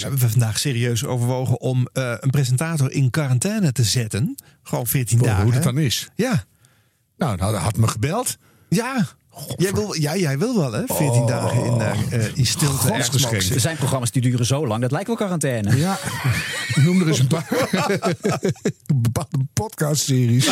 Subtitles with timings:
[0.00, 4.34] we hebben vandaag serieus overwogen om eh, een presentator in quarantaine te zetten.
[4.62, 5.42] Gewoon 14 Voor dagen.
[5.44, 6.08] hoe het dan is.
[6.14, 6.44] Ja.
[7.16, 8.36] Nou, dan had, had me gebeld.
[8.68, 9.06] Ja.
[9.56, 10.82] Jij wil, ja, jij wil wel, hè?
[10.86, 11.26] 14 Oh.
[11.26, 15.06] dagen in, eh, eh, in stilte Er zijn programma's die duren zo lang, dat lijkt
[15.06, 15.76] wel quarantaine.
[15.76, 15.98] Ja,
[16.74, 17.46] noem er eens een paar.
[18.94, 20.46] Bepaalde podcastseries.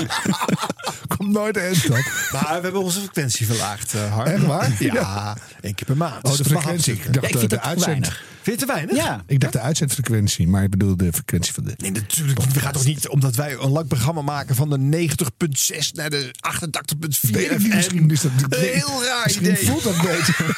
[1.16, 1.96] Komt nooit eens dat.
[2.32, 4.26] Maar we hebben onze frequentie verlaagd, eh Harm.
[4.26, 4.76] Echt waar?
[4.78, 6.24] Ja, één keer per maand.
[6.24, 6.92] Oh, de Dus frequentie.
[6.94, 7.86] Ik dacht Ja, ik vind de dat te uitzend.
[7.86, 8.22] weinig.
[8.42, 8.96] Vind je het te weinig?
[8.96, 9.22] Ja.
[9.26, 11.74] Ik dacht de uitzendfrequentie, maar ik bedoel de frequentie van de.
[11.76, 12.52] Nee, natuurlijk niet.
[12.52, 16.34] We gaan toch niet, omdat wij een lang programma maken van de 90.6 naar de
[16.56, 17.76] 88.4 Weet ik niet, FM.
[17.76, 19.66] misschien is dat Een heel raar Misschien idee.
[19.66, 20.36] voelt dat beter.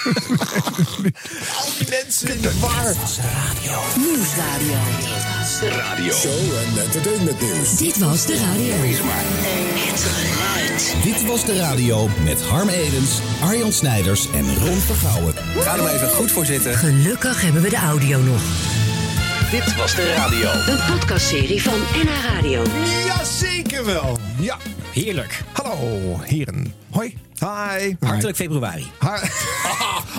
[1.59, 2.95] Al die mensen in de war.
[3.97, 4.81] Nieuwsradio.
[6.13, 7.77] Show en entertainment nieuws.
[7.77, 8.75] Dit was de radio.
[8.75, 10.95] Het geluid.
[11.03, 13.11] Dit was de radio met Harm Edens,
[13.43, 15.35] Arjan Snijders en Ron Vergouwen.
[15.59, 16.75] Ga er maar even goed voor zitten.
[16.79, 18.43] Gelukkig hebben we de audio nog.
[19.51, 20.51] Dit was de radio.
[20.73, 22.63] Een podcastserie van NH Radio.
[23.07, 24.19] Jazeker wel.
[24.39, 24.57] Ja.
[24.93, 25.43] Heerlijk.
[25.53, 26.75] Hallo, heren.
[26.91, 27.15] Hoi.
[27.43, 27.95] Hi.
[28.01, 28.87] Hartelijk februari.
[29.01, 29.29] Hi.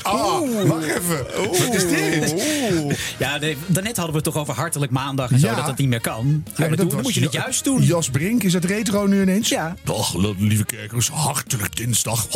[0.03, 1.25] Oh, wacht even.
[1.47, 2.33] Wat is dit?
[3.17, 5.55] Ja, daarnet hadden we het toch over hartelijk maandag en zo, Ja.
[5.55, 6.43] dat dat niet meer kan.
[6.45, 7.81] Ja, Nee, maar dat toen was moet je het juist doen.
[7.81, 9.49] Jos Brink, is dat retro nu ineens?
[9.49, 9.75] Ja.
[9.83, 11.09] Dag, lieve kijkers.
[11.09, 12.27] Hartelijk dinsdag.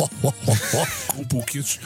[1.06, 1.78] Koepoekjes.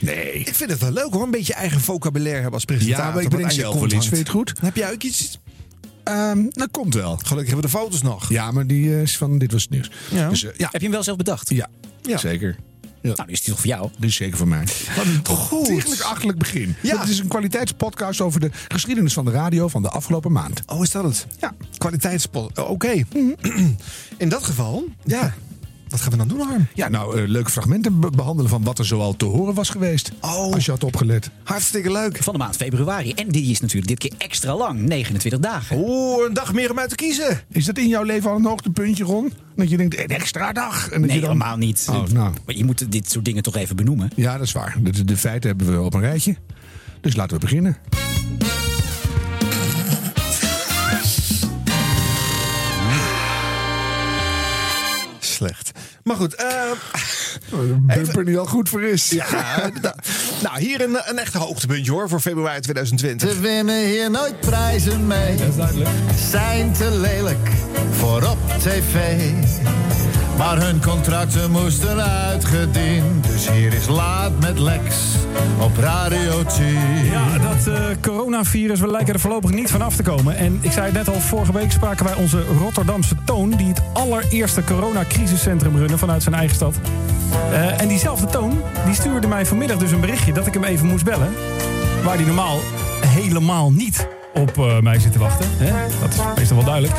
[0.00, 0.32] Nee.
[0.32, 3.22] Ik vind het wel leuk hoor, een beetje eigen vocabulaire hebben als presentator.
[3.22, 3.88] Ja, maar ik je zelf wel.
[3.88, 4.52] Vind je het goed?
[4.60, 5.38] Heb jij ook iets?
[6.10, 7.16] Ehm, dat komt wel.
[7.16, 8.28] Gelukkig hebben we de foto's nog.
[8.28, 9.90] Ja, maar die eh, is van Dit Was Het Nieuws.
[10.10, 10.28] Ja.
[10.28, 10.64] Dus, eh, ja.
[10.70, 11.50] Heb je hem wel zelf bedacht?
[11.50, 11.68] ja.
[12.02, 12.18] Ja.
[12.18, 12.56] zeker.
[13.02, 13.12] Ja.
[13.14, 13.90] Nou, nu is die toch voor jou?
[13.98, 14.64] Dit is zeker voor mij.
[14.96, 16.02] Wat een Goed.
[16.02, 16.74] achterlijk begin.
[16.82, 17.00] Ja.
[17.00, 20.62] Het is een kwaliteitspodcast over de geschiedenis van de radio van de afgelopen maand.
[20.66, 21.26] Oh, is dat het?
[21.40, 21.54] Ja.
[21.78, 22.58] Kwaliteitspot.
[22.58, 22.92] Oh, Oké.
[24.16, 25.34] In dat geval, ja.
[25.90, 26.66] Wat gaan we dan doen, Harm?
[26.74, 30.12] Ja, nou, eh, leuke fragmenten be- behandelen van wat er zoal te horen was geweest.
[30.20, 30.52] Oh.
[30.52, 31.30] Als je had opgelet.
[31.42, 32.22] Hartstikke leuk.
[32.22, 33.12] Van de maand februari.
[33.12, 35.76] En die is natuurlijk dit keer extra lang, 29 dagen.
[35.78, 37.40] Oeh, een dag meer om uit te kiezen.
[37.48, 39.32] Is dat in jouw leven al een hoogtepuntje, Ron?
[39.56, 40.84] Dat je denkt, een extra dag.
[40.90, 41.30] En dat Nee, je dan...
[41.32, 41.86] helemaal niet.
[41.90, 42.32] Oh, nou.
[42.46, 44.10] Maar je moet dit soort dingen toch even benoemen.
[44.16, 44.76] Ja, dat is waar.
[44.82, 46.36] De, de feiten hebben we op een rijtje.
[47.00, 47.76] Dus laten we beginnen.
[55.40, 55.70] Slecht.
[56.02, 56.46] Maar goed, eh,
[57.50, 59.08] Een bumper die al goed voor is.
[59.10, 59.24] ja,
[59.82, 59.94] nou,
[60.42, 63.30] nou, hier een, een echt hoogtepuntje hoor voor februari 2020.
[63.30, 65.36] Ze winnen hier nooit prijzen mee.
[66.30, 67.48] Zijn te lelijk
[67.90, 69.20] voor op tv.
[70.40, 73.26] Maar hun contracten moesten uitgediend.
[73.26, 74.96] Dus hier is Laat met Lex
[75.58, 76.66] op Radio 10.
[77.04, 80.36] Ja, dat eh, coronavirus, we lijken er voorlopig niet van af te komen.
[80.36, 83.50] En ik zei het net al, vorige week spraken wij onze Rotterdamse Toon...
[83.50, 86.74] die het allereerste coronacrisiscentrum runnen vanuit zijn eigen stad.
[87.52, 90.32] Eh, en diezelfde Toon, die stuurde mij vanmiddag dus een berichtje...
[90.32, 91.32] dat ik hem even moest bellen.
[92.04, 92.58] Waar hij normaal
[93.06, 95.46] helemaal niet op eh, mij zit te wachten.
[95.56, 95.72] Hè?
[96.00, 96.94] Dat is meestal wel duidelijk.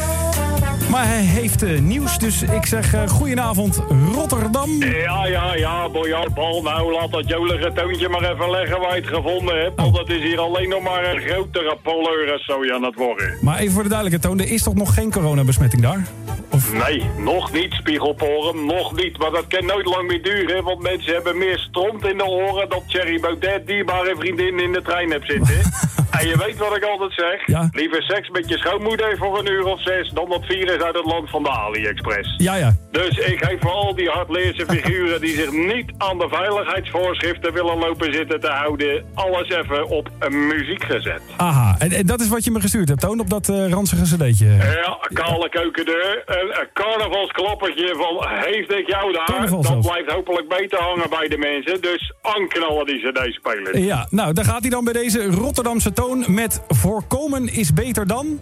[0.91, 3.81] Maar hij heeft eh, nieuws, dus ik zeg uh, goedenavond
[4.13, 4.84] Rotterdam.
[4.84, 6.62] Ja, ja, ja, Boyard Bal.
[6.62, 9.81] Nou, laat dat jolige toontje maar even leggen waar je het gevonden hebt.
[9.81, 13.38] Want het is hier alleen nog maar een grotere poleurensooi aan het worden.
[13.41, 16.07] Maar even voor de duidelijkheid, Toon, er is toch nog geen coronabesmetting daar?
[16.51, 16.74] Of...
[16.74, 19.18] Nee, nog niet, Spiegelporen, nog niet.
[19.18, 22.69] Maar dat kan nooit lang meer duren, want mensen hebben meer stront in de oren...
[22.69, 25.56] dan Thierry Baudet dierbare vriendin in de trein hebt zitten.
[26.19, 27.47] en je weet wat ik altijd zeg.
[27.47, 27.69] Ja.
[27.72, 30.09] Liever seks met je schoonmoeder voor een uur of zes...
[30.09, 32.36] dan dat virus uit het land van de AliExpress.
[32.38, 32.75] Ja, ja.
[32.92, 37.78] Dus ik geef voor al die hardleerse figuren die zich niet aan de veiligheidsvoorschriften willen
[37.78, 41.22] lopen zitten te houden, alles even op muziek gezet.
[41.38, 44.03] Aha, en, en dat is wat je me gestuurd hebt, Toon, op dat eh ranzige
[44.03, 44.47] cd'tje.
[44.47, 49.88] Ja, kale keukendeur, een, een carnavalsklappertje van heeft ik jou daar, Carnaval dat zelfs.
[49.88, 53.78] blijft hopelijk beter hangen bij de mensen, dus aanknallen die cd-spelers.
[53.78, 58.40] Ja, nou, daar gaat hij dan bij deze Rotterdamse Toon met voorkomen is beter dan...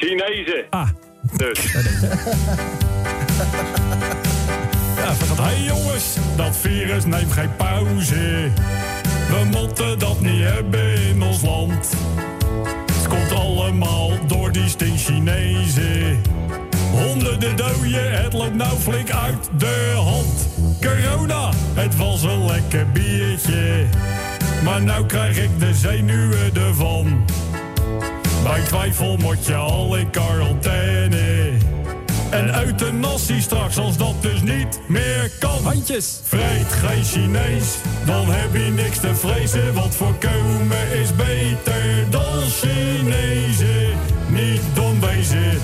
[0.00, 0.88] Chinezen, Ah,
[1.36, 1.58] dus.
[4.96, 8.48] ja, gaat Hey jongens, dat virus neemt geen pauze.
[9.28, 11.92] We moeten dat niet hebben in ons land.
[12.92, 16.20] Het komt allemaal door die stink Chinezen.
[16.90, 20.48] Honderden doden, het loopt nou flink uit de hand.
[20.80, 23.84] Corona, het was een lekker biertje.
[24.64, 27.24] Maar nou krijg ik de zenuwen ervan.
[28.42, 31.52] Bij twijfel moet je al in quarantaine.
[32.30, 35.62] En euthanasie straks als dat dus niet meer kan.
[35.62, 36.20] Handjes.
[36.22, 37.74] Vreet geen Chinees,
[38.06, 39.74] dan heb je niks te vrezen.
[39.74, 43.88] Want voorkomen is beter dan Chinezen.
[44.28, 45.60] Niet dom wezen,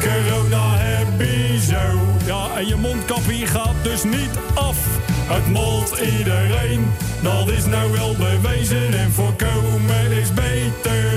[0.00, 1.98] corona heb je zo.
[2.26, 4.99] Ja, en je mondkapje gaat dus niet af.
[5.32, 6.86] Het molt iedereen,
[7.22, 8.98] dat is nou wel bewezen.
[8.98, 11.10] En voorkomen is beter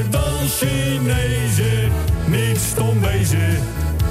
[0.48, 1.92] Chinezen.
[2.26, 3.58] Niet stom wezen.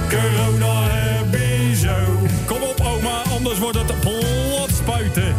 [0.09, 2.27] Corona heb je zo.
[2.45, 5.35] Kom op, oma, anders wordt het plat spuiten.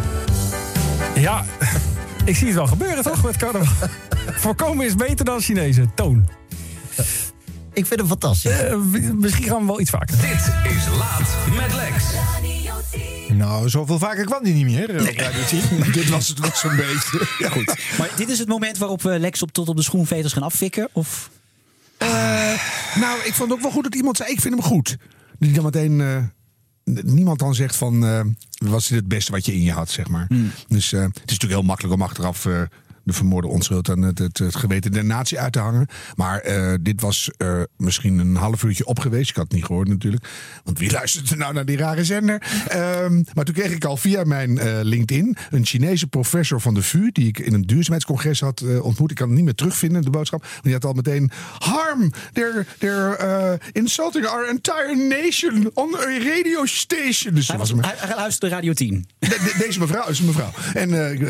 [1.15, 1.45] Ja,
[2.25, 3.87] ik zie het wel gebeuren toch met carnaval.
[4.43, 5.91] Voorkomen is beter dan Chinezen.
[5.95, 6.29] Toon.
[7.73, 8.51] Ik vind hem fantastisch.
[8.51, 8.75] Eh,
[9.13, 10.17] misschien gaan we wel iets vaker.
[10.21, 12.03] Dit is Laat met Lex.
[13.37, 14.95] Nou, zoveel vaker kwam die niet meer.
[14.95, 15.61] eh, op Radio 10.
[15.91, 17.27] Dit was het nog zo'n beetje.
[17.39, 17.75] Ja, goed.
[17.97, 20.89] Maar dit is het moment waarop we Lex op, tot op de schoenveters gaan afvikken?
[20.93, 21.29] Of?
[22.99, 24.97] Nou, ik vond ook wel goed dat iemand zei: ik vind hem goed.
[25.39, 26.01] Die dan meteen.
[26.01, 26.23] eh,
[27.03, 28.05] niemand dan zegt van.
[28.05, 28.21] eh,
[28.69, 30.27] was dit het beste wat je in je had, zeg maar.
[30.67, 32.47] Dus eh, het is natuurlijk heel makkelijk om achteraf.
[33.05, 35.87] De vermoorde onschuld aan het, het, het geweten der natie uit te hangen.
[36.15, 37.29] Maar eh, dit was
[37.77, 39.29] misschien een half uurtje op geweest.
[39.29, 40.25] Ik had het niet gehoord natuurlijk.
[40.63, 42.41] Want wie luistert er nou naar die rare zender?
[42.67, 46.81] Ehm, maar toen kreeg ik al via mijn eh, LinkedIn een Chinese professor van de
[46.81, 47.09] VU...
[47.11, 49.11] die ik in een duurzaamheidscongres had eh, ontmoet.
[49.11, 50.41] Ik kan het niet meer terugvinden, de boodschap.
[50.41, 51.31] Maar die had al meteen...
[51.59, 57.33] Harm, they're, they're insulting our entire nation on a radio station.
[57.33, 59.07] Dus Hij, dat was, was me- hij, hij luisterde Radio 10.
[59.19, 60.51] de- de- deze mevrouw is een mevrouw.
[60.73, 60.89] En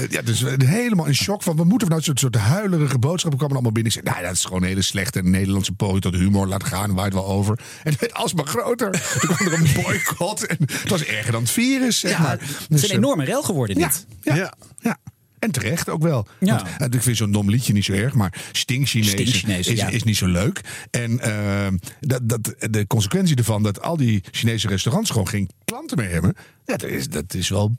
[0.09, 1.55] ja, dus helemaal in shock van...
[1.65, 3.93] moeten vanuit zo'n soort huilerige boodschappen kwamen allemaal binnen.
[3.93, 6.47] Ik zei, nou, dat is gewoon een hele slechte Nederlandse poging tot humor.
[6.47, 7.59] Laat gaan, waait wel over.
[7.83, 8.91] En het werd alsmaar groter.
[9.19, 10.45] Toen kwam er een boycott.
[10.45, 12.31] En het was erger dan het virus, zeg maar.
[12.39, 14.05] Het Dus, is een eh, enorme rel geworden dit.
[14.21, 14.53] ja, Ja.
[14.79, 14.97] ja.
[15.39, 16.27] En terecht ook wel.
[16.39, 16.55] Ja.
[16.55, 19.87] Want, eh, ik vind zo'n dom liedje niet zo erg, maar Sting-Chinezen Sting-Chinezen, is, ja.
[19.87, 20.61] is niet zo leuk.
[20.91, 21.67] En eh,
[21.99, 26.33] dat, dat, de consequentie ervan dat al die Chinese restaurants gewoon geen klanten meer hebben,
[26.65, 27.77] ja, dat, is, dat is wel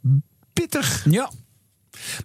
[0.52, 1.06] pittig.
[1.10, 1.30] Ja.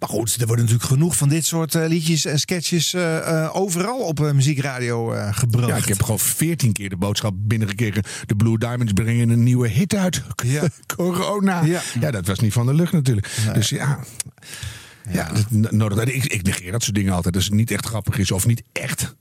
[0.00, 3.56] Maar goed, er worden natuurlijk genoeg van dit soort eh, liedjes en sketches eh, eh,
[3.56, 5.68] overal op muziekradio gebracht.
[5.68, 8.02] Ja, ik heb gewoon veertien keer de boodschap binnengekregen.
[8.26, 10.22] De Blue Diamonds brengen een nieuwe hit uit.
[10.44, 10.68] Ja.
[10.96, 11.62] Corona.
[11.64, 11.80] Ja.
[12.00, 12.10] Ja.
[12.10, 13.28] dat was niet van de lucht natuurlijk.
[13.54, 13.98] Dus ja,
[15.10, 15.32] ja.
[15.50, 16.04] dat nodig.
[16.04, 17.34] Ik, ik negeer dat soort dingen altijd.
[17.34, 19.14] Als het niet echt grappig is of niet echt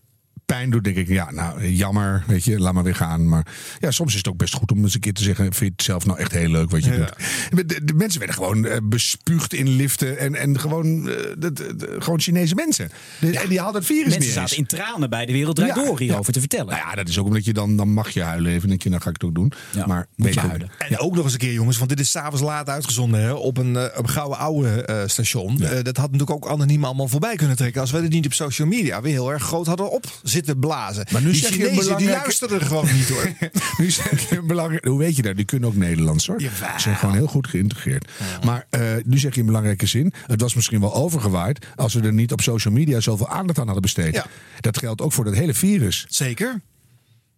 [0.51, 3.29] pijn doet, denk ik, ja, nou, jammer, weet je, laat maar weer gaan.
[3.29, 3.45] Maar
[3.79, 5.65] ja, soms is het ook best goed om eens een keer te zeggen, vind je
[5.65, 6.97] het zelf nou echt heel leuk wat je Ja.
[6.97, 7.69] doet.
[7.69, 11.75] De, de mensen werden gewoon eh, bespuugd in liften en, en gewoon, eh, de, de-
[11.75, 12.89] de- gewoon Chinese mensen.
[13.19, 14.33] De- En die hadden het virus Mensen eens.
[14.33, 16.65] zaten in tranen bij de Wereld Ja, Door hierover te vertellen.
[16.75, 18.59] Nou ja, dat is ook omdat je dan, dan mag je huilen even.
[18.61, 19.51] Dan denk je, nou ga ik het ook doen.
[19.71, 20.69] Ja, maar moet je huilen.
[20.89, 23.57] En ook nog eens een keer, jongens, want dit is s'avonds laat uitgezonden hè, op
[23.57, 25.57] een, eh, op een gouden oude station.
[25.57, 27.81] Dat had natuurlijk ook anoniem allemaal voorbij kunnen trekken.
[27.81, 30.05] Als we dit niet op social media weer heel erg groot hadden op
[30.45, 31.05] zitten blazen.
[31.11, 33.29] Maar nu die zeg je Chinezen, die belangrijke- luisteren gewoon niet hoor.
[33.77, 35.35] nu zeg je een belangrijk, hoe weet je dat?
[35.35, 36.41] Die kunnen ook Nederlands hoor.
[36.41, 36.69] Jawel.
[36.73, 38.07] Ze zijn gewoon heel goed geïntegreerd.
[38.45, 40.13] Maar eh, nu zeg je een belangrijke zin.
[40.27, 43.65] Het was misschien wel overgewaaid als we er niet op social media zoveel aandacht aan
[43.65, 44.13] hadden besteed.
[44.15, 44.25] Ja.
[44.59, 46.05] Dat geldt ook voor dat hele virus.
[46.09, 46.61] Zeker.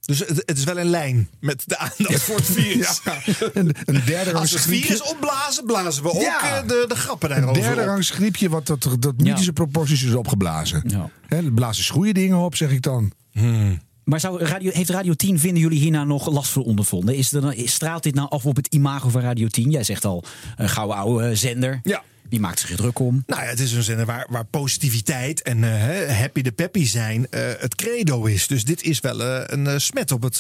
[0.06, 3.02] Dus het, het is wel een lijn met de aandacht voor het virus.
[3.04, 3.18] Ja.
[3.54, 4.86] Een, een derde Als het griepje.
[4.86, 6.62] virus opblazen, blazen we ook Ja.
[6.62, 7.88] eh, de, de grappen Een daarover derde op.
[7.88, 10.84] rangs griepje wat dat, dat mythische proporties is opgeblazen.
[10.88, 11.10] Ja.
[11.28, 13.12] Hè, er blazen goede dingen op, zeg ik dan.
[14.04, 17.16] Maar zou radio, heeft Radio 10, vinden jullie hier nou nog last van ondervonden?
[17.16, 19.70] Is er, straalt dit nou af op het imago van Radio 10?
[19.72, 20.24] Jij zegt al,
[20.56, 21.80] een gouden oude eh, zender.
[21.84, 22.04] Ja.
[22.34, 23.24] Die maakt zich er druk om.
[23.28, 27.28] Nou ja, het is een zender waar, waar positiviteit en eh, happy de peppy zijn
[27.30, 28.48] eh, het credo is.
[28.48, 30.38] Dus dit is wel eh, een smet op het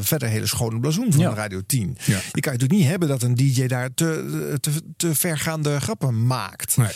[0.00, 1.34] verder hele schone blazoen van Ja.
[1.34, 1.96] Radio 10.
[2.04, 2.04] Ja.
[2.04, 6.26] Je kan het natuurlijk niet hebben dat een DJ daar te, te, te vergaande grappen
[6.26, 6.76] maakt.
[6.76, 6.88] Nee.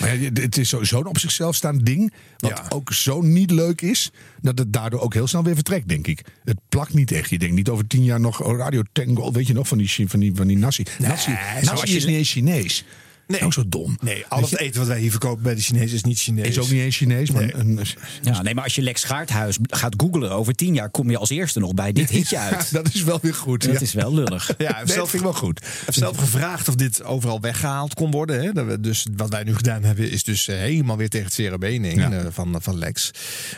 [0.00, 2.12] Maar ja, het is sowieso een op zichzelf staand ding.
[2.36, 2.64] Wat Ja.
[2.68, 4.10] ook zo niet leuk is.
[4.40, 6.24] Dat het daardoor ook heel snel weer vertrekt, denk ik.
[6.44, 7.30] Het plakt niet echt.
[7.30, 9.32] Je denkt niet over tien jaar nog oh, Radio Tango.
[9.32, 10.84] Weet je nog van die, van die, van die nasi.
[10.98, 11.30] nasi,
[11.62, 12.84] zoals nasi je- is niet eens Chinees.
[13.30, 13.44] Nee.
[13.44, 13.96] Ook zo dom.
[14.02, 16.48] Nee, al het eten wat wij hier verkopen bij de Chinezen is niet Chinees.
[16.48, 17.30] Is ook niet eens Chinees.
[17.30, 17.54] Maar Nee.
[17.54, 17.80] een,
[18.22, 21.30] Ja, nee, maar als je Lex Gaarthuis gaat googlen over tien jaar, kom je als
[21.30, 22.72] eerste nog bij dit hitje uit.
[22.72, 23.64] dat is wel weer goed.
[23.64, 23.80] Dat ja.
[23.80, 24.50] is wel lullig.
[24.58, 25.60] Ja, Nee, zelf, vind ik wel goed.
[25.86, 28.42] heeft zelf gevraagd of dit overal weggehaald kon worden.
[28.42, 28.52] Hè.
[28.52, 31.34] Dat we Dus wat wij nu gedaan hebben, is dus eh, helemaal weer tegen het
[31.34, 32.10] zere been in, Ja.
[32.12, 33.10] eh, van, van Lex.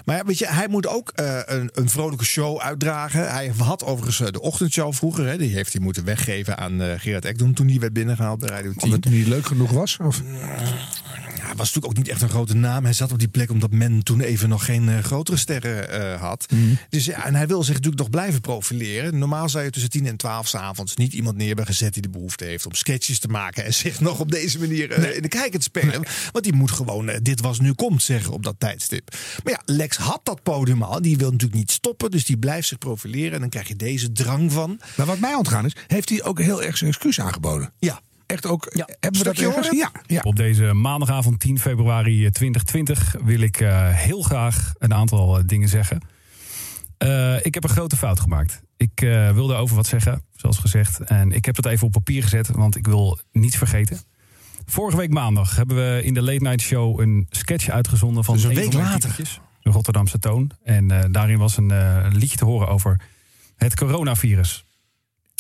[0.05, 3.31] Maar ja, weet je, hij moet ook eh, een, een vrolijke show uitdragen.
[3.33, 5.26] Hij had overigens de ochtendshow vroeger.
[5.26, 5.38] Hè.
[5.38, 8.71] Die heeft hij moeten weggeven aan eh, Gerard Ekdom toen hij werd binnengehaald bij Radio
[8.73, 8.83] 10.
[8.83, 9.97] Omdat het niet leuk genoeg was?
[9.97, 10.23] Of?
[11.52, 12.85] Hij was natuurlijk ook niet echt een grote naam.
[12.85, 16.21] Hij zat op die plek omdat men toen even nog geen eh, grotere sterren eh,
[16.21, 16.47] had.
[16.88, 19.19] Dus ja, en hij wil zich natuurlijk nog blijven profileren.
[19.19, 22.02] Normaal zou je tussen 10 en 12 s avonds niet iemand neer hebben gezet die
[22.02, 25.23] de behoefte heeft om sketches te maken en zich nog op deze manier eh, in
[25.23, 26.02] de kijker te spelen.
[26.33, 29.14] Want die moet gewoon dit was nu komt zeggen op dat tijdstip.
[29.45, 31.02] Maar ja, Lex had dat podium al.
[31.02, 33.33] Die wil natuurlijk niet stoppen, dus die blijft zich profileren.
[33.33, 34.81] En dan krijg je deze drang van.
[34.97, 37.73] Maar wat mij ontgaan is, heeft hij ook heel erg zijn excuus aangeboden.
[37.78, 38.00] Ja,
[38.33, 38.89] Echt ook, Ja.
[39.01, 39.77] hebben we dat horen?
[39.77, 40.21] Ja, ja.
[40.21, 45.69] Op deze maandagavond 10 februari 2020 wil ik eh, heel graag een aantal eh, dingen
[45.69, 46.01] zeggen.
[46.99, 48.62] Eh, ik heb een grote fout gemaakt.
[48.77, 51.01] Ik eh, wilde over wat zeggen, zoals gezegd.
[51.01, 54.01] En ik heb dat even op papier gezet, want ik wil niets vergeten.
[54.67, 58.45] Vorige week maandag hebben we in de Late Night Show een sketch uitgezonden van Dus
[58.45, 59.17] een week later.
[59.61, 60.51] de Rotterdamse Toon.
[60.65, 63.01] En eh, daarin was een eh, liedje te horen over
[63.57, 64.65] het coronavirus.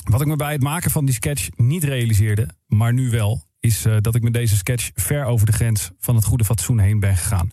[0.02, 3.84] Wat ik me bij het maken van die sketch niet realiseerde, maar nu wel, is
[3.84, 7.00] eh, dat ik met deze sketch ver over de grens van het goede fatsoen heen
[7.00, 7.50] ben gegaan.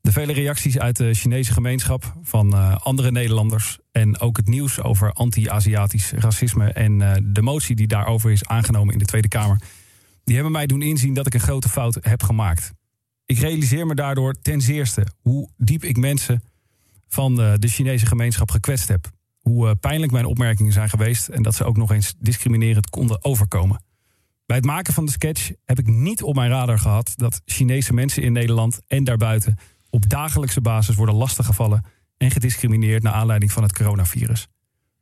[0.00, 4.82] De vele reacties uit de Chinese gemeenschap van eh, andere Nederlanders en ook het nieuws
[4.82, 9.60] over anti-Aziatisch racisme en eh, de motie die daarover is aangenomen in de Tweede Kamer,
[10.24, 12.72] die hebben mij doen inzien dat ik een grote fout heb gemaakt.
[13.26, 16.42] Ik realiseer me daardoor ten zeerste hoe diep ik mensen
[17.08, 19.10] van de Chinese gemeenschap gekwetst heb.
[19.48, 23.24] Hoe eh, pijnlijk mijn opmerkingen zijn geweest en dat ze ook nog eens discriminerend konden
[23.24, 23.84] overkomen.
[24.46, 27.92] Bij het maken van de sketch heb ik niet op mijn radar gehad dat Chinese
[27.92, 29.58] mensen in Nederland en daarbuiten
[29.90, 31.84] op dagelijkse basis worden lastiggevallen
[32.16, 34.46] en gediscrimineerd naar aanleiding van het coronavirus.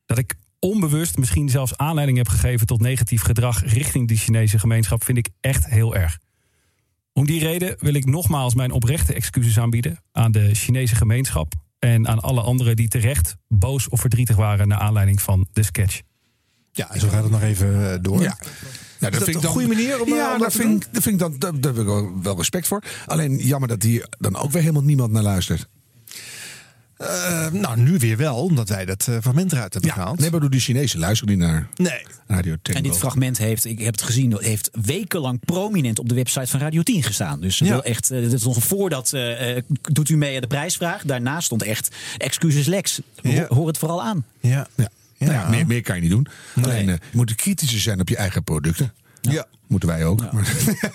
[0.07, 5.05] Dat ik onbewust misschien zelfs aanleiding heb gegeven tot negatief gedrag richting die Chinese gemeenschap
[5.05, 6.19] vind ik echt heel erg.
[7.13, 12.09] Om die reden wil ik nogmaals mijn oprechte excuses aanbieden aan de Chinese gemeenschap en
[12.09, 16.01] aan alle anderen die terecht boos of verdrietig waren naar aanleiding van de sketch.
[16.73, 18.23] Ja, en zo gaat het nog even eh, door.
[18.23, 18.37] Ja.
[18.99, 20.89] Nou, dat vind ik een goede manier om, eh, ja, om dat daar te vind,
[20.93, 22.83] daar vind ik dan, daar, daar heb ik wel, wel respect voor.
[23.07, 25.69] Alleen jammer dat hier dan ook weer helemaal niemand naar luistert.
[26.97, 30.19] Eh, nou, nu weer wel, omdat wij dat eh, fragment eruit hebben gehaald.
[30.19, 32.03] Nee, maar door die Chinezen luisteren niet naar Nee.
[32.27, 32.79] Radio Tango.
[32.79, 36.61] En dit fragment heeft, ik heb het gezien, heeft wekenlang prominent op de website van
[36.61, 37.41] Radio 10 gestaan.
[37.41, 37.69] Dus Ja.
[37.69, 39.13] wel echt, eh, dat is nog voordat,
[39.83, 41.03] doet u mee aan de prijsvraag.
[41.03, 43.01] Daarna stond echt, excuses lex.
[43.23, 43.47] Ho- Ja.
[43.49, 44.25] Hoor het vooral aan.
[44.41, 44.67] Ja.
[44.77, 44.89] Ja.
[45.19, 45.27] Ja.
[45.27, 46.27] Nou ja, meer, meer kan je niet doen.
[46.63, 48.93] Alleen je moet kritischer zijn op je eigen producten.
[49.21, 49.47] Ja.
[49.75, 50.33] Moeten wij ook.
[50.33, 50.33] Maar,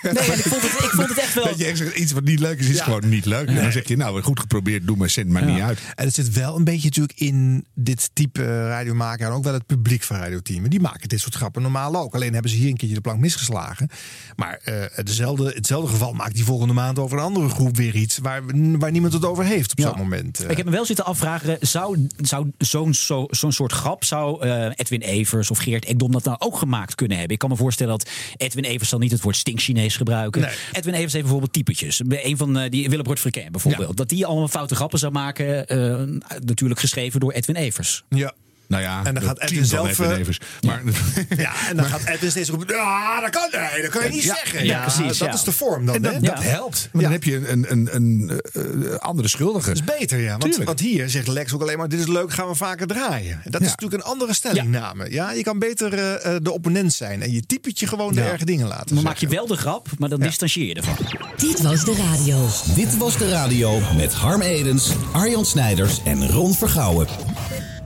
[0.02, 1.44] Nee, ik vond het, ik vond het echt wel...
[1.46, 2.84] dat je echt zegt, iets wat niet leuk is, is Ja.
[2.84, 3.48] gewoon niet leuk.
[3.48, 5.80] En dan zeg je, nou, goed geprobeerd, doe maar, zend maar niet uit.
[5.96, 9.66] En het zit wel een beetje natuurlijk in dit type radiomaker en ook wel het
[9.66, 10.62] publiek van Radio 10.
[10.62, 12.16] Maar die maken dit soort grappen normaal ook.
[12.16, 13.90] Alleen hebben ze hier een keertje de plank misgeslagen.
[14.36, 18.18] Maar eh dezelfde, hetzelfde geval maakt die volgende maand over een andere groep weer iets
[18.18, 18.42] waar,
[18.80, 19.88] waar niemand het over heeft op Ja.
[19.90, 20.40] zo'n moment.
[20.40, 20.50] eh.
[20.50, 24.66] Ik heb me wel zitten afvragen, zou, zou zo'n zo, zo'n soort grap, zou eh,
[24.76, 27.34] Edwin Evers of Geert Ekdom dat nou ook gemaakt kunnen hebben?
[27.34, 30.42] Ik kan me voorstellen dat Edwin Evers zal niet het woord stink-Chinees gebruiken.
[30.42, 30.52] Nee.
[30.72, 32.02] Edwin Evers heeft bijvoorbeeld typetjes.
[32.08, 33.98] Een van eh, die Willebroord Frequin bijvoorbeeld.
[33.98, 38.04] Dat die allemaal foute grappen zou maken, eh, natuurlijk geschreven door Edwin Evers.
[38.10, 38.34] ja.
[38.70, 40.18] Nou ja, En dan gaat Edwin zelf, eh.
[40.62, 40.82] Maar,
[41.38, 44.24] ja, en dan gaat Edwin steeds roepen, ja, dat kan, nee, dat kan je niet
[44.24, 44.66] Ja, zeggen.
[44.66, 45.34] ja, precies, Dat ja.
[45.34, 46.90] is de vorm dan, en dat, helpt.
[46.92, 47.10] Maar Ja.
[47.10, 49.68] dan heb je een, een, een, een eh, andere schuldige.
[49.74, 50.30] Dat is beter, ja.
[50.30, 50.66] Want, Tuurlijk.
[50.66, 53.42] want hier zegt Lex ook alleen maar: dit is leuk, gaan we vaker draaien.
[53.44, 55.12] En dat is natuurlijk een andere stellingname.
[55.12, 58.68] Ja, je kan beter eh, de opponent zijn en je typetje gewoon de erge dingen
[58.68, 58.96] laten.
[58.96, 60.96] Dan maak je wel de grap, maar dan distancieer je ervan.
[61.38, 62.48] Dit was de radio.
[62.76, 67.08] Dit was de radio met Harm Edens, Arjan Snijders en Ron Vergouwen.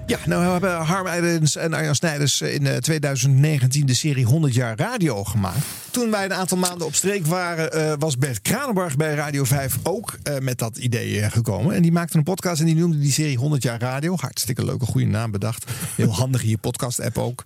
[0.05, 4.77] Ja, nou hebben Harm Edens en Arjan Snijders in eh, 2019 de serie 100 jaar
[4.77, 5.57] radio gemaakt.
[5.91, 9.77] Toen wij een aantal maanden op streek waren, eh, was Bert Kranenbarg bij Radio 5
[9.83, 11.75] ook eh, met dat idee eh, gekomen.
[11.75, 14.15] En die maakte een podcast en die noemde die serie 100 jaar radio.
[14.19, 15.72] Hartstikke leuke, goede naam bedacht.
[15.95, 17.43] Heel handig in je podcast-app ook.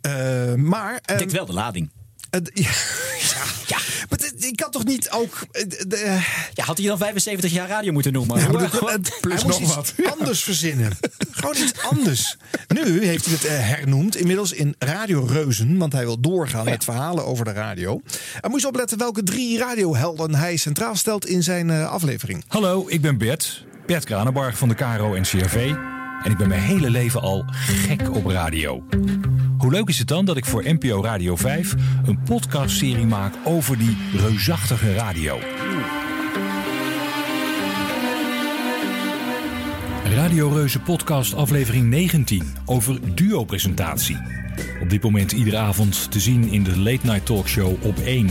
[0.00, 0.98] Eh, maar...
[1.04, 1.90] ehm, Dekt wel de lading.
[2.54, 3.78] Ja, ja.
[4.08, 5.46] Maar ik kan toch niet ook.
[5.52, 6.18] eh, de-
[6.54, 8.38] Ja, had hij dan 75 jaar radio moeten noemen?
[8.38, 9.94] Ja, maar plus hij moest nog iets wat.
[10.18, 10.92] anders verzinnen.
[11.30, 12.36] Gewoon iets anders.
[12.68, 15.78] Nu heeft hij het eh, hernoemd, inmiddels in Radio Reuzen.
[15.78, 18.00] Want hij wil doorgaan met verhalen over de radio.
[18.40, 22.44] En moest opletten welke drie radiohelden hij centraal stelt in zijn eh, aflevering.
[22.48, 23.64] Hallo, ik ben Bert.
[23.86, 25.72] Bert Kranenbarg van de KRO en CRV.
[26.22, 28.84] En ik ben mijn hele leven al gek op radio.
[29.58, 33.78] Hoe leuk is het dan dat ik voor NPO Radio 5 een podcastserie maak over
[33.78, 35.38] die reusachtige radio?
[40.14, 44.18] Radio Reuzen podcast aflevering 19 over duo-presentatie.
[44.82, 48.28] Op dit moment iedere avond te zien in de Late Night Talkshow op 1.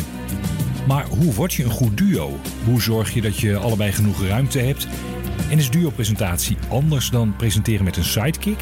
[0.88, 2.40] Maar hoe word je een goed duo?
[2.64, 4.88] Hoe zorg je dat je allebei genoeg ruimte hebt?
[5.50, 8.60] En is duo-presentatie anders dan presenteren met een sidekick?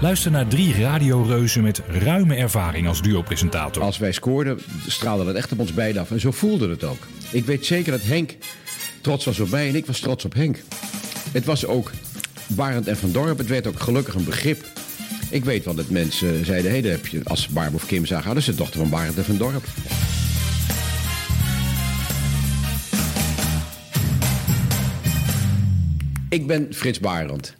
[0.00, 3.82] Luister naar drie radioreuzen met ruime ervaring als duo-presentator.
[3.82, 6.10] Als wij scoorden, straalde dat echt op ons beiden af.
[6.10, 7.06] En zo voelde het ook.
[7.30, 8.34] Ik weet zeker dat Henk
[9.00, 10.58] trots was op mij en ik was trots op Henk.
[11.32, 11.90] Het was ook
[12.46, 13.38] Barend en Van Dorp.
[13.38, 14.64] Het werd ook gelukkig een begrip.
[15.30, 18.28] Ik weet wel dat mensen zeiden, daar heb je, als ze Barb of Kim zagen,
[18.28, 19.64] dat is de dochter van Barend en Van Dorp.
[26.34, 27.54] Ik ben Frits Barend.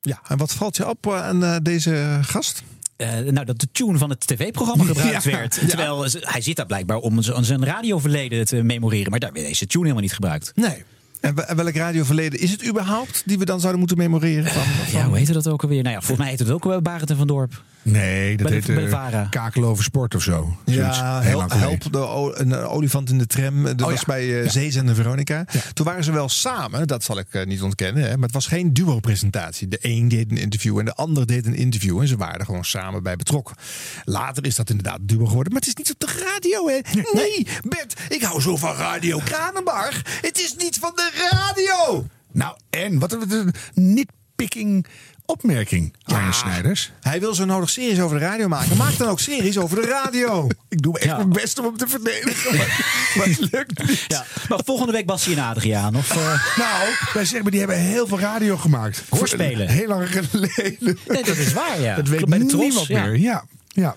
[0.00, 2.62] Ja, en wat valt je op eh, aan eh, deze gast?
[2.96, 5.30] Eh, nou, dat de tune van het tv-programma gebruikt Ja.
[5.30, 5.68] werd.
[5.68, 9.10] Terwijl hij zit daar blijkbaar om zijn, zijn radioverleden te memoreren.
[9.10, 10.52] Maar daar werd deze tune helemaal niet gebruikt.
[10.54, 10.84] Nee.
[11.20, 14.50] En welk radioverleden is het überhaupt die we dan zouden moeten memoreren?
[14.52, 14.62] Van,
[15.00, 15.82] Ja, hoe heette dat ook alweer?
[15.82, 17.62] Nou ja, volgens mij heet het ook wel Barend en Van Dorp.
[17.92, 19.26] Nee, dat Bij de- heet bij de eh, Vara.
[19.30, 20.56] Kakel over sport of zo.
[20.64, 20.98] Zoiets.
[20.98, 21.98] Ja, Heel help, de
[22.40, 23.62] een eh, olifant in de tram.
[23.64, 24.04] Dat was ja.
[24.06, 24.50] bij uh, Ja.
[24.50, 25.44] Zeezender Veronica.
[25.72, 28.02] Toen waren ze wel samen, dat zal ik eh, niet ontkennen.
[28.02, 29.68] Hè, maar het was geen duo-presentatie.
[29.68, 32.00] De een deed een interview en de ander deed een interview.
[32.00, 33.56] En ze waren er gewoon samen bij betrokken.
[34.04, 35.52] Later is dat inderdaad duo geworden.
[35.52, 36.78] Maar het is niet op de radio, hè?
[37.12, 40.02] Nee, Bert, ik hou zo van Radio Kranenbarg.
[40.20, 42.06] Het is niet van de radio.
[42.32, 44.86] Nou, en wat een nitpicking
[45.32, 46.90] opmerking, Arne Snijders.
[47.00, 48.76] Hij wil zo nodig series over de radio maken.
[48.76, 50.46] Maak dan ook series over de radio.
[50.68, 51.16] Ik doe echt Ja.
[51.16, 52.56] mijn best om hem te verdedigen.
[52.56, 52.66] Maar,
[53.16, 54.04] maar het lukt niet.
[54.08, 54.24] Ja.
[54.48, 55.96] Maar volgende week Bassie en Adriaan.
[55.96, 59.02] Of, eh, Nou, wij zeggen maar, die hebben heel veel radio gemaakt.
[59.08, 59.68] Hoorspelen.
[59.68, 60.98] Heel lang geleden.
[61.06, 61.94] Nee, dat is waar, ja.
[62.00, 63.04] Dat weet bij de niemand ja.
[63.04, 63.18] meer.
[63.18, 63.96] Ja, ja.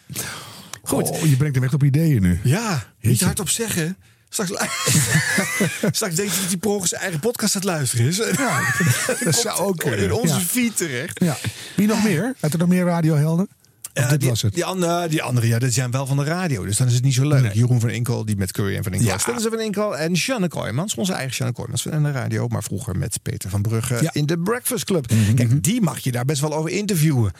[0.84, 1.10] Goed.
[1.10, 2.40] Oh, je brengt hem echt op ideeën nu.
[2.44, 3.98] Ja, niet hardop zeggen.
[4.34, 4.50] Straks,
[5.98, 8.18] Straks denkt hij dat per ongeluk zijn eigen podcast aan het luisteren is.
[8.18, 8.74] Ja,
[9.24, 10.00] dat zou ook kunnen.
[10.00, 10.40] In onze Ja.
[10.40, 11.20] feed terecht.
[11.24, 11.38] Ja.
[11.76, 12.36] Wie nog meer?
[12.40, 13.48] Had er nog meer radiohelden?
[13.94, 14.54] Ja, dit die, was het?
[14.54, 16.66] Die, andere, die andere, ja, dat zijn wel van de radio.
[16.66, 17.42] Dus dan is het niet zo leuk.
[17.42, 17.54] Nee.
[17.54, 19.10] Jeroen van Inkel, die met Curry en van Inkel.
[19.10, 19.18] Ja.
[19.18, 20.96] Stellen ze van Inkel en Sjanne Kooijmans.
[20.96, 22.48] Onze eigen Sjanne Kooijmans van de radio.
[22.48, 24.10] Maar vroeger met Peter van Brugge Ja.
[24.14, 25.12] in de Breakfast Club.
[25.12, 25.34] Mhm.
[25.34, 27.32] Kijk, die mag je daar best wel over interviewen.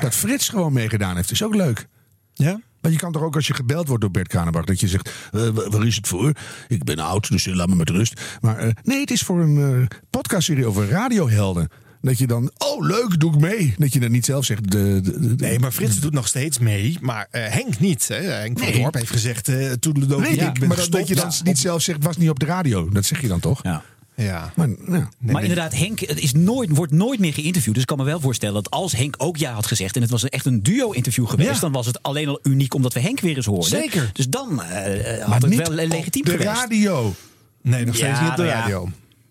[0.00, 1.86] Dat Frits gewoon meegedaan heeft, is ook leuk.
[2.34, 2.60] Ja?
[2.86, 4.64] Maar je kan toch ook als je gebeld wordt door Bert Kranenbach...
[4.64, 6.32] dat je zegt, eh, wa- waar is het voor?
[6.68, 8.20] Ik ben oud, dus eh, laat me met rust.
[8.40, 11.68] Maar eh, nee, het is voor een eh, podcastserie over radiohelden.
[12.00, 13.74] Dat je dan, oh leuk, doe ik mee.
[13.78, 14.70] Dat je dan niet zelf zegt...
[14.70, 16.98] De, de, de- Nee, maar Frits doet nog steeds mee.
[17.00, 18.08] Maar eh, Henk niet.
[18.08, 18.14] Hè.
[18.16, 18.80] Henk van Nee.
[18.82, 19.48] Dorp heeft gezegd...
[19.48, 20.98] eh toedeledokie, Nee, ik ben maar dat, gestopt.
[20.98, 21.40] dat je dan Ja.
[21.44, 22.88] niet zelf zegt, was niet op de radio.
[22.88, 23.62] Dat zeg je dan toch?
[23.62, 23.82] Ja.
[24.16, 24.52] Ja.
[24.56, 25.08] Maar, ja.
[25.18, 27.74] maar inderdaad, Henk is nooit, wordt nooit meer geïnterviewd.
[27.74, 29.96] Dus ik kan me wel voorstellen dat als Henk ook ja had gezegd...
[29.96, 31.54] en het was echt een duo-interview geweest...
[31.54, 31.60] Ja.
[31.60, 33.68] dan was het alleen al uniek omdat we Henk weer eens hoorden.
[33.68, 34.10] Zeker.
[34.12, 36.60] Dus dan eh, had Maar het wel eh, legitiem op de geweest.
[36.60, 37.14] radio.
[37.62, 38.88] Nee, nog steeds niet op de nou radio.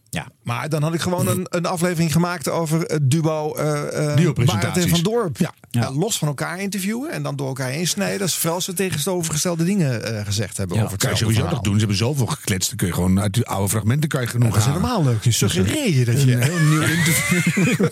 [0.09, 0.27] Ja.
[0.45, 4.73] Maar dan had ik gewoon een, een aflevering gemaakt over het duo eh eh, Duo-presentaties.
[4.73, 5.37] Barend en Van Dorp.
[5.37, 5.53] Ja.
[5.71, 5.81] Ja.
[5.87, 8.21] Eh, los van elkaar interviewen en dan door elkaar heen snijden.
[8.21, 10.83] Als vooral ze tegenovergestelde dingen eh, gezegd hebben Ja.
[10.83, 11.73] over kan je sowieso toch doen.
[11.73, 12.67] Ze hebben zoveel gekletst.
[12.67, 15.23] Dan kun je gewoon uit die oude fragmenten kan je genoeg Dat is helemaal leuk.
[15.23, 16.37] Je suggereer je dat Een je...
[16.37, 17.85] heel nieuw interview.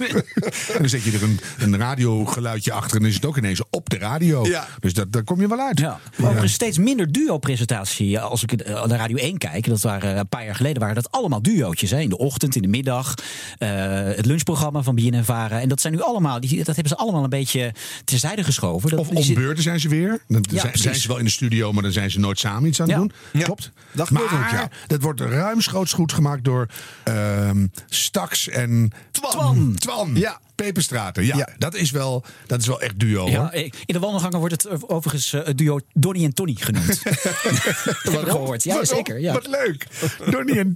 [0.72, 3.62] en dan zet je er een, een radiogeluidje achter en dan is het ook ineens
[3.70, 4.46] op de radio.
[4.46, 4.68] Ja.
[4.80, 5.80] Dus dat, daar kom je wel uit.
[5.80, 6.00] Ja.
[6.18, 8.20] Maar er is steeds minder duo-presentatie.
[8.20, 10.96] Als ik eh, naar Radio 1 kijk, dat waren eh, een paar jaar geleden, waren
[10.96, 11.92] dat allemaal duootjes.
[11.92, 12.00] Hè?
[12.00, 13.14] In de ochtend, in de middag.
[13.58, 13.70] eh,
[14.04, 15.62] het lunchprogramma van BNN en Vara.
[15.62, 17.74] En dat zijn nu allemaal, die, dat hebben ze allemaal een beetje
[18.06, 18.90] terzijde geschoven.
[18.90, 20.22] Dat, Of om beurten zijn ze weer.
[20.28, 22.82] Dan Ja, zijn, ze wel in de studio, maar dan zijn ze nooit samen iets
[22.82, 23.08] aan het Ja.
[23.32, 23.44] doen.
[23.44, 23.72] Klopt.
[23.92, 24.70] Dat gebeurt maar ook, ja.
[24.88, 26.68] dat wordt ruimschoots goed gemaakt door
[27.04, 29.76] ehm Stax en Twan.
[29.80, 30.16] Twan.
[30.16, 30.40] Ja.
[30.56, 31.26] Peperstraten.
[31.26, 31.48] Ja, Ja.
[31.58, 33.28] Dat, is wel, dat is wel echt duo.
[33.30, 33.54] Ja, hoor.
[33.54, 37.04] in de wandelgangen wordt het eh, overigens eh, het duo Donny en Tony genoemd.
[37.04, 38.64] dat heb ik gehoord.
[38.64, 39.20] Ja, Wat- zeker.
[39.20, 39.34] Ja.
[39.34, 39.88] Wat leuk.
[40.32, 40.72] Donnie en.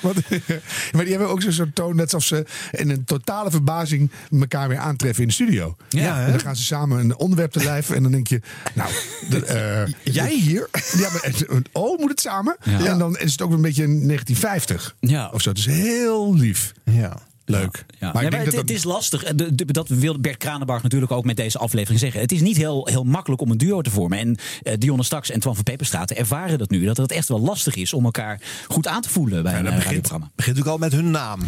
[0.00, 0.14] Wat,
[0.92, 4.68] maar die hebben ook zo'n soort toon, net alsof ze in een totale verbazing elkaar
[4.68, 5.76] weer aantreffen in de studio.
[5.88, 8.40] Ja, en dan gaan ze samen een onderwerp te lijf en dan denk je,
[8.74, 8.90] nou,
[9.28, 9.44] de,
[10.04, 10.68] eh, Jij hier?
[10.96, 12.56] Ja, maar oh, moet het samen?
[12.64, 12.84] Ja.
[12.84, 15.30] En dan is het ook een beetje 1950 Ja.
[15.32, 15.48] of zo.
[15.48, 16.72] Het is heel lief.
[16.84, 17.16] Ja.
[17.44, 17.84] Leuk.
[17.98, 18.12] Ja.
[18.12, 19.24] Maar Nee, ik denk het, dat het is lastig.
[19.24, 22.20] En de- de- dat wilde Bert Kranenbarg natuurlijk ook met deze aflevering zeggen.
[22.20, 24.18] Het is niet heel, heel makkelijk om een duo te vormen.
[24.18, 26.84] En eh, Dionne Staks en Twan van Peperstraten ervaren dat nu.
[26.84, 29.64] Dat het echt wel lastig is om elkaar goed aan te voelen bij een eh,
[29.64, 30.30] begint, radioprogramma.
[30.36, 31.40] begint natuurlijk al met hun naam.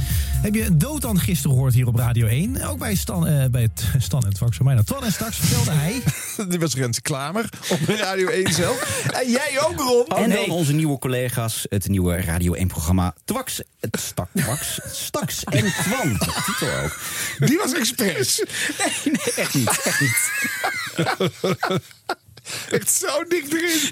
[0.42, 2.62] Heb je Dotan gisteren gehoord hier op Radio 1?
[2.62, 4.83] Ook bij Stan, eh, bij het Stan en Twan, voor mij.
[4.83, 6.02] Twan en straks vertelde hij...
[6.48, 8.83] Dit was Rens Klamer op Radio 1 zelf.
[9.22, 10.12] En jij ook, Rob.
[10.12, 15.64] en dan onze nieuwe collega's, het nieuwe Radio 1-programma Twax, het Stak, Twax, Staks en
[15.85, 16.18] Twan.
[16.44, 16.99] Titel ook.
[17.38, 18.42] Die was expres.
[18.79, 19.81] Nee, nee, echt niet.
[19.85, 20.31] Echt niet.
[22.70, 23.90] Echt zo dik erin.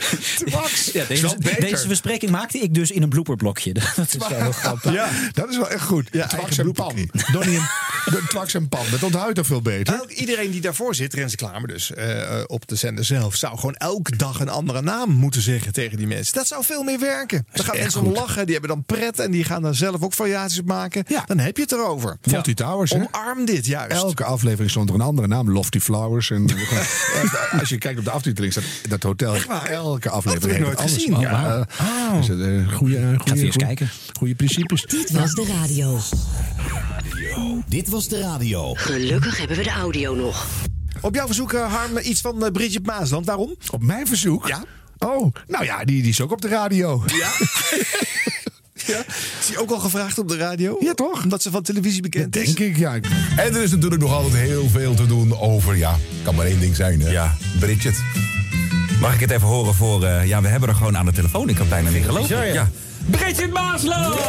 [0.49, 0.91] Twax.
[0.93, 1.71] Ja, Is wel deze, beter.
[1.71, 3.73] deze bespreking maakte ik dus in een blooperblokje.
[3.97, 4.93] Dat is wel heel grappig.
[4.93, 6.09] Ja, dat is wel echt goed.
[6.11, 7.11] Ja, Twax en pan.
[7.33, 7.69] Donnie en
[8.05, 8.85] de Twax en pan.
[8.91, 10.01] Dat onthoud je toch veel beter?
[10.03, 13.57] Ook iedereen die daarvoor zit, Renze Klamer dus, eh, eh, op de zender zelf, zou
[13.57, 16.35] gewoon elke dag een andere naam moeten zeggen tegen die mensen.
[16.35, 17.47] Dat zou veel meer werken.
[17.53, 20.03] Dan gaan echt mensen om lachen, die hebben dan pret en die gaan dan zelf
[20.03, 21.05] ook variaties op maken.
[21.09, 21.25] Ja.
[21.27, 22.17] Dan heb je het erover.
[22.23, 22.97] Fawlty Towers, hè?
[22.97, 23.97] Omarm dit juist.
[23.97, 25.51] Elke aflevering stond er een andere naam.
[25.51, 26.31] Lofty Flowers.
[26.31, 26.47] En
[27.61, 29.35] als je kijkt op de aftiteling staat dat hotel.
[29.71, 31.33] Elke aflevering heeft nooit gezien, anders.
[31.33, 31.67] ja.
[31.79, 33.91] Ja, Dus, eh, goeie, eh, Gaat goeie, weer eens goeie- kijken.
[34.19, 34.83] Goeie principes.
[34.83, 35.99] Dit was de radio.
[37.69, 38.75] Dit was de radio.
[38.75, 40.47] Gelukkig hebben we de audio nog.
[41.01, 43.27] Op jouw verzoek, eh, Harm, iets van eh, Bridget Maasland.
[43.27, 43.55] Waarom?
[43.71, 44.49] Op mijn verzoek?
[44.49, 44.65] Ja.
[44.99, 47.03] Oh, nou ja, die, die is ook op de radio.
[47.07, 47.31] Ja.
[48.95, 49.05] ja.
[49.41, 50.77] Is die ook al gevraagd op de radio?
[50.81, 51.23] Ja, toch?
[51.23, 52.45] Omdat ze van televisie bekend is?
[52.45, 52.95] Denk ik, ja.
[53.37, 56.61] En er is natuurlijk nog altijd heel veel te doen over, ja, kan maar één
[56.61, 57.11] ding zijn, hè?
[57.11, 57.37] Ja.
[57.59, 58.03] Bridget.
[59.01, 60.05] Mag ik het even horen voor...
[60.05, 61.49] eh, ja, we hebben er gewoon aan de telefoon.
[61.49, 62.37] Ik kan bijna niet geloven.
[62.37, 62.43] Ja.
[62.43, 62.71] ja.
[63.11, 64.21] Bridget Maasland!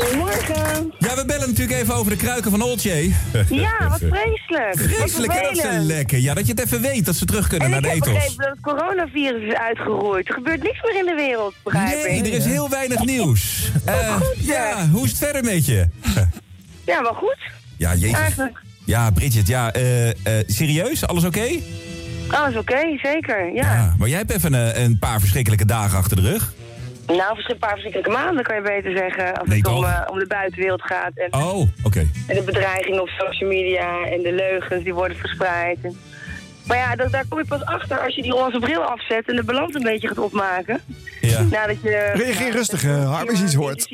[0.00, 0.92] Goedemorgen.
[0.98, 3.10] Ja, we bellen natuurlijk even over de kruiken van Oltje.
[3.50, 4.78] Ja, wat vreselijk.
[4.78, 5.40] Vreselijk, hè?
[5.40, 6.18] Dat ze lekker.
[6.18, 8.18] Ja, dat je het even weet dat ze terug kunnen En naar ik de heb
[8.18, 8.34] ethos.
[8.36, 10.28] begrepen dat het coronavirus is uitgeroeid.
[10.28, 12.26] Er gebeurt niks meer in de wereld, begrijp Nee, ik.
[12.26, 13.70] er is heel weinig nieuws.
[13.84, 15.86] Eh, goed, ja, hoe is het verder met je?
[16.86, 17.38] Ja, wel goed.
[17.76, 18.18] Ja, jezus.
[18.18, 18.60] Eigenlijk.
[18.84, 20.14] Ja, Bridget, ja, eh, eh,
[20.46, 21.06] serieus?
[21.06, 21.46] Alles oké?
[22.28, 23.52] Alles oké, zeker.
[23.54, 23.62] Ja.
[23.74, 26.52] Ja, maar jij hebt even een, een paar verschrikkelijke dagen achter de rug.
[27.06, 29.34] Nou, een paar verschrikkelijke maanden kan je beter zeggen.
[29.38, 31.10] Als Nee, het om, eh, om de buitenwereld gaat.
[31.14, 32.08] En, Oh, oké.
[32.26, 35.78] en de bedreigingen op social media en de leugens die worden verspreid.
[35.82, 35.96] En-
[36.66, 39.36] maar ja, dat, daar kom je pas achter als je die roze bril afzet en
[39.36, 40.80] de balans een beetje gaat opmaken.
[41.20, 41.42] Ja.
[41.42, 42.10] Nadat je...
[42.14, 43.86] Reageer rustig, eh, Harm, als je iets hoort.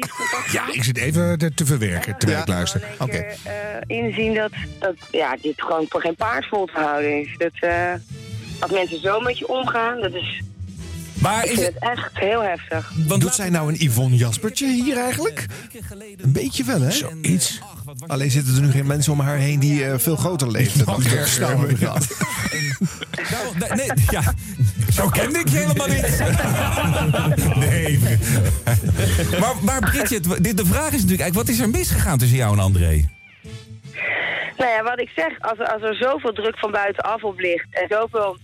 [0.52, 2.82] Ja, ik zit even te, te verwerken terwijl ik luister.
[2.98, 3.16] Oké.
[3.16, 3.32] eh,
[3.86, 7.34] inzien dat, dat ja, dit gewoon voor geen paard vol te houden is.
[7.36, 7.92] Dat, eh,
[8.60, 10.42] als mensen zo met je omgaan, dat is...
[11.20, 12.92] Maar ik is vind het echt heel heftig.
[13.18, 15.46] Doet zij nou een Yvonne Jaspertje hier eigenlijk?
[16.16, 16.90] Een beetje wel, hè?
[16.90, 17.60] Zoiets.
[18.06, 21.02] Alleen zitten er nu geen mensen om haar heen die eh, veel groter leven dan.
[21.02, 22.00] Nou,
[23.58, 24.22] nee, nee, ja,
[24.92, 26.22] zo kende ik je helemaal niet.
[27.68, 27.98] nee.
[29.40, 32.52] maar, maar Bridget, dit- de vraag is natuurlijk eigenlijk, wat is er misgegaan tussen jou
[32.52, 33.08] en André?
[34.56, 37.66] Nou ja, wat ik zeg, als er, als er zoveel druk van buitenaf op ligt...
[37.70, 38.36] en zoveel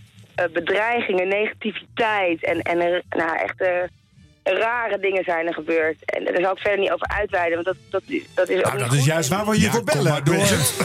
[0.53, 3.83] bedreigingen, negativiteit en, en er, nou, echt eh,
[4.43, 5.97] rare dingen zijn er gebeurd.
[6.05, 8.63] En daar zal ik verder niet over uitweiden, want dat, dat, is- dat is ook
[8.63, 10.11] Nou, niet dat is juist waar we je Ja, voor kom bellen.
[10.11, 10.35] maar door.
[10.35, 10.75] Bridget.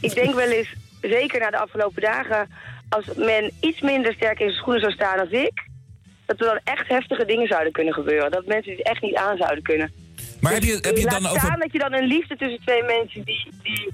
[0.00, 2.48] Ik denk wel eens, zeker na de afgelopen dagen...
[2.88, 5.66] als men iets minder sterk in zijn schoenen zou staan als ik...
[6.26, 8.30] dat er dan echt heftige dingen zouden kunnen gebeuren.
[8.30, 9.92] Dat mensen het echt niet aan zouden kunnen.
[10.40, 11.58] Maar heb je, heb je Laat dan staan over...
[11.60, 13.50] dat je dan een liefde tussen twee mensen die...
[13.62, 13.92] die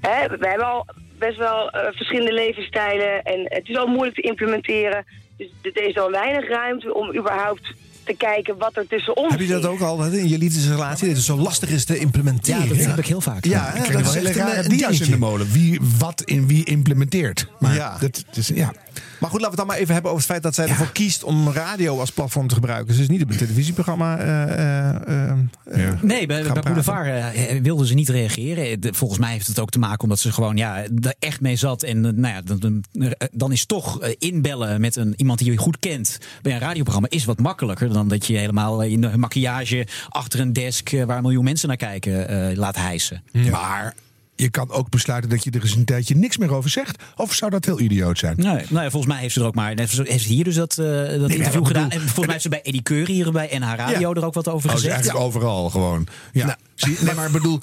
[0.00, 0.86] hè, we hebben al
[1.18, 5.04] best wel eh, verschillende levensstijlen en het is al moeilijk te implementeren.
[5.36, 7.74] Dus er is al weinig ruimte om überhaupt
[8.04, 9.68] te kijken wat er tussen ons Heb je dat is.
[9.68, 11.06] ook al hè, in je liefdesrelatie?
[11.06, 12.62] Dat het zo lastig is te implementeren.
[12.62, 13.44] Ja, dat heb ik heel vaak.
[13.44, 15.52] Ja, krijg dat wel is rare een dia's in de molen.
[15.52, 17.46] Wie wat in wie implementeert.
[17.58, 17.98] Maar Ja.
[17.98, 18.72] dat is, ja.
[19.18, 20.92] Maar goed, laten we het dan maar even hebben over het feit dat zij ervoor
[20.92, 22.94] kiest om radio als platform te gebruiken.
[22.94, 24.18] Ze is niet op een televisieprogramma.
[24.18, 25.30] eh, eh,
[25.64, 26.42] eh, Nee, bij.
[26.62, 28.80] Boulevard wilden ze niet reageren.
[28.80, 31.56] De- volgens mij heeft het ook te maken omdat ze gewoon ja, er echt mee
[31.56, 31.82] zat.
[31.82, 32.84] En nou ja, dan,
[33.32, 37.24] dan, is toch inbellen met een, iemand die je goed kent bij een radioprogramma is
[37.24, 41.44] wat makkelijker dan dat je helemaal in de maquillage achter een desk waar een miljoen
[41.44, 43.22] mensen naar kijken eh, laat hijsen.
[43.50, 43.94] Maar
[44.36, 47.02] je kan ook besluiten dat je er eens een tijdje niks meer over zegt.
[47.16, 48.34] Of zou dat heel idioot zijn?
[48.36, 49.72] Nee, nou ja, volgens mij heeft ze er ook maar.
[49.76, 50.86] Heeft ze hier dus dat, eh,
[51.20, 51.90] dat interview gedaan.
[51.90, 54.48] En volgens mij heeft ze bij Eddie Keur hier bij NH Radio er ook wat
[54.48, 54.94] over Oh, gezegd.
[54.94, 56.06] eigenlijk overal gewoon.
[56.32, 56.56] Ja.
[56.74, 57.04] Zie je?
[57.04, 57.60] nee, maar ik bedoel,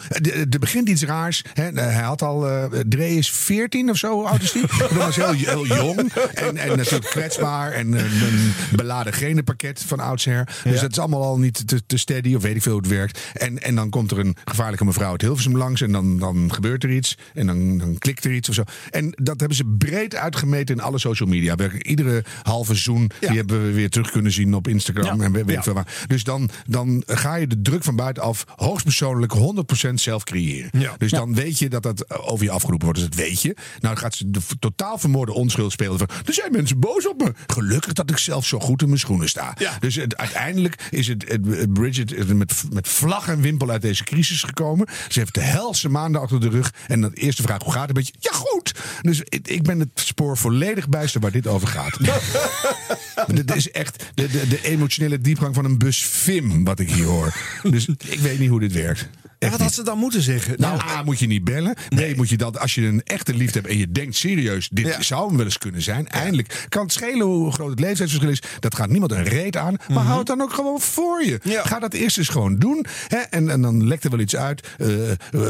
[0.51, 1.43] er begint iets raars.
[1.53, 1.63] Hè.
[1.71, 4.61] Hij had al, eh Dre is 14 of zo, oud is die?
[4.79, 6.13] Dat was heel, heel jong.
[6.33, 7.71] En, en natuurlijk kwetsbaar.
[7.71, 10.45] En een, een beladen genenpakket van oudsher.
[10.63, 10.81] Dus Ja.
[10.81, 13.19] dat is allemaal al niet te, te steady, of weet ik veel hoe het werkt.
[13.33, 15.81] En, en dan komt er een gevaarlijke mevrouw uit Hilversum langs.
[15.81, 17.17] En dan, dan gebeurt er iets.
[17.33, 18.63] En dan, dan klikt er iets of zo.
[18.89, 21.55] En dat hebben ze breed uitgemeten in alle social media.
[21.81, 25.21] Iedere halve zoen, die hebben we weer terug kunnen zien op Instagram.
[25.21, 25.63] En weet ik Ja.
[25.63, 26.03] veel waar.
[26.07, 30.69] Dus dan, dan ga je de druk van buitenaf hoogstpersoonlijk 100% zelf creëren.
[30.79, 30.95] Ja.
[30.97, 32.99] Dus dan weet je dat dat over je afgeroepen wordt.
[33.01, 33.55] Dus dat weet je.
[33.79, 35.97] Nou gaat ze de totaal vermoorde onschuld spelen.
[35.97, 37.33] Van, er zijn mensen boos op me.
[37.47, 39.55] Gelukkig dat ik zelf zo goed in mijn schoenen sta.
[39.59, 39.77] Ja.
[39.79, 43.81] Dus het, uiteindelijk is het, het- het Bridget is met, met vlag en wimpel uit
[43.81, 44.87] deze crisis gekomen.
[45.09, 46.49] Ze heeft de helse maanden achter de
[46.87, 48.13] En de eerste vraag, hoe gaat het met je?
[48.19, 48.75] Ja, goed.
[49.01, 51.97] Dus ik, ik ben het spoor volledig bijster waar dit over gaat.
[53.35, 57.05] Dit is echt de, de, de emotionele diepgang van een bus Vim, wat ik hier
[57.05, 57.33] hoor.
[57.63, 59.09] Dus ik weet niet hoe dit werkt.
[59.43, 60.55] En wat had ze dan moeten zeggen?
[60.57, 61.75] Nou, A, moet je niet bellen.
[61.95, 64.85] B, moet je dat, als je een echte liefde hebt en je denkt serieus, dit
[64.87, 65.01] Ja.
[65.01, 66.07] zou hem wel eens kunnen zijn.
[66.07, 68.41] Eindelijk kan het schelen hoe groot het leeftijdsverschil is.
[68.59, 69.75] Dat gaat niemand een reet aan.
[69.91, 71.39] Maar hou het dan ook gewoon voor je.
[71.43, 71.49] Mhm.
[71.49, 71.63] Ja.
[71.63, 72.85] Ga dat eerst eens gewoon doen.
[73.07, 73.17] Hè?
[73.17, 74.67] En, en dan lekt er wel iets uit.
[74.77, 74.89] Eh,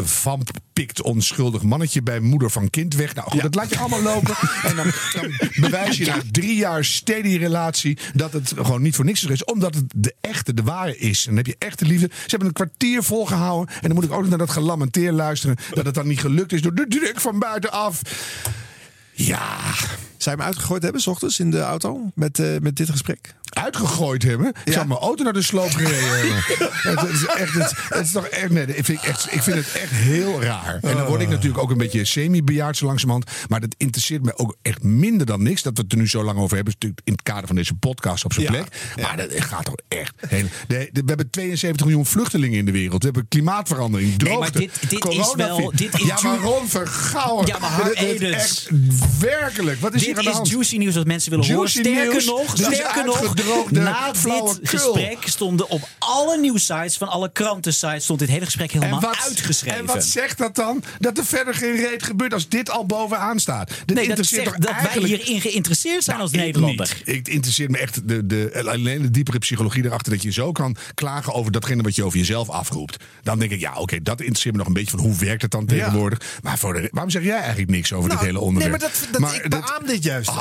[0.03, 3.15] vamp pikt onschuldig mannetje bij moeder van kind weg.
[3.15, 4.35] Nou goed, dat laat je allemaal lopen.
[4.69, 9.05] en dan, dan bewijs je na drie jaar steady relatie dat het gewoon niet voor
[9.05, 9.43] niks is.
[9.43, 11.19] Omdat het de echte, de ware is.
[11.19, 12.09] En dan heb je echte liefde.
[12.13, 13.75] Ze hebben een kwartier volgehouden.
[13.83, 15.55] En dan moet ik ook naar dat gelamenteer luisteren.
[15.73, 18.01] Dat het dan niet gelukt is door de druk van buitenaf.
[19.11, 19.47] Ja.
[20.23, 23.35] Zou je hem uitgegooid hebben, s ochtends in de auto, met, eh, met dit gesprek?
[23.49, 24.47] Uitgegooid hebben?
[24.47, 24.71] Ik Ja.
[24.73, 26.35] zou mijn auto naar de sloop gereden hebben.
[26.99, 29.71] het, is echt, het, het is toch echt, nee, ik, vind, echt, ik vind het
[29.81, 30.79] echt heel raar.
[30.81, 33.31] En dan word ik natuurlijk ook een beetje semi-bejaard zo langzamerhand.
[33.49, 35.61] Maar dat interesseert me ook echt minder dan niks.
[35.61, 36.73] Dat we het er nu zo lang over hebben.
[36.73, 38.51] Is natuurlijk in het kader van deze podcast op zijn Ja.
[38.51, 38.67] plek.
[39.01, 40.13] Maar dat gaat toch echt...
[40.27, 42.99] Heel, we hebben 72 miljoen vluchtelingen in de wereld.
[43.03, 45.57] We hebben klimaatverandering, Nee, maar droogte, dit- dit is coronavirus.
[45.57, 47.45] wel- dit is ja, maar Ron Vergouwen.
[47.47, 48.69] Ja, maar Dit is echt
[49.19, 49.79] werkelijk.
[49.79, 50.49] Wat is hier Dit is hand?
[50.49, 51.69] juicy nieuws dat mensen willen horen.
[51.69, 57.31] Sterker nieuws, nog, is sterker nog, Na dit gesprek stonden op alle nieuwsites van alle
[57.31, 59.79] krantensites stond dit hele gesprek helemaal uitgeschreven.
[59.79, 60.83] En wat zegt dat dan?
[60.99, 63.71] Dat er verder geen reet gebeurt als dit al bovenaan staat.
[63.85, 66.95] Dit nee, dat zegt dat wij eigenlijk- hierin geïnteresseerd zijn Nou, als Nederlander.
[67.05, 67.15] niet.
[67.15, 70.11] Ik interesseert me echt de, de, alleen de diepere psychologie erachter.
[70.11, 73.03] Dat je zo kan klagen over datgene wat je over jezelf afroept.
[73.23, 75.51] Dan denk ik, ja, oké, dat interesseert me nog een beetje van hoe werkt het
[75.51, 76.21] dan tegenwoordig.
[76.41, 78.79] Maar voor de, waarom zeg jij eigenlijk niks over dit hele onderwerp?
[78.79, 80.31] Nou, Nee, maar dat, dat, ik beaam dit juist.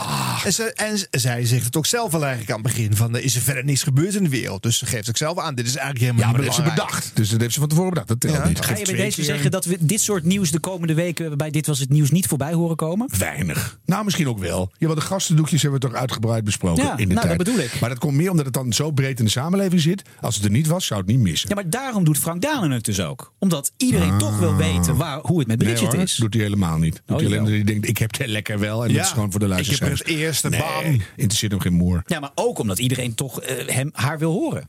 [0.44, 2.96] En, ze, en zij zegt het ook zelf al eigenlijk aan het begin.
[2.96, 4.62] Van, er is er verder niks gebeurd in de wereld.
[4.62, 5.54] Dus ze geeft ook zelf aan.
[5.54, 7.02] Dit is eigenlijk helemaal ja, maar niet dat heeft ze belangrijk.
[7.04, 7.16] bedacht.
[7.16, 8.08] Dus dat heeft ze van tevoren bedacht.
[8.08, 8.60] Dat telt niet.
[8.60, 11.50] Ga je bij deze keer- zeggen dat we dit soort nieuws de komende weken bij
[11.50, 13.08] Dit Was Het Nieuws niet voorbij horen komen?
[13.18, 13.78] Weinig.
[13.86, 14.70] Nou, misschien ook wel.
[14.78, 17.38] Ja, want de gastendoekjes hebben we toch uitgebreid besproken Ja, in de nou, tijd.
[17.38, 17.80] dat bedoel ik.
[17.80, 20.02] Maar dat komt meer omdat het dan zo breed in de samenleving zit.
[20.20, 21.48] Als het er niet was, zou het niet missen.
[21.48, 23.32] Ja, maar daarom doet Frank Danen het dus ook.
[23.38, 26.14] Omdat iedereen toch wil weten waar, hoe het met Nee, Bridget hoor, is.
[26.14, 27.02] doet hij helemaal niet.
[27.06, 28.84] Doet Oh, hij alleen hij denkt, ik heb het lekker wel.
[28.84, 31.00] En Ja, dat is gewoon voor de ik heb er het eerste, nee, bam.
[31.16, 32.02] interesseert hem geen moer.
[32.06, 34.68] Ja, maar ook omdat iedereen toch eh, hem, haar wil horen.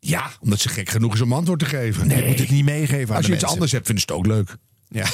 [0.00, 2.06] Ja, omdat ze gek genoeg is om antwoord te geven.
[2.06, 3.48] Nee, moet het niet meegeven aan Als de je iets mensen.
[3.48, 4.56] anders hebt, vinden ze het ook leuk.
[4.92, 5.06] Ja.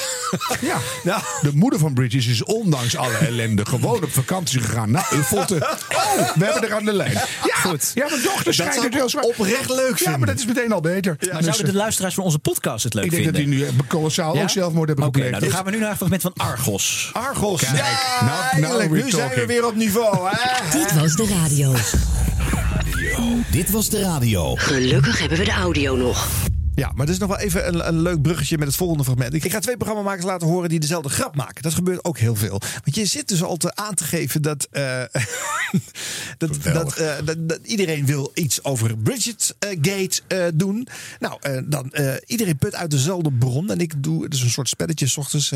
[1.03, 1.21] ja.
[1.41, 5.55] De moeder van Bridges is ondanks alle ellende gewoon op vakantie gegaan naar Uffelte.
[5.55, 7.11] Oh, we hebben er aan de lijn.
[7.13, 7.91] Ja, Goed.
[7.93, 9.23] Ja, mijn dochter Dat schijnt zou het heel zwaar.
[9.23, 10.19] oprecht leuk Ja, vinden.
[10.19, 11.15] maar dat is meteen al beter.
[11.19, 13.41] maar Dus, zouden de luisteraars van onze podcast het leuk ik denk vinden?
[13.41, 15.39] dat die nu colossaal ook zelfmoord hebben Oké, gepleegd.
[15.39, 17.09] nou, dan gaan we nu naar een fragment van Argos.
[17.13, 17.61] Argos.
[17.61, 18.25] Kijk, ja,
[18.59, 20.29] nou- nou nu zijn we weer op niveau.
[20.29, 20.79] Hè?
[20.79, 21.73] Dit was de radio.
[23.51, 24.55] Dit was de radio.
[24.55, 26.27] Gelukkig hebben we de audio nog.
[26.77, 29.33] Ja, maar dit is nog wel even een, een leuk bruggetje met het volgende fragment.
[29.33, 31.63] Ik ga twee programmamakers laten horen die dezelfde grap maken.
[31.63, 32.61] Dat gebeurt ook heel veel.
[32.83, 35.01] Want je zit dus al te aan te geven dat, eh,
[36.37, 40.87] dat, dat, eh, dat, dat iedereen wil iets over Bridget eh, Gate doen.
[41.19, 41.93] Nou, dan
[42.25, 43.71] iedereen put uit dezelfde bron.
[43.71, 45.07] En ik doe, het is een soort spelletje.
[45.07, 45.53] S ochtends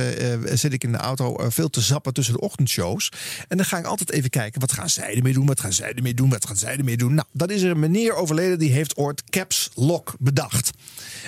[0.53, 3.11] zit ik in de auto veel te zappen tussen de ochtendshows.
[3.47, 5.45] En dan ga ik altijd even kijken, wat gaan zij ermee doen?
[5.45, 6.29] Wat gaan zij ermee doen?
[6.29, 7.13] Wat gaan zij ermee doen?
[7.13, 10.71] Nou, dan is er een meneer overleden die heeft ooit Caps Lock bedacht.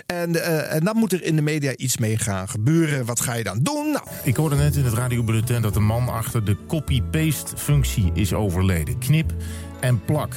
[0.06, 3.06] En, eh, en dan moet er in de media iets mee gaan gebeuren.
[3.06, 3.92] Wat ga je dan doen?
[3.92, 9.00] Nou, Ik hoorde net in het radiobulletin dat de man achter de copy-paste-functie is overleden.
[9.00, 9.34] Knip
[9.80, 10.36] en plak.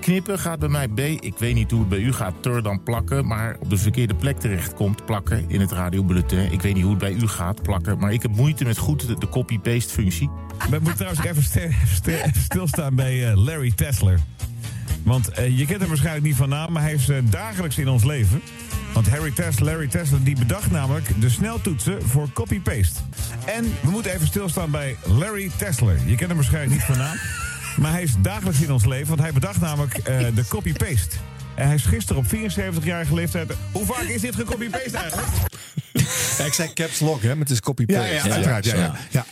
[0.00, 0.98] Knippen gaat bij mij B.
[0.98, 3.26] Ik weet niet hoe het bij u gaat, tur dan plakken.
[3.26, 6.52] Maar op de verkeerde plek terechtkomt, plakken in het radiobulletin.
[6.52, 7.98] Ik weet niet hoe het bij u gaat, plakken.
[7.98, 10.30] Maar ik heb moeite met goed de, de copy-paste-functie.
[10.70, 14.18] We moeten trouwens even stilstaan bij eh, Larry Tesler.
[15.02, 17.88] Want eh, je kent hem waarschijnlijk niet van naam, maar hij is eh, dagelijks in
[17.88, 18.42] ons leven.
[18.92, 23.00] Want Harry Tesler, Larry Tesler die bedacht namelijk de sneltoetsen voor copy-paste.
[23.46, 25.98] En we moeten even stilstaan bij Larry Tesler.
[26.06, 27.16] Je kent hem waarschijnlijk niet van naam.
[27.76, 31.16] Maar hij is dagelijks in ons leven, want hij bedacht namelijk eh, de copy-paste.
[31.54, 33.52] En hij is gisteren op 74-jarige leeftijd...
[33.72, 35.28] Hoe vaak is dit gecopy-paste eigenlijk?
[36.38, 38.02] ja, ik zei Caps Lock, hè, maar het is copy-paste.
[38.02, 38.64] Ja, ja, uiteraard.
[38.64, 38.94] Ja, ja.
[39.10, 39.24] Ja.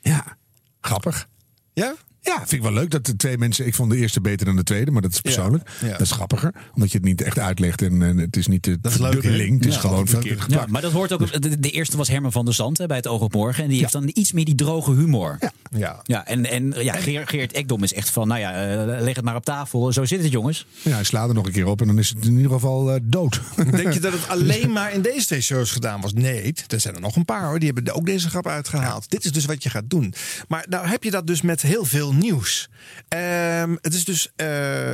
[0.00, 0.36] ja,
[0.80, 1.28] grappig.
[1.72, 1.94] Ja?
[2.22, 3.66] Ja, vind ik wel leuk dat de twee mensen.
[3.66, 5.70] Ik vond de eerste beter dan de tweede, maar dat is persoonlijk.
[5.80, 5.88] Ja.
[5.90, 8.80] Dat is grappiger, omdat je het niet echt uitlegt en, en het is niet de
[8.80, 9.58] Dat is leuk, verdubbeling.
[9.58, 10.44] Het is gewoon verkeerd.
[10.48, 11.42] Ja, maar dat hoort ook.
[11.42, 13.62] De, de eerste was Herman van der Zand hè, bij het Oog op Morgen.
[13.62, 15.36] En die heeft dan iets meer die droge humor.
[15.40, 16.00] Ja, Ja.
[16.04, 19.24] ja en, en ja, Geert, Geert Ekdom is echt van, nou ja, eh, leg het
[19.24, 19.92] maar op tafel.
[19.92, 20.66] Zo zit het, jongens.
[20.82, 22.92] Ja, hij slaat er nog een keer op en dan is het in ieder geval
[22.92, 23.40] eh, dood.
[23.70, 26.12] Denk je dat het alleen maar in deze twee shows gedaan was?
[26.12, 27.58] Nee, er zijn er nog een paar hoor.
[27.58, 29.10] Die hebben ook deze grap uitgehaald.
[29.10, 30.14] Dit is dus wat je gaat doen.
[30.48, 32.68] Maar nou heb je dat dus met heel veel nieuws.
[33.08, 34.30] Ehm, het is dus.
[34.36, 34.92] eh,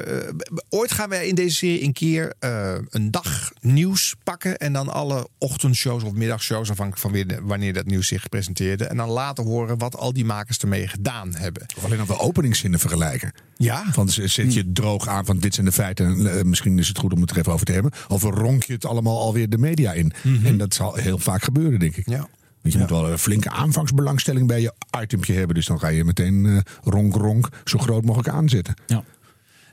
[0.69, 4.57] ooit gaan wij in deze serie een keer eh, een dag nieuws pakken.
[4.57, 8.85] En dan alle ochtendshows of middagshows, afhankelijk van wanneer dat nieuws zich presenteerde.
[8.85, 11.67] En dan laten horen wat al die makers ermee gedaan hebben.
[11.77, 13.33] Of alleen nog de openingszinnen vergelijken.
[13.57, 13.85] Ja.
[13.93, 16.07] Van zet je het droog aan van dit zijn de feiten.
[16.07, 17.93] en, eh, misschien is het goed om het er even over te hebben.
[18.09, 20.13] Of ronk je het allemaal alweer de media in.
[20.45, 22.09] En dat zal heel vaak gebeuren, denk ik.
[22.09, 22.29] Ja.
[22.67, 25.55] Want je moet wel een flinke aanvangsbelangstelling bij je itempje hebben.
[25.55, 28.75] Dus dan ga je meteen eh, ronk ronk zo groot mogelijk aanzetten.
[28.87, 29.05] Ja.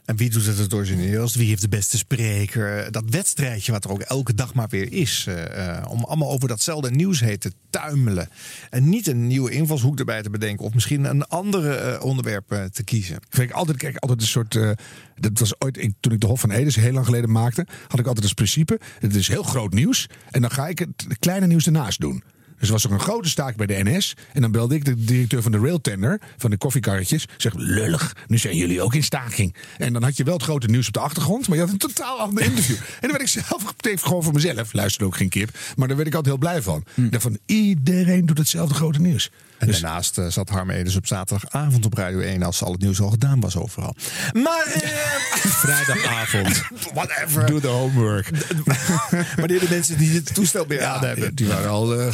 [0.06, 1.36] En wie doet het het origineelst?
[1.36, 2.92] Wie heeft de beste spreker?
[2.92, 5.26] Dat wedstrijdje wat er ook elke dag maar weer is.
[5.28, 8.30] eh, eh, om allemaal over datzelfde nieuws heen te tuimelen.
[8.70, 10.66] En niet een nieuwe invalshoek erbij te bedenken.
[10.66, 13.18] Of misschien een andere eh, onderwerp te kiezen.
[13.30, 14.56] Vind ik altijd, kijk, altijd een soort.
[14.56, 14.72] eh,
[15.16, 18.00] dat was ooit, ik, toen ik de Hof van Edes heel lang geleden maakte, had
[18.00, 20.10] ik altijd als principe: het is heel groot nieuws.
[20.32, 22.24] En dan ga ik het kleine nieuws ernaast doen.
[22.64, 24.16] Dus er was er een grote staak bij de NS.
[24.34, 27.28] En dan belde ik de directeur van de railtender, van de koffiekarretjes.
[27.38, 29.56] Zeg, lullig, nu zijn jullie ook in staking.
[29.78, 31.48] En dan had je wel het grote nieuws op de achtergrond.
[31.48, 32.76] Maar je had een totaal ander interview.
[32.76, 34.74] En dan werd ik zelf getekend gewoon voor mezelf.
[34.74, 35.50] Luisterde ook geen kip.
[35.76, 36.84] Maar daar werd ik altijd heel blij van.
[36.96, 39.30] Ik dacht van, iedereen doet hetzelfde grote nieuws.
[39.66, 43.02] En daarnaast eh, zat Harm Edens op zaterdagavond op Radio 1 als al het nieuws
[43.02, 43.96] al gedaan was overal.
[44.34, 44.82] Maar eh,
[45.64, 46.62] Vrijdagavond.
[46.94, 47.46] whatever.
[47.46, 48.30] Doe de homework.
[49.40, 51.36] Wanneer de mensen die het toestel weer aan hebben.
[51.36, 52.00] Die waren al.
[52.00, 52.08] eh.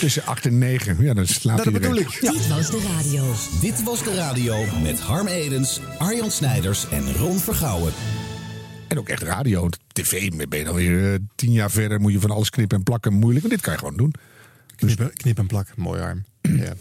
[0.00, 0.96] Tussen 8 en 9.
[1.00, 2.06] Ja, dan slaapt iedereen.
[2.20, 3.34] Dit was de radio.
[3.60, 7.92] Dit was de radio met Harm Edens, Arjan Snijders en Ron Vergouwen.
[8.92, 9.68] En ook echt radio.
[9.92, 12.00] TV ben je alweer eh, tien jaar verder.
[12.00, 13.12] Moet je van alles knippen en plakken.
[13.12, 13.42] Moeilijk.
[13.44, 14.14] Maar dit kan je gewoon doen.
[14.76, 16.24] Dus Knip, knip en plak, mooi arm.
[16.64, 16.74] Ja.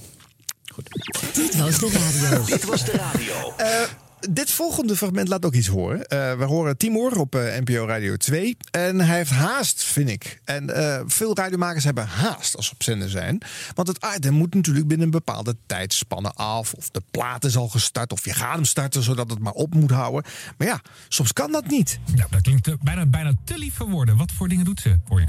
[1.33, 2.45] Dit was de radio.
[2.45, 3.53] Dit was de radio.
[3.57, 3.81] Eh,
[4.29, 6.05] dit volgende fragment laat ook iets horen.
[6.05, 8.57] Eh, we horen Timur op eh, NPO Radio 2.
[8.71, 10.41] En hij heeft haast, vind ik.
[10.45, 13.41] En eh, veel radiomakers hebben haast als ze op zender zijn.
[13.73, 16.73] Want het item moet natuurlijk binnen een bepaalde tijdspanne af.
[16.73, 18.11] Of de plaat is al gestart.
[18.11, 20.31] Of je gaat hem starten zodat het maar op moet houden.
[20.57, 21.99] Maar ja, soms kan dat niet.
[22.15, 24.17] Ja, dat klinkt bijna, bijna te lief voor woorden.
[24.17, 25.27] Wat voor dingen doet ze voor je?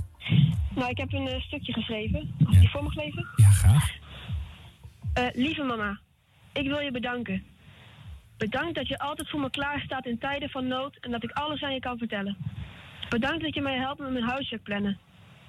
[0.75, 2.35] Nou, ik heb een stukje geschreven.
[2.47, 3.27] Als die voor me gelezen.
[3.37, 3.91] Ja, graag.
[5.13, 6.01] Eh, lieve mama,
[6.53, 7.43] ik wil je bedanken.
[8.43, 11.31] Bedankt dat je altijd voor me klaar staat in tijden van nood en dat ik
[11.31, 12.37] alles aan je kan vertellen.
[13.09, 14.99] Bedankt dat je mij helpt met mijn huiswerk plannen.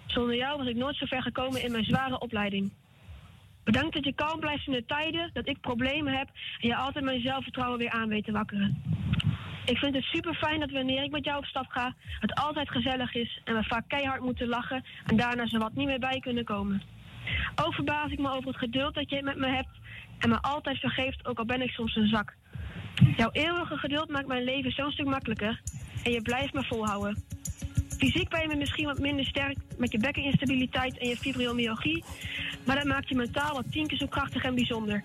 [0.05, 2.71] Zonder jou was ik nooit zo ver gekomen in mijn zware opleiding.
[3.63, 6.27] Bedankt dat je kalm blijft in de tijden dat ik problemen heb
[6.59, 8.81] en je altijd mijn zelfvertrouwen weer aan weet te wakkeren.
[9.65, 12.69] Ik vind het super fijn dat wanneer ik met jou op stap ga, het altijd
[12.69, 16.19] gezellig is en we vaak keihard moeten lachen en daarna zo wat niet meer bij
[16.19, 16.81] kunnen komen.
[17.63, 19.79] Ook verbaas ik me over het geduld dat je met me hebt
[20.19, 22.35] en me altijd vergeeft, ook al ben ik soms een zak.
[23.17, 25.61] Jouw eeuwige geduld maakt mijn leven zo'n stuk makkelijker
[26.03, 27.23] en je blijft me volhouden.
[27.97, 32.03] Fysiek ben je me misschien wat minder sterk met je bekkeninstabiliteit en je fibromyalgie,
[32.65, 35.03] maar dat maakt je mentaal wat tien keer zo krachtig en bijzonder.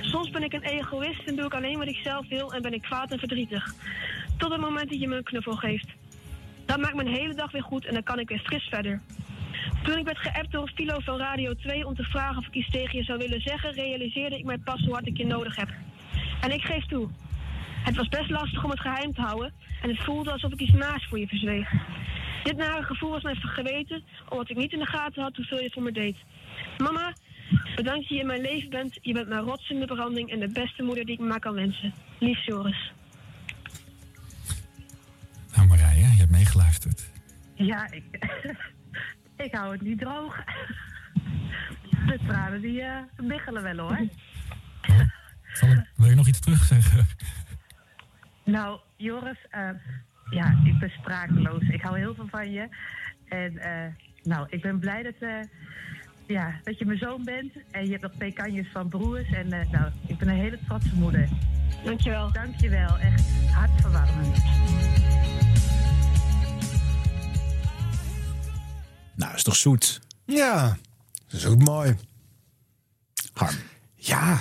[0.00, 2.72] Soms ben ik een egoïst en doe ik alleen wat ik zelf wil en ben
[2.72, 3.74] ik kwaad en verdrietig.
[4.38, 5.88] Tot het moment dat je me een knuffel geeft.
[6.66, 9.00] Dat maakt mijn hele dag weer goed en dan kan ik weer fris verder.
[9.82, 12.70] Toen ik werd geappt door Philo van Radio 2 om te vragen of ik iets
[12.70, 15.68] tegen je zou willen zeggen, realiseerde ik mij pas hoe hard ik je nodig heb.
[16.42, 17.08] En ik geef toe.
[17.84, 19.52] Het was best lastig om het geheim te houden
[19.82, 21.72] en het voelde alsof ik iets naast voor je verzweeg.
[22.42, 25.70] Dit nare gevoel was mij geweten omdat ik niet in de gaten had hoeveel je
[25.70, 26.16] voor me deed.
[26.78, 27.12] Mama,
[27.76, 28.98] bedankt dat je in mijn leven bent.
[29.02, 31.40] Je bent mijn rots in de branding en de beste moeder die ik me maar
[31.40, 31.92] kan wensen.
[32.18, 32.92] Lief Joris.
[35.56, 37.10] Nou Marije, je hebt meegeluisterd.
[37.54, 38.04] Ja, ik,
[39.46, 40.36] ik hou het niet droog.
[42.06, 44.08] De tranen die eh biggelen wel hoor.
[45.60, 47.06] Ik, wil je nog iets terugzeggen?
[48.44, 49.68] Nou, Joris, eh,
[50.30, 51.62] ja, ik ben sprakeloos.
[51.62, 52.68] Ik hou heel veel van je.
[53.28, 55.40] En eh, nou, ik ben blij dat, eh,
[56.26, 57.52] ja, dat je mijn zoon bent.
[57.70, 59.30] En je hebt nog twee kanjes van broers.
[59.30, 61.28] En eh, nou, ik ben een hele trotse moeder.
[61.84, 62.32] Dankjewel.
[62.32, 64.36] Dankjewel, echt hartverwarmend.
[69.14, 70.00] Nou, is toch zoet?
[70.24, 70.76] Ja,
[71.26, 71.96] dat is ook mooi.
[73.32, 73.56] Harm.
[73.94, 74.38] Ja,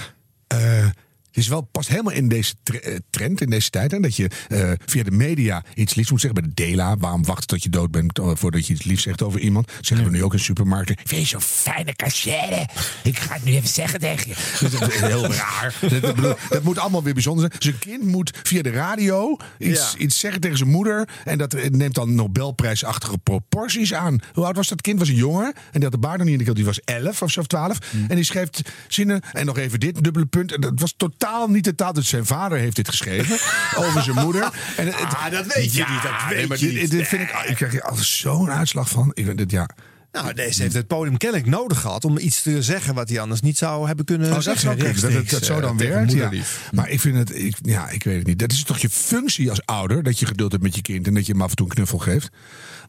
[0.53, 0.91] eh,
[1.31, 3.93] het is wel past helemaal in deze eh, trend, in deze tijd.
[3.93, 6.41] En dat je eh, via de media iets liefs moet zeggen.
[6.41, 9.21] Bij de Dela, waarom wachten tot je dood bent eh, voordat je iets liefs zegt
[9.21, 9.67] over iemand.
[9.67, 10.95] Dat zeggen we nu ook in supermarkten.
[11.03, 12.67] Vind je zo'n fijne cachère?
[13.03, 14.69] Ik ga het nu even zeggen tegen je.
[14.69, 15.75] Dat is heel raar.
[15.81, 17.61] Dat, dat bedoel, dat moet allemaal weer bijzonder zijn.
[17.61, 21.09] Zijn kind moet via de radio iets, iets zeggen tegen zijn moeder.
[21.23, 24.19] En dat neemt dan Nobelprijsachtige proporties aan.
[24.33, 24.99] Hoe oud was dat kind?
[24.99, 25.45] Was een jongen.
[25.45, 26.53] En die had de baard nog niet in de keel.
[26.53, 27.77] Die was 11 of zo, of 12.
[28.07, 28.49] En die schreef
[28.87, 29.21] zinnen.
[29.31, 30.53] En nog even dit, dubbele punt.
[30.53, 31.93] En dat was totaal niet de taal.
[31.93, 33.37] Dus zijn vader heeft dit geschreven.
[33.85, 34.49] over zijn moeder.
[34.77, 36.91] En het, Ah, dat weet je niet, dat weet nee, maar je dit, niet.
[36.91, 39.11] dit vind ik, ik krijg er altijd zo'n uitslag van.
[39.13, 39.69] Ik dit, ja.
[40.11, 43.41] Nou, deze heeft het podium kennelijk nodig gehad om iets te zeggen wat hij anders
[43.41, 44.77] niet zou hebben kunnen Oh, dat zeggen.
[44.77, 46.11] dat, dat, zo eh, dan werkt.
[46.11, 46.31] Ja.
[46.71, 48.39] Maar ik vind het, ik, ja, ik weet het niet.
[48.39, 51.13] Dat is toch je functie als ouder, dat je geduld hebt met je kind en
[51.13, 52.29] dat je hem af en toe een knuffel geeft.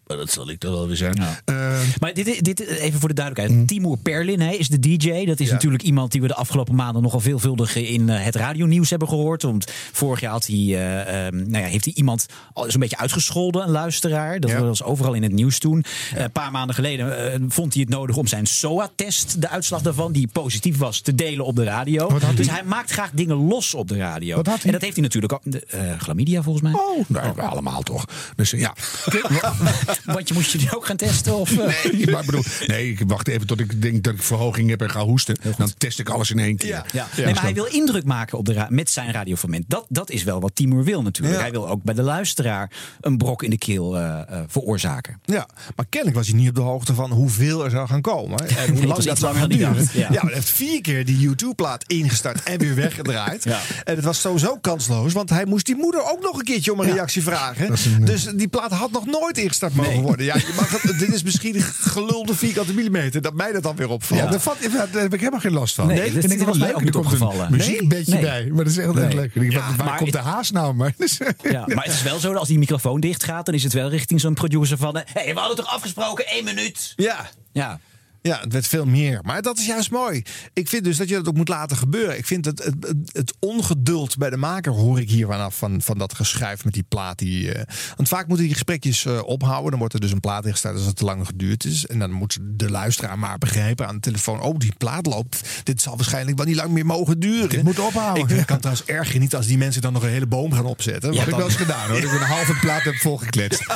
[0.06, 1.16] Maar dat zal ik toch wel weer zijn.
[1.44, 3.68] Eh, Maar dit, dit, even voor de duidelijkheid.
[3.68, 5.24] Timur Perlin hè, is de DJ.
[5.24, 5.52] Dat is Ja.
[5.52, 9.42] natuurlijk iemand die we de afgelopen maanden nogal veelvuldig in eh, het radionieuws hebben gehoord.
[9.42, 12.26] Want vorig jaar had hij, eh, ehm, nou ja, heeft hij iemand
[12.66, 14.40] zo'n beetje uitgescholden, een luisteraar.
[14.40, 15.84] Dat was overal in het nieuws toen.
[16.14, 20.12] Eh, een paar maanden geleden vond hij het nodig om zijn SOA-test, de uitslag daarvan,
[20.12, 22.18] die positief was, te delen op de radio.
[22.34, 24.36] Dus hij maakt graag dingen los op de radio.
[24.42, 25.40] En dat heeft hij natuurlijk ook.
[25.44, 26.72] de, eh, chlamydia volgens mij.
[26.72, 28.04] Oh, nou, allemaal toch.
[28.36, 28.74] Dus ja.
[30.04, 31.36] Want je moest je die ook gaan testen?
[31.36, 31.92] Of, eh?
[31.92, 34.80] Nee, maar ik bedoel, nee, ik wacht even tot ik denk dat ik verhoging heb
[34.80, 35.36] en ga hoesten.
[35.56, 36.84] Dan test ik alles in één keer.
[36.92, 37.08] Ja.
[37.14, 39.64] Dus Nee, maar hij wil indruk maken op de met zijn radioforment.
[39.68, 41.36] Dat, dat is wel wat Timur wil natuurlijk.
[41.36, 41.40] Ja.
[41.42, 45.20] Hij wil ook bij de luisteraar een brok in de keel eh, eh, veroorzaken.
[45.24, 48.48] Ja, maar kennelijk was hij niet op de hoogte van hoeveel er zou gaan komen.
[48.48, 49.88] En hoe lang dat zou gaan duren.
[49.92, 50.08] ja.
[50.12, 53.44] Ja, hij heeft vier keer die YouTube-plaat ingestart en weer weggedraaid.
[53.52, 53.60] Ja.
[53.84, 56.80] En het was sowieso kansloos, want hij moest die moeder ook nog een keertje om
[56.80, 57.70] een reactie vragen.
[57.70, 60.26] een, Dus die plaat had nog nooit ingestart mogen worden.
[60.26, 63.88] Ja, je mag het, dit is misschien gelulde vierkante millimeter, dat mij dat dan weer
[63.88, 64.20] opvalt.
[64.20, 65.86] Ja, daar heb ik helemaal geen last van.
[65.86, 66.74] Nee, vind dat- ik dat wel was mij leuk.
[66.76, 67.50] ook Er niet komt een opgevallen.
[67.52, 68.22] muziekbedje Nee.
[68.22, 68.46] bij.
[68.46, 69.06] Maar dat is echt Nee.
[69.06, 69.34] heel leuk.
[69.34, 70.74] Ik Ja, waar maar komt de het- haas nou?
[70.74, 70.94] Maar,
[71.42, 73.72] Ja, maar het is wel zo dat als die microfoon dicht gaat, dan is het
[73.72, 74.96] wel richting zo'n producer van.
[74.96, 76.92] Hé, hey, we hadden toch afgesproken één minuut?
[76.96, 77.30] Ja.
[77.52, 77.80] Ja.
[78.22, 79.20] Ja, het werd veel meer.
[79.22, 80.22] Maar dat is juist mooi.
[80.52, 82.18] Ik vind dus dat je dat ook moet laten gebeuren.
[82.18, 82.74] Ik vind het, het,
[83.12, 86.84] het, ongeduld bij de maker hoor ik hier vanaf van, van dat geschuif met die
[86.88, 87.18] plaat.
[87.18, 87.64] Die, eh,
[87.96, 89.70] want vaak moeten die gesprekjes eh, ophouden.
[89.70, 91.86] Dan wordt er dus een plaat ingesteld als het te lang geduurd is.
[91.86, 94.40] En dan moet de luisteraar maar begrijpen aan de telefoon.
[94.40, 95.40] Oh, die plaat loopt.
[95.62, 97.48] Dit zal waarschijnlijk wel niet lang meer mogen duren.
[97.48, 98.38] Dit moet ophouden.
[98.38, 101.10] Ik kan trouwens erg genieten als die mensen dan nog een hele boom gaan opzetten.
[101.10, 102.00] Dat heb ik wel dan- eens gedaan hoor.
[102.00, 103.66] Dat ik een halve plaat heb volgekletst.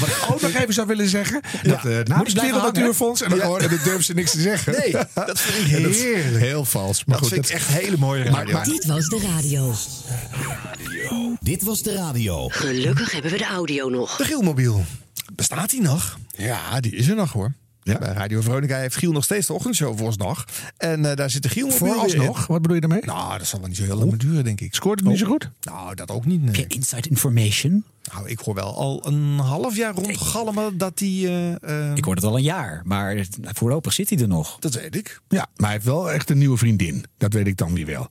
[0.00, 1.40] Wat ik ook nog even zou willen zeggen.
[1.62, 2.54] Dat uh, na het hangen.
[2.62, 3.22] Natuurfonds.
[3.22, 3.91] En dan, Ja.
[3.92, 4.72] En dan durven ze niks te zeggen.
[4.78, 4.92] Nee,
[5.26, 5.82] dat vind ik
[6.32, 6.40] dat.
[6.40, 7.04] Heel vals.
[7.04, 8.62] Maar Dat goed, vind ik echt hele mooie radio.
[8.62, 9.74] Dit was de radio.
[11.40, 12.48] Dit was de radio.
[12.48, 14.16] Gelukkig hebben we de audio nog.
[14.16, 14.84] De Gielmobiel.
[15.34, 16.18] Bestaat die nog?
[16.36, 17.52] Ja, die is er nog hoor.
[17.82, 20.44] Bij Radio Veronica heeft Giel nog steeds de ochtendshow vooralsnog.
[20.76, 21.72] En eh, daar zit de in.
[21.72, 22.46] Vooralsnog?
[22.46, 23.04] Wat bedoel je daarmee?
[23.04, 24.74] Nou, dat zal wel niet zo heel lang meer duren, denk ik.
[24.74, 25.50] Scoort het niet zo goed?
[25.62, 26.42] Nou, dat ook niet.
[26.42, 26.64] Nee.
[26.68, 27.84] Inside information.
[28.12, 31.28] Nou, ik hoor wel al een half jaar rondgalmen dat die...
[31.28, 34.56] eh, eh, Ik hoor het al een jaar, maar voorlopig zit hij er nog.
[34.58, 35.20] Dat weet ik.
[35.28, 37.04] Ja, maar hij heeft wel echt een nieuwe vriendin.
[37.18, 38.08] Dat weet ik dan weer wel.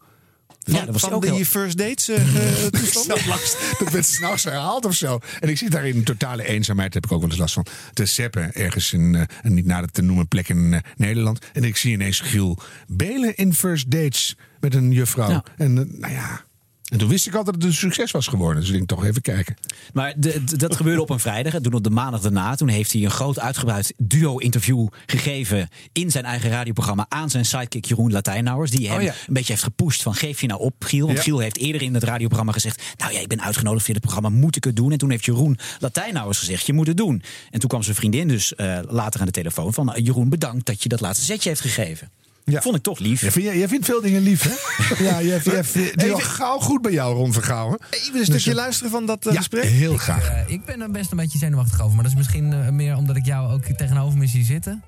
[0.63, 2.35] Van, Ja, dat was van ook die heel- first dates eh,
[2.65, 2.71] eh,
[3.79, 5.19] dat werd s'nachts herhaald of zo.
[5.39, 7.65] En ik zit daar in totale eenzaamheid, daar heb ik ook wel eens last van.
[7.93, 11.39] Te seppen ergens in eh, een niet nader te noemen plek in eh, Nederland.
[11.53, 12.57] En ik zie ineens Giel
[12.87, 15.29] Belen in first dates met een juffrouw.
[15.29, 15.43] Ja.
[15.57, 16.43] En eh, nou ja.
[16.91, 18.59] En toen wist ik al dat het een succes was geworden.
[18.59, 19.55] Dus ik denk toch even kijken.
[19.93, 21.53] Maar de, de- dat gebeurde op een vrijdag.
[21.53, 22.55] En toen op de maandag daarna.
[22.55, 25.69] Toen heeft hij een groot uitgebreid duo-interview gegeven.
[25.91, 27.05] in zijn eigen radioprogramma.
[27.09, 28.71] aan zijn sidekick Jeroen Latijnauwers.
[28.71, 29.13] Die hem Oh ja.
[29.27, 30.15] een beetje heeft gepusht van.
[30.15, 31.05] geef je nou op, Giel.
[31.05, 31.23] Want Ja.
[31.23, 32.81] Giel heeft eerder in het radioprogramma gezegd.
[32.97, 34.29] Nou ja, ik ben uitgenodigd voor dit programma.
[34.29, 34.91] Moet ik het doen?
[34.91, 36.65] En toen heeft Jeroen Latijnauwers gezegd.
[36.65, 37.21] Je moet het doen.
[37.51, 39.73] En toen kwam zijn vriendin dus eh, later aan de telefoon.
[39.73, 42.09] van Jeroen, bedankt dat je dat laatste zetje heeft gegeven.
[42.45, 43.21] Vond ik toch lief.
[43.21, 45.03] Ja, vind jij, jij vindt veel dingen lief, hè?
[45.05, 47.79] ja, jij, jij, jij, die al gauw goed bij jou, Ron Vergouwen.
[47.89, 49.63] Even een stukje luisteren van dat eh, Ja, gesprek.
[49.63, 50.29] heel graag.
[50.29, 51.93] Eh, ik ben er best een beetje zenuwachtig over.
[51.93, 54.83] Maar dat is misschien eh, meer omdat ik jou ook tegenover me zie zitten.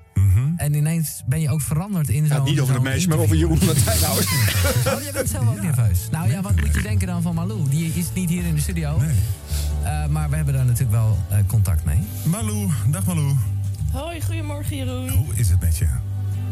[0.56, 2.36] En ineens ben je ook veranderd in zo'n...
[2.36, 3.36] Ja, niet over de zo'n meisje, maar over.
[3.36, 4.26] Jeroen Latijnauwers.
[4.94, 5.98] Oh, jij bent zelf ook nerveus.
[6.10, 7.68] Nou ja, wat moet je denken dan van Malou?
[7.68, 9.00] Die is niet hier in de studio.
[9.82, 11.98] Eh, maar we hebben daar natuurlijk wel eh, contact mee.
[12.22, 13.34] Malou, dag Malou.
[13.92, 15.08] Hoi, goedemorgen Jeroen.
[15.08, 15.86] Hoe is het met je?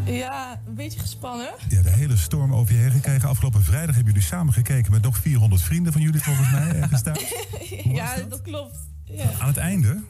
[0.05, 1.51] Ja, een beetje gespannen.
[1.69, 3.29] Ja, de hele storm over je heen gekregen.
[3.29, 7.03] Afgelopen vrijdag hebben jullie samen gekeken met nog 400 vrienden van jullie volgens mij ergens
[7.03, 7.35] thuis.
[7.85, 8.43] ja, dat?
[8.43, 8.77] klopt.
[9.05, 9.25] Ja.
[9.39, 10.03] Aan het einde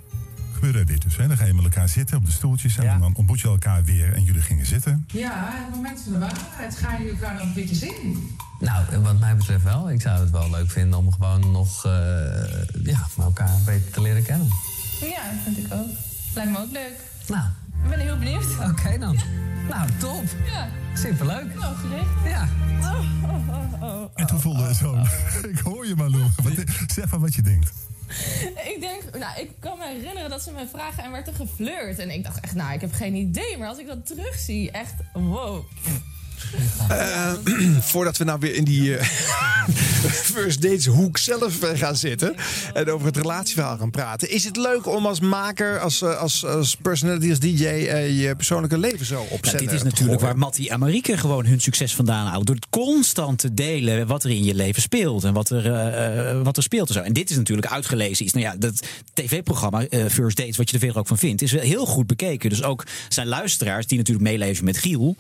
[0.53, 1.17] gebeurde dit dus.
[1.17, 1.29] Hè?
[1.29, 4.13] Dan ga je met elkaar zitten op de stoeltjes en dan ontmoet je elkaar weer
[4.15, 5.07] en jullie gingen zitten.
[5.13, 8.37] Ja, het moment van de waarheid ga je elkaar nog een beetje zien.
[8.61, 9.91] Nou, wat mij betreft wel.
[9.91, 11.93] Ik zou het wel leuk vinden om gewoon nog eh,
[12.83, 14.49] ja, elkaar beter te leren kennen.
[15.01, 15.89] ja, vind ik ook.
[16.35, 16.97] Lijkt me ook leuk.
[17.29, 17.45] Nou.
[17.83, 18.45] Ik ben heel benieuwd.
[18.71, 19.19] Oké dan.
[19.69, 20.23] Nou, top.
[20.47, 20.69] Ja.
[20.95, 21.55] Superleuk.
[21.55, 22.25] Nou, geregeld.
[22.25, 22.49] Ja.
[22.81, 24.11] Oh, oh, oh, oh.
[24.15, 24.97] En toen voelde het zo.
[25.49, 26.25] Ik hoor je Malou.
[26.43, 26.53] Wat,
[26.87, 27.73] zeg maar wat je denkt.
[28.55, 31.99] Ik denk, nou, ik kan me herinneren dat ze mij vragen en werd er geflirt.
[31.99, 33.59] En ik dacht echt, nou, ik heb geen idee.
[33.59, 35.65] Maar als ik dat terugzie, echt, wow.
[36.89, 37.33] Eh,
[37.93, 39.07] voordat we nou weer in die eh,
[40.35, 42.35] first dates hoek zelf eh, gaan zitten
[42.75, 46.77] en over het relatieverhaal gaan praten, is het leuk om als maker, als, als, als
[46.77, 50.79] personality, als DJ je persoonlijke leven zo op Ja, dit is natuurlijk waar Mattie en
[50.79, 52.47] Marieke gewoon hun succes vandaan halen.
[52.47, 55.25] Door het constant te delen wat er in je leven speelt.
[55.25, 57.01] En wat er, wat er speelt en zo.
[57.01, 58.35] En dit is natuurlijk uitgelezen iets.
[58.35, 58.83] Nou ja, dat
[59.13, 62.51] tv-programma First Dates, wat je er verder ook van vindt, is heel goed bekeken.
[62.51, 65.17] Dus ook zijn luisteraars, die natuurlijk meeleven met Giel,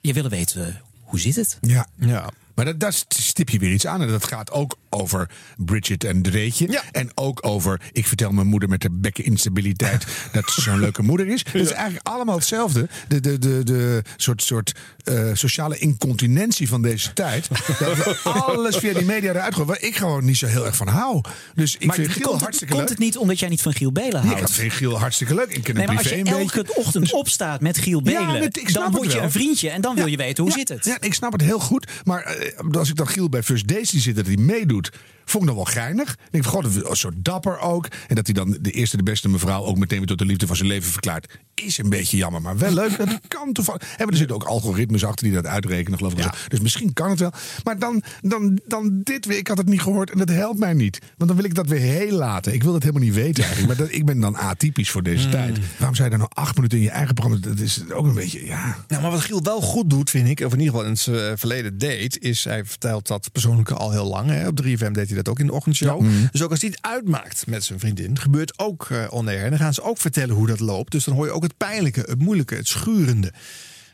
[0.00, 1.58] je willen weten, hoe zit het?
[1.60, 1.86] Ja.
[1.94, 2.30] ja.
[2.54, 4.02] Maar dat, daar stip je weer iets aan.
[4.02, 6.82] En dat gaat ook over Bridget en Dreetje.
[6.92, 10.06] En ook over, ik vertel mijn moeder met de bekkeninstabiliteit...
[10.32, 11.44] dat ze zo'n leuke moeder is.
[11.44, 12.88] Het is eigenlijk allemaal hetzelfde.
[13.08, 14.74] De, de, de, de soort, soort
[15.04, 17.48] eh, sociale incontinentie van deze tijd.
[17.78, 19.68] dat we alles via die media eruit gooien.
[19.68, 21.20] Waar ik gewoon niet zo heel erg van hou.
[21.54, 22.98] Dus ik maar vind Giel komt, het, hartstikke komt leuk.
[22.98, 24.48] het niet omdat jij niet van Giel Belen Nee, houdt?
[24.48, 25.48] ik vind Giel hartstikke leuk.
[25.50, 26.34] Ik ken Nee, maar als je beetje.
[26.34, 29.94] Elke ochtend opstaat met Giel Ja, Belen, met- dan word je een vriendje en dan
[29.94, 30.84] wil je weten hoe zit het.
[30.84, 31.90] Ja, ik snap het heel goed.
[32.04, 35.17] Maar eh, als ik dan Giel bij First Days die zit, dat hij meedoet, Institute
[35.30, 36.12] vond ik nog wel geinig.
[36.12, 37.88] Ik denk, god, een soort dapper ook.
[38.06, 40.46] En dat hij dan de eerste, de beste mevrouw ook meteen weer tot de liefde
[40.46, 41.38] van zijn leven verklaart.
[41.54, 42.96] Is een beetje jammer, maar wel leuk.
[42.98, 43.82] Dat kan toevallig.
[43.96, 46.48] En er zitten ook algoritmes achter die dat uitrekenen, geloof ik.
[46.48, 47.32] Dus misschien kan het wel.
[47.64, 49.38] Maar dan, dan, dan dit weer.
[49.38, 50.98] Ik had het niet gehoord en dat helpt mij niet.
[51.16, 52.54] Want dan wil ik dat weer heel laten.
[52.54, 53.78] Ik wil dat helemaal niet weten eigenlijk.
[53.78, 55.58] Maar dat, ik ben dan atypisch voor deze tijd.
[55.76, 57.46] Waarom zou je dan nou acht minuten in je eigen programma...
[57.46, 58.76] Dat is ook een beetje, ja...
[58.88, 61.16] Nou, maar wat Giel wel goed doet, vind ik, of in ieder geval in zijn
[61.16, 64.30] eh, verleden deed, is hij vertelt dat persoonlijke al heel lang.
[64.30, 64.48] Hè.
[64.48, 66.00] Op 3FM deed hij dat ook in de ochtendshow.
[66.00, 66.12] Mhm.
[66.30, 69.44] Dus ook als hij het uitmaakt met zijn vriendin, gebeurt ook eh on-air.
[69.44, 70.92] En dan gaan ze ook vertellen hoe dat loopt.
[70.92, 73.32] Dus dan hoor je ook het pijnlijke, het moeilijke, het schurende.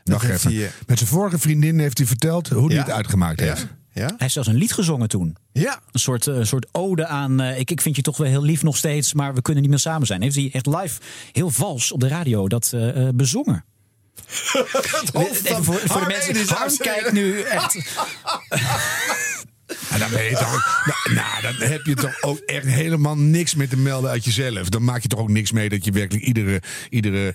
[0.03, 0.53] Dat heeft even.
[0.57, 2.81] hij, eh, Met zijn vorige vriendin heeft hij verteld hoe hij Ja.
[2.83, 3.45] het uitgemaakt Ja.
[3.45, 3.67] heeft.
[3.93, 4.05] Ja?
[4.05, 5.35] Hij heeft zelfs een lied gezongen toen.
[5.51, 5.79] Ja.
[5.91, 7.39] Een soort, eh, een soort ode aan.
[7.41, 9.71] eh, ik, ik vind je toch wel heel lief nog steeds, maar we kunnen niet
[9.71, 10.21] meer samen zijn.
[10.21, 10.99] Heeft hij echt live,
[11.31, 12.73] heel vals op de radio, dat
[13.15, 13.65] bezongen.
[15.13, 16.55] Even voor, voor de mensen.
[16.55, 17.75] Harm kijkt nu echt.
[19.89, 23.55] En dan, ben je toch, nou, nou, dan heb je toch ook echt helemaal niks
[23.55, 24.69] meer te melden uit jezelf.
[24.69, 27.33] Dan maak je toch ook niks mee dat je werkelijk iedere, iedere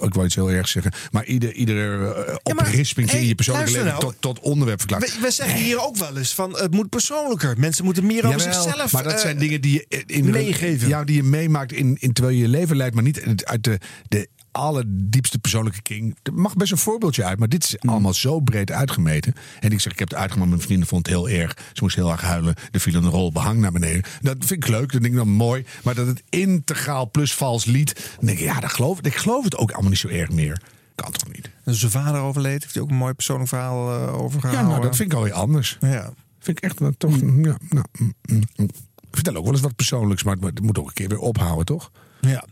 [0.00, 3.70] ik wou iets heel erg zeggen, maar ieder, iedere eh, oprisping in hey, je persoonlijke
[3.70, 4.00] leven nou.
[4.00, 5.14] tot, tot onderwerp verklaart.
[5.14, 7.58] We, we zeggen hier ook wel eens van het moet persoonlijker.
[7.58, 10.88] Mensen moeten meer over Jawel, zichzelf Maar dat eh, zijn dingen die je in meegeven.
[10.88, 13.78] Ja, die je meemaakt in, in terwijl je je leven leidt, maar niet uit de,
[14.08, 16.16] de allerdiepste persoonlijke kring.
[16.22, 19.34] Er mag best een voorbeeldje uit, maar dit is allemaal zo breed uitgemeten.
[19.60, 21.54] En ik zeg, ik heb het uitgemaakt, mijn vrienden vond het heel erg.
[21.72, 22.54] Ze moest heel erg huilen.
[22.70, 24.02] Er viel een rol behang naar beneden.
[24.20, 25.64] Dat vind ik leuk, dat denk ik dan mooi.
[25.84, 29.44] Maar dat het integraal plus vals lied, dan denk ik, ja, dat geloof, ik geloof
[29.44, 30.60] het ook allemaal niet zo erg meer.
[30.94, 31.50] Kan toch niet?
[31.64, 34.70] En zijn vader overleed, heeft hij ook een mooi persoonlijk verhaal eh, over Ja, gehouden.
[34.70, 35.76] nou, dat vind ik alweer anders.
[35.80, 36.12] Ja.
[36.38, 37.16] Vind ik echt wel toch.
[37.20, 37.24] Ja,
[37.68, 38.68] nou, mm, mm, mm.
[39.10, 41.64] Ik vertel ook wel eens wat persoonlijks, maar het moet ook een keer weer ophouden,
[41.64, 41.90] toch?
[42.20, 42.44] Ja.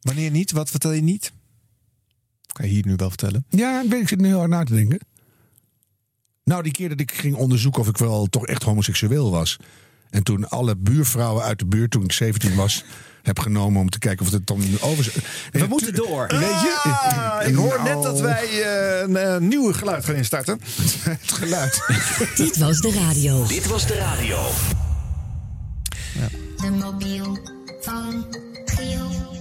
[0.00, 0.52] Wanneer niet?
[0.52, 1.32] Wat vertel je niet?
[2.52, 3.44] Kan je hier nu wel vertellen?
[3.48, 4.98] Ja, ik, zit nu heel hard na te denken.
[6.44, 9.56] Nou, die keer dat ik ging onderzoeken of ik wel toch echt homoseksueel was.
[10.10, 12.84] En toen alle buurvrouwen uit de buurt, toen ik 17 was,
[13.22, 15.12] heb genomen om te kijken of het dan over.
[15.50, 16.26] We moeten door.
[16.26, 16.80] Weet je?
[16.82, 17.82] Ah, ik hoor Nou.
[17.82, 20.60] net dat wij eh, een eh, nieuw geluid gaan instarten.
[21.02, 21.80] het geluid.
[22.36, 23.46] Dit was de radio.
[23.46, 24.38] Dit was de radio.
[26.56, 27.38] De mobiel
[27.80, 28.26] van.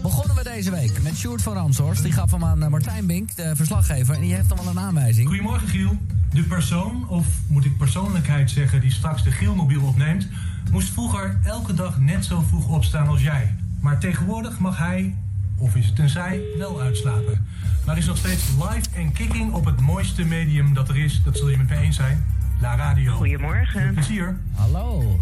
[0.02, 2.04] Begonnen we deze week met Sjoerd van Ramshorst.
[2.04, 4.16] Die gaf hem aan eh, Martijn Bink, de verslaggever.
[4.16, 5.28] En die heeft hem al een aanwijzing.
[5.28, 5.98] Goedemorgen Giel.
[6.32, 10.28] De persoon, of moet ik persoonlijkheid zeggen, die straks de Gielmobiel opneemt,
[10.72, 13.56] moest vroeger elke dag net zo vroeg opstaan als jij.
[13.82, 15.16] Maar tegenwoordig mag hij,
[15.58, 17.46] of is het een zij, wel uitslapen.
[17.86, 21.22] Maar is nog steeds live en kicking op het mooiste medium dat er is.
[21.24, 22.26] Dat zul je met me eens zijn.
[22.62, 23.16] La Radio.
[23.16, 23.82] Goedemorgen.
[23.82, 24.38] Veel plezier.
[24.56, 25.20] Hallo.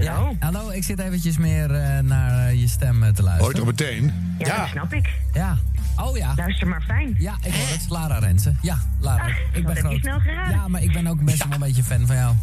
[0.00, 3.46] Ja, hallo, ik zit eventjes meer eh, naar eh, je stem eh, te luisteren.
[3.46, 4.12] Ooit al meteen.
[4.38, 5.08] Ja, dat snap ik.
[5.32, 5.56] Ja.
[5.96, 6.32] Oh ja.
[6.36, 7.14] Luister maar fijn.
[7.18, 7.84] Ja, ik hoor het.
[7.88, 8.58] Lara Rensen.
[8.62, 9.26] Ja, Lara.
[9.26, 10.00] ik dat ben heb je groot.
[10.00, 10.54] snel geraden.
[10.54, 12.34] Ja, maar ik ben ook best wel een beetje fan van jou.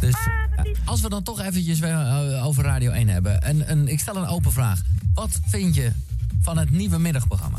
[0.00, 0.14] Dus
[0.56, 1.96] ja, als we dan toch eventjes weer,
[2.42, 3.42] over Radio 1 hebben.
[3.42, 4.82] En, en ik stel een open vraag.
[5.14, 5.92] Wat vind je
[6.40, 7.58] van het nieuwe middagprogramma?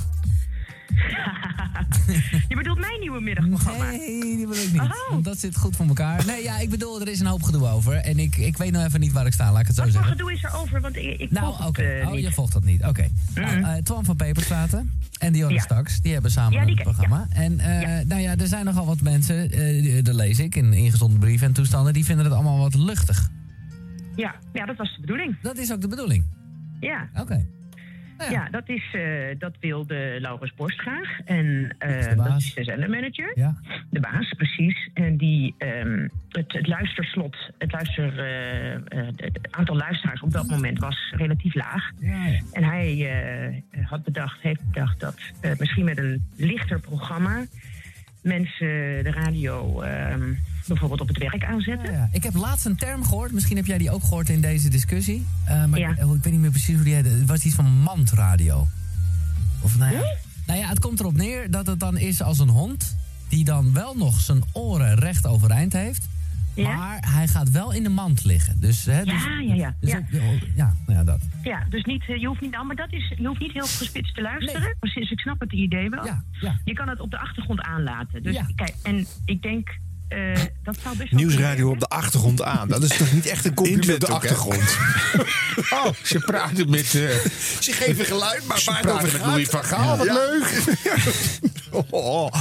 [2.49, 3.89] Je bedoelt mijn nieuwe middagprogramma?
[3.89, 4.81] Nee, die bedoel ik niet.
[4.81, 5.23] Oh.
[5.23, 6.25] Dat zit goed voor elkaar.
[6.25, 7.93] Nee, ja, ik bedoel, er is een hoop gedoe over.
[7.95, 9.91] En ik, ik weet nou even niet waar ik sta, laat ik het zo Wat
[9.91, 10.17] voor zeggen.
[10.17, 10.81] gedoe is er over?
[10.81, 11.81] Want ik, ik Nou, volg oké.
[11.81, 12.23] het eh, oh, niet.
[12.23, 12.83] je volgt dat niet.
[12.85, 13.07] Oké.
[13.35, 15.61] Nou, eh, Twan van Peperstraten en Dionne Ja.
[15.61, 17.27] Staks, die hebben samen Ja, die een programma.
[17.29, 21.47] En eh, nou ja, er zijn nogal wat mensen, dat lees ik in ingezonde brieven
[21.47, 23.29] en toestanden, die vinden het allemaal wat luchtig.
[24.15, 25.37] Ja, ja, dat was de bedoeling.
[25.41, 26.23] Dat is ook de bedoeling.
[26.79, 27.09] Ja.
[27.19, 27.45] Oké.
[28.29, 29.03] Ja, dat, is, eh,
[29.37, 31.19] dat wilde Laurens Borst graag.
[31.25, 33.31] En eh, de dat is de zendermanager.
[33.35, 33.55] Ja.
[33.89, 34.89] De baas, precies.
[34.93, 38.81] En die ehm, het, het luisterslot, het luister, eh, eh,
[39.15, 41.91] het aantal luisteraars op dat moment was relatief laag.
[41.99, 42.39] Ja, ja.
[42.51, 43.09] En hij
[43.71, 47.45] eh, had bedacht, heeft bedacht dat eh, misschien met een lichter programma
[48.21, 50.33] mensen de radio ehm,
[50.67, 51.93] bijvoorbeeld op het werk aanzetten.
[51.93, 54.69] Ja, ik heb laatst een term gehoord, misschien heb jij die ook gehoord in deze
[54.69, 55.25] discussie.
[55.45, 55.89] Eh, maar Ja.
[55.89, 57.09] ik, oh, ik weet niet meer precies hoe die heette.
[57.09, 58.67] Het was iets van mandradio.
[59.61, 60.01] Of nou ja.
[60.47, 62.97] Nou ja, het komt erop neer dat het dan is als een hond
[63.29, 66.09] die dan wel nog zijn oren recht overeind heeft.
[66.55, 66.75] Ja.
[66.75, 68.59] Maar hij gaat wel in de mand liggen.
[68.59, 69.75] Dus, hè, dus, Ja, ja, ja.
[69.79, 69.97] dus ja.
[69.97, 71.19] ook- ja, nou ja, dat.
[71.43, 73.65] Ja, dus niet, eh, je hoeft niet, nou, maar dat is, je hoeft niet heel
[73.65, 74.75] gespitst te luisteren.
[74.79, 76.05] Precies, ik snap het idee wel.
[76.05, 76.59] Ja, ja.
[76.65, 78.23] Je kan het op de achtergrond aanlaten.
[78.23, 78.45] Dus Ja.
[78.55, 79.77] kijk, en ik denk,
[80.11, 82.67] eh, dat zou best wel Nieuwsradio op de achtergrond aan.
[82.67, 84.77] Dat is toch niet echt een compliment Intro op de ook, achtergrond.
[85.85, 86.95] oh, ze praten met...
[86.95, 87.09] eh,
[87.59, 89.25] Ze geven geluid, maar Ze waar het over met gaat...
[89.25, 90.13] Louis van Gaal, wat Ja.
[90.13, 90.63] leuk.
[91.89, 92.33] Oh.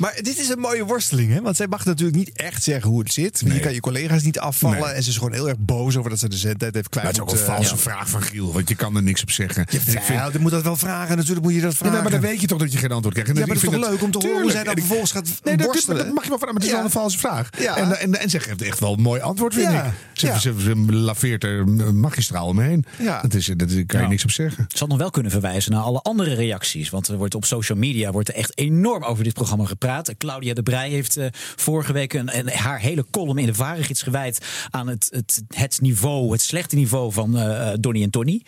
[0.00, 1.40] Maar dit is een mooie worsteling, hè?
[1.40, 3.42] Want zij mag natuurlijk niet echt zeggen hoe het zit.
[3.46, 4.78] Je kan je collega's niet afvallen.
[4.80, 4.88] Nee.
[4.88, 7.06] En ze is gewoon heel erg boos over dat ze de zendtijd heeft kwijt.
[7.06, 7.80] Maar het is ook een valse ja.
[7.80, 9.64] vraag van Giel, want je kan er niks op zeggen.
[9.68, 11.16] Vind- dan moet dat wel vragen.
[11.16, 12.02] Natuurlijk moet je dat Ja, vragen.
[12.02, 13.30] maar dan weet je toch dat je geen antwoord krijgt.
[13.30, 15.12] En Ja, maar ik dat is toch leuk om te horen hoe zij dan vervolgens
[15.12, 16.04] gaat nee, dat, worstelen?
[16.04, 16.76] dat mag je wel vragen, maar het is Ja.
[16.76, 17.48] wel een valse vraag.
[17.58, 17.76] Ja.
[17.76, 19.84] En, en, en ze geeft echt wel een mooi antwoord, vind Ja.
[19.84, 19.92] ik.
[20.12, 20.38] Ze, Ja.
[20.38, 22.84] ze, ze laveert er magistraal omheen.
[22.98, 23.20] Ja.
[23.22, 24.64] Dat is, dat is- daar kan je niks op zeggen.
[24.68, 26.90] Het zal nog wel kunnen verwijzen naar alle andere reacties.
[26.90, 29.88] Want er wordt op social media wordt er echt enorm over dit programma gepraat.
[30.18, 31.26] Claudia de Brij heeft eh,
[31.56, 34.38] vorige week een, een- haar hele column in de Varegids gewijd
[34.70, 38.42] aan het, het, het niveau, het slechte niveau van eh Donnie en Tony.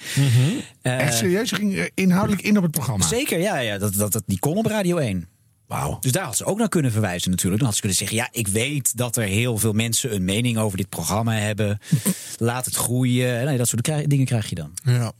[0.82, 3.06] Eh, Echt serieus, je ging eh, inhoudelijk in op het programma.
[3.06, 5.28] Zeker, ja, ja dat, dat, dat, die kon op Radio 1.
[6.00, 7.58] Dus daar had ze ook naar kunnen verwijzen natuurlijk.
[7.58, 10.58] Dan had ze kunnen zeggen, ja, ik weet dat er heel veel mensen een mening
[10.58, 11.78] over dit programma hebben.
[12.38, 13.44] Laat het groeien.
[13.44, 14.72] Nee, dat soort dingen krijg je dan.
[14.84, 15.12] Ja.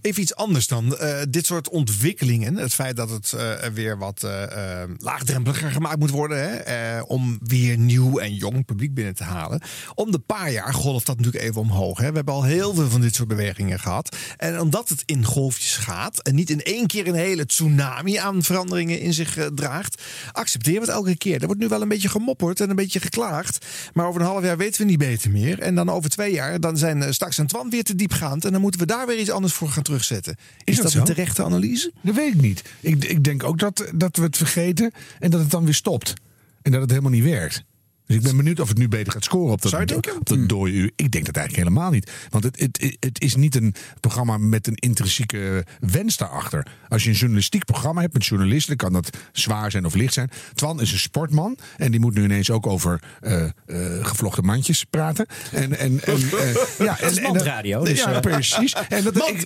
[0.00, 0.96] Even iets anders dan.
[0.96, 6.10] Eh, dit soort ontwikkelingen, het feit dat het eh, weer wat eh, laagdrempeliger gemaakt moet
[6.10, 9.60] worden, hè, om weer nieuw en jong publiek binnen te halen.
[9.94, 11.98] Om de paar jaar golft dat natuurlijk even omhoog.
[11.98, 12.08] Hè.
[12.08, 14.16] We hebben al heel veel van dit soort bewegingen gehad.
[14.36, 18.42] En omdat het in golfjes gaat en niet in één keer een hele tsunami aan
[18.42, 20.02] veranderingen in zich eh, draagt,
[20.32, 21.40] accepteren we het elke keer.
[21.40, 24.44] Er wordt nu wel een beetje gemopperd en een beetje geklaagd, maar over een half
[24.44, 25.58] jaar weten we niet beter meer.
[25.58, 28.52] En dan over twee jaar, dan zijn eh, straks en Twan weer te diepgaand en
[28.52, 30.36] dan moeten we daar weer iets anders voor gaan terugzetten.
[30.64, 31.92] Is, dat, een terechte analyse?
[32.02, 32.62] Dat weet ik niet.
[32.80, 36.14] Ik, ik denk ook dat, dat we het vergeten en dat het dan weer stopt.
[36.62, 37.64] En dat het helemaal niet werkt.
[38.08, 40.16] Dus ik ben benieuwd of het nu beter gaat scoren op dat, Zou je denken?
[40.16, 40.90] op dat dode uur.
[40.96, 42.10] Ik denk dat eigenlijk helemaal niet.
[42.30, 46.66] Want het, het, het is niet een programma met een intrinsieke wens daarachter.
[46.88, 50.30] Als je een journalistiek programma hebt met journalisten, kan dat zwaar zijn of licht zijn.
[50.54, 53.44] Twan is een sportman en die moet nu ineens ook over eh,
[54.02, 55.26] gevlochten mandjes praten.
[55.52, 58.74] En, en, en, eh, ja, en, en mandradio, dus, ja, precies.
[58.88, 59.44] En, dat, ik,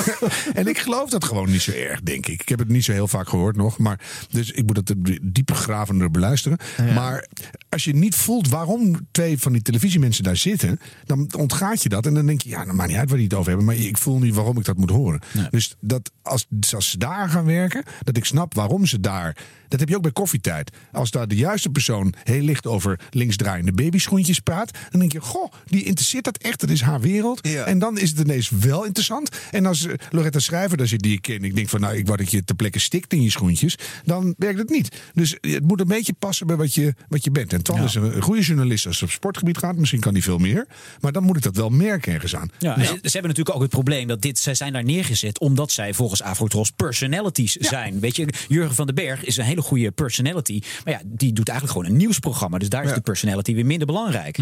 [0.60, 2.40] en ik geloof dat gewoon niet zo erg, denk ik.
[2.40, 3.78] Ik heb het niet zo heel vaak gehoord nog.
[3.78, 4.00] Maar,
[4.30, 6.58] dus ik moet het dieper gravender beluisteren.
[6.94, 7.26] Maar
[7.68, 12.06] als je niet voelt waarom twee van die televisiemensen daar zitten, dan ontgaat je dat.
[12.06, 13.66] En dan denk je, ja, nou maakt niet uit waar die het over hebben.
[13.66, 15.20] Maar ik voel niet waarom ik dat moet horen.
[15.50, 19.36] Dus dat als, als ze daar gaan werken, dat ik snap waarom ze daar.
[19.68, 20.70] Dat heb je ook bij koffietijd.
[20.92, 25.52] Als daar de juiste persoon heel licht over linksdraaiende babyschoentjes praat, dan denk je, goh,
[25.64, 26.60] die interesseert dat echt.
[26.60, 27.40] Dat is haar wereld.
[27.40, 29.30] En dan is het ineens wel interessant.
[29.50, 32.06] En als eh, Loretta Schrijver daar zit, die ik ken, ik denk van, nou, ik
[32.06, 34.96] wou dat je ter plekke stikt in je schoentjes, dan werkt het niet.
[35.14, 37.52] Dus het moet een beetje passen bij wat je, wat je bent.
[37.52, 39.76] En Twan is een goede journalist als het op sportgebied gaat.
[39.76, 40.66] Misschien kan hij veel meer.
[41.00, 42.50] Maar dan moet ik dat wel merken ergens aan.
[42.58, 45.72] Ja, ze ze hebben natuurlijk ook het probleem dat dit, zij zijn daar neergezet omdat
[45.72, 48.00] zij volgens Afrotros personalities zijn.
[48.00, 50.60] Weet je, Jurgen van den Berg is een hele goede personality.
[50.84, 52.58] Maar ja, die doet eigenlijk gewoon een nieuwsprogramma.
[52.58, 54.38] Dus daar is de personality weer minder belangrijk.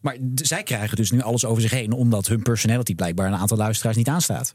[0.00, 3.36] Maar d- zij krijgen dus nu alles over zich heen omdat hun personality blijkbaar een
[3.38, 4.54] aantal luisteraars niet aanstaat.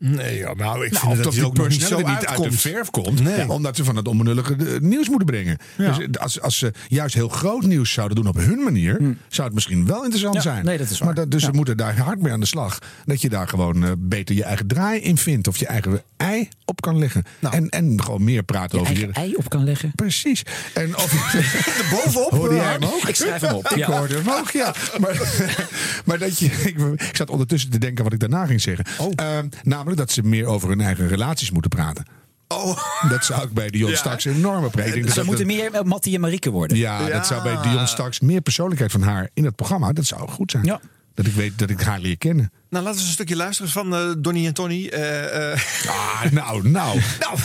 [0.00, 2.90] Nee, ja, nou, ik Nou, vind dat ook nog niet zo niet uit de verf
[2.90, 3.20] komt.
[3.22, 3.48] Nee.
[3.50, 5.58] Omdat ze van het onbenullige eh, nieuws moeten brengen.
[5.76, 5.92] Ja.
[5.98, 9.54] Dus als, als ze juist heel groot nieuws zouden doen op hun manier, zou het
[9.54, 10.64] misschien wel interessant Ja, zijn.
[10.64, 11.06] nee, dat is waar.
[11.06, 12.78] Maar dat, dus ze moeten daar hard mee aan de slag.
[13.04, 15.48] Dat je daar gewoon eh, beter je eigen draai in vindt.
[15.48, 17.24] Of je eigen ei op kan leggen.
[17.50, 19.92] En, en gewoon meer praten over eigen ei op kan leggen.
[19.94, 20.42] Precies.
[20.74, 21.64] En of je
[22.04, 22.30] bovenop.
[22.30, 23.08] Hoorde jij eh, hem ook?
[23.08, 23.68] Ik schrijf hem op.
[23.68, 23.90] Ik Ja.
[23.98, 24.74] hoorde hem ook, ja.
[25.00, 25.20] Maar,
[26.06, 26.78] maar dat je, ik,
[27.08, 28.84] ik zat ondertussen te denken wat ik daarna ging zeggen.
[29.14, 32.04] Ehm, namelijk dat ze meer over hun eigen relaties moeten praten.
[32.48, 32.78] Oh.
[33.08, 33.96] Dat zou ik bij Dion Ja.
[33.96, 34.70] straks een enorme
[35.04, 36.76] dat Ze moeten een- meer eh, Mattie en Marieke worden.
[36.76, 39.92] Ja, dat zou bij Dion straks meer persoonlijkheid van haar in het programma.
[39.92, 40.64] Dat zou goed zijn.
[40.64, 40.80] Ja.
[41.14, 42.50] Dat ik weet dat ik haar leer kennen.
[42.70, 44.86] Nou, laten we eens een stukje luisteren van eh Donnie en Tony.
[44.88, 45.58] eh, eh.
[45.86, 47.00] Ah, nou, nou.
[47.20, 47.38] nou,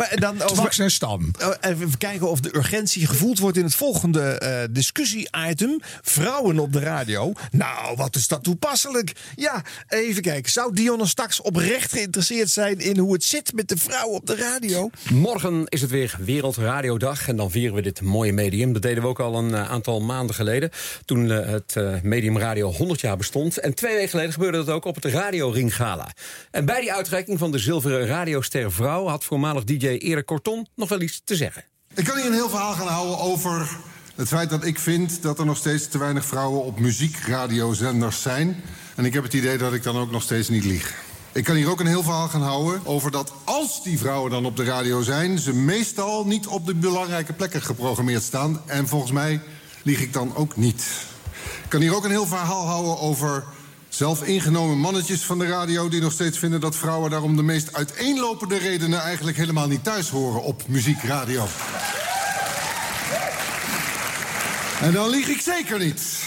[0.00, 1.34] maar dan over, en Stan.
[1.42, 5.80] Oh, Even kijken of de urgentie gevoeld wordt in het volgende eh, discussie-item.
[6.02, 7.32] Vrouwen op de radio.
[7.50, 9.12] Nou, wat is dat toepasselijk?
[9.36, 10.52] Ja, even kijken.
[10.52, 14.36] Zou Dionne straks oprecht geïnteresseerd zijn in hoe het zit met de vrouwen op de
[14.36, 14.90] radio?
[15.12, 18.72] Morgen is het weer Wereldradiodag en dan vieren we dit mooie medium.
[18.72, 20.70] Dat deden we ook al een eh, aantal maanden geleden.
[21.04, 23.58] Toen eh, het medium radio 100 jaar bestond.
[23.58, 26.08] En twee weken geleden gebeurde dat ook op het Radio Ring Gala.
[26.50, 29.06] En bij die uitreiking van de zilveren radioster vrouw...
[29.06, 31.64] had voormalig DJ Erik Korton nog wel iets te zeggen.
[31.94, 33.68] Ik kan hier een heel verhaal gaan houden over
[34.14, 38.62] het feit dat ik vind dat er nog steeds te weinig vrouwen op muziekradiozenders zijn.
[38.96, 40.94] En ik heb het idee dat ik dan ook nog steeds niet lieg.
[41.32, 44.44] Ik kan hier ook een heel verhaal gaan houden over dat als die vrouwen dan
[44.44, 48.62] op de radio zijn, ze meestal niet op de belangrijke plekken geprogrammeerd staan.
[48.66, 49.40] En volgens mij
[49.82, 50.84] lieg ik dan ook niet.
[51.62, 53.44] Ik kan hier ook een heel verhaal houden over
[54.00, 57.74] zelf ingenomen mannetjes van de radio die nog steeds vinden dat vrouwen daarom de meest
[57.74, 61.46] uiteenlopende redenen eigenlijk helemaal niet thuis horen op muziekradio.
[64.80, 66.24] En dan lieg ik zeker niet.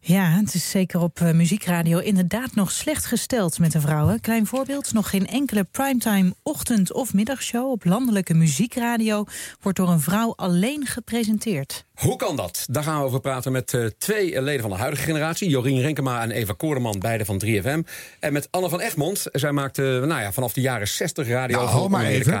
[0.00, 4.20] Ja, het is zeker op eh, muziekradio inderdaad nog slecht gesteld met de vrouwen.
[4.20, 7.70] Klein voorbeeld, nog geen enkele primetime ochtend- of middagshow...
[7.70, 9.24] op landelijke muziekradio
[9.60, 11.84] wordt door een vrouw alleen gepresenteerd.
[12.00, 12.64] Hoe kan dat?
[12.70, 15.48] Daar gaan we over praten met eh, twee eh, leden van de huidige generatie.
[15.48, 17.78] Jorien Renkema en Eva Koordeman, beide van 3FM.
[18.20, 19.24] En met Anne van Egmond.
[19.32, 22.40] Zij maakte nou ja, vanaf de jaren 60 radio Nou, maar even.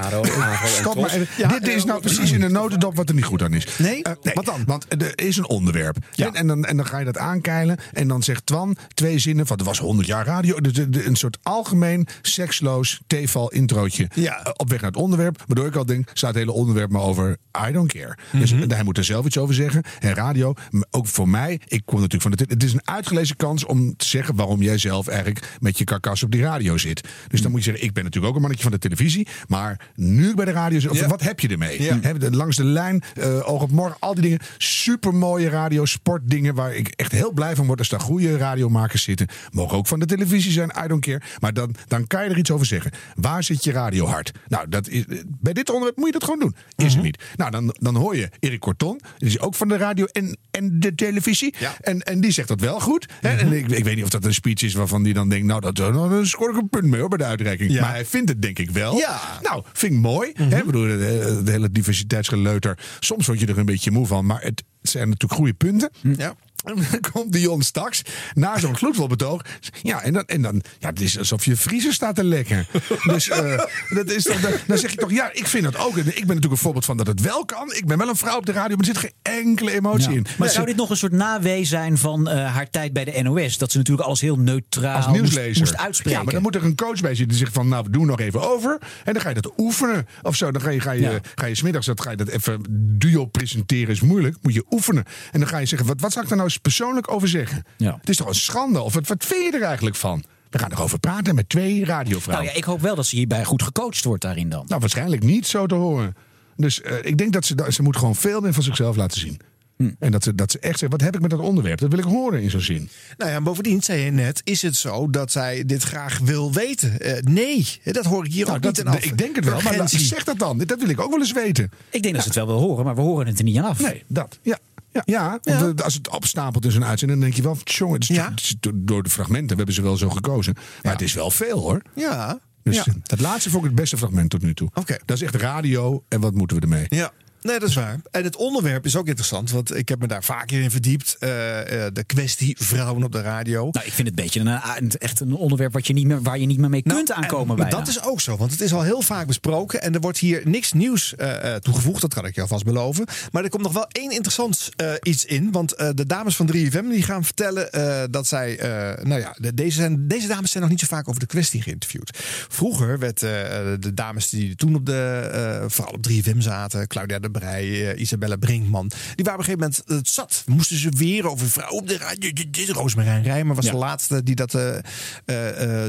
[0.66, 1.48] Stop maar even.
[1.48, 3.66] dit, dit is nou precies in een notendop wat er niet goed aan is.
[3.78, 4.02] Nee?
[4.34, 4.62] Wat dan?
[4.66, 5.96] Want er is een onderwerp.
[6.16, 7.76] En, en, dan, en dan ga je dat aankeilen.
[7.92, 9.56] En dan zegt Twan twee zinnen van...
[9.56, 10.60] het was 100 jaar radio.
[10.60, 14.08] De- de- een soort algemeen seksloos theeval introotje.
[14.14, 14.44] Ja.
[14.44, 15.42] eh, Op weg naar het onderwerp.
[15.46, 17.36] Waardoor ik al denk, staat het hele onderwerp maar over...
[17.68, 18.16] I don't care.
[18.32, 19.82] Dus hij moet er zelf iets over over zeggen.
[20.00, 20.54] En radio,
[20.90, 22.44] ook voor mij, ik kom natuurlijk van de.
[22.54, 26.22] Het is een uitgelezen kans om te zeggen waarom jij zelf eigenlijk met je karkas
[26.22, 27.08] op die radio zit.
[27.28, 29.28] Dus dan moet je zeggen, ik ben natuurlijk ook een mannetje van de televisie.
[29.48, 31.08] Maar nu bij de radio zit, of Ja.
[31.08, 31.82] wat heb je ermee?
[31.82, 31.98] Ja.
[32.30, 34.38] Langs de lijn, eh, oog op morgen, al die dingen.
[34.58, 39.02] Super mooie radio, sportdingen waar ik echt heel blij van word als daar goede radiomakers
[39.02, 39.26] zitten.
[39.50, 41.20] Mogen ook van de televisie zijn, I don't care.
[41.40, 42.90] Maar dan, dan kan je er iets over zeggen.
[43.14, 44.32] Waar zit je radiohart?
[44.48, 46.54] Nou, dat is, bij dit onderwerp moet je dat gewoon doen.
[46.76, 46.96] Is Mhm.
[46.96, 47.22] er niet.
[47.36, 49.00] Nou, dan, dan hoor je Erik Corton.
[49.18, 51.54] Die is ook van de radio en, en de televisie.
[51.80, 53.06] En, en die zegt dat wel goed.
[53.20, 53.34] Hè?
[53.34, 53.46] Mhm.
[53.46, 55.46] En ik, ik weet niet of dat een speech is waarvan die dan denkt...
[55.46, 57.72] nou, dat, nou, dan scoor ik een punt mee hoor, bij de uitreiking.
[57.72, 57.80] Ja.
[57.80, 58.96] Maar hij vindt het denk ik wel.
[58.96, 59.20] Ja.
[59.42, 60.30] Nou, vind ik mooi.
[60.34, 60.58] hè?
[60.58, 62.78] Ik bedoel, de, de hele diversiteitsgeleuter.
[63.00, 64.26] Soms word je er een beetje moe van.
[64.26, 65.90] Maar het zijn natuurlijk goede punten.
[66.16, 66.34] Ja.
[66.64, 68.02] En dan komt Dion straks
[68.34, 69.42] na zo'n gloedvolbetoog.
[69.82, 72.66] Ja, en dan, en dan ja, het is alsof je vriezer staat te lekken.
[73.02, 73.58] dus eh,
[73.98, 75.96] dat is toch, dan, dan zeg je toch, ja, ik vind dat ook.
[75.96, 77.72] En Ik ben natuurlijk een voorbeeld van dat het wel kan.
[77.74, 80.16] Ik ben wel een vrouw op de radio, maar er zit geen enkele emotie Ja.
[80.16, 80.26] in.
[80.38, 83.58] Maar zou dit nog een soort nawee zijn van eh, haar tijd bij de NOS?
[83.58, 85.58] Dat ze natuurlijk alles heel neutraal als moest, nieuwslezer.
[85.58, 86.18] moest uitspreken.
[86.18, 88.06] Ja, maar dan moet er een coach bij zitten die zegt van, nou, we doen
[88.06, 88.78] nog even over.
[89.04, 90.06] En dan ga je dat oefenen.
[90.22, 91.18] Of zo, dan ga je, ga je, Ja.
[91.34, 92.60] ga je smiddags, dat ga je dat even
[92.98, 94.36] duo presenteren is moeilijk.
[94.42, 95.04] Moet je oefenen.
[95.32, 97.64] En dan ga je zeggen, wat, wat zou ik daar nou eens persoonlijk over zeggen?
[97.76, 97.96] Ja.
[98.00, 98.80] Het is toch een schande?
[98.80, 100.24] Of wat, wat vind je er eigenlijk van?
[100.50, 102.44] We gaan erover praten met twee radiovrouwen.
[102.46, 104.64] Nou ja, ik hoop wel dat ze hierbij goed gecoacht wordt daarin dan.
[104.68, 106.14] Nou, waarschijnlijk niet zo te horen.
[106.56, 109.20] Dus eh, ik denk dat ze, dat- ze moet gewoon veel meer van zichzelf laten
[109.20, 109.40] zien.
[109.76, 109.90] Hm.
[109.98, 111.78] En dat ze, dat ze echt zegt, wat heb ik met dat onderwerp?
[111.78, 112.88] Dat wil ik horen in zo'n zin.
[113.16, 116.52] Nou ja, en bovendien zei je net, is het zo dat zij dit graag wil
[116.52, 117.00] weten?
[117.00, 119.04] Eh, nee, dat hoor ik hier Nou, ook dat, niet in af.
[119.04, 119.98] ik denk het wel, maar Urgentie.
[120.00, 120.58] zeg dat dan.
[120.58, 121.70] Dat wil ik ook wel eens weten.
[121.90, 123.64] Ik denk dat ze het wel wil horen, maar we horen het er niet aan
[123.64, 123.80] af.
[123.80, 124.38] Nee, dat.
[124.42, 124.58] Ja.
[124.92, 128.10] Ja, ja, want als het opstapelt in zo'n uitzending, dan denk je wel, jongen, het
[128.10, 128.32] is, Ja.
[128.74, 130.54] door de fragmenten hebben ze wel zo gekozen.
[130.82, 131.82] Maar het is wel veel hoor.
[131.94, 132.38] Ja.
[132.62, 134.70] Dus eh, dat laatste vond ik het beste fragment tot nu toe.
[134.74, 134.98] Oké.
[135.04, 136.86] Dat is echt radio en wat moeten we ermee?
[136.88, 137.10] Ja.
[137.42, 138.00] Nee, dat is waar.
[138.10, 141.16] En het onderwerp is ook interessant, want ik heb me daar vaker in verdiept.
[141.18, 143.68] Eh, eh, de kwestie vrouwen op de radio.
[143.72, 146.38] Nou, ik vind het een beetje een, echt een onderwerp wat je niet meer, waar
[146.38, 147.46] je niet meer mee kunt aankomen.
[147.46, 147.78] Nou, En bijna.
[147.78, 149.82] Dat is ook zo, want het is al heel vaak besproken.
[149.82, 153.06] En er wordt hier niks nieuws eh, toegevoegd, dat kan ik je alvast beloven.
[153.32, 154.68] Maar er komt nog wel één interessant
[155.02, 155.50] iets in.
[155.52, 157.68] Want de dames van 3FM die gaan vertellen
[158.10, 158.58] dat zij...
[159.02, 161.62] nou ja, de- deze, zijn, deze dames zijn nog niet zo vaak over de kwestie
[161.62, 162.18] geïnterviewd.
[162.48, 165.64] Vroeger werd de dames die toen op de...
[165.66, 168.88] vooral op 3FM zaten, Claudia de Brij, eh, Isabella Brinkman...
[169.14, 170.42] die waren op een gegeven moment het zat.
[170.46, 172.30] Moesten ze weer over vrouwen op de radio...
[172.72, 173.70] Roosmarijn Rijmer was Ja.
[173.70, 174.82] de laatste die dat, eh, eh,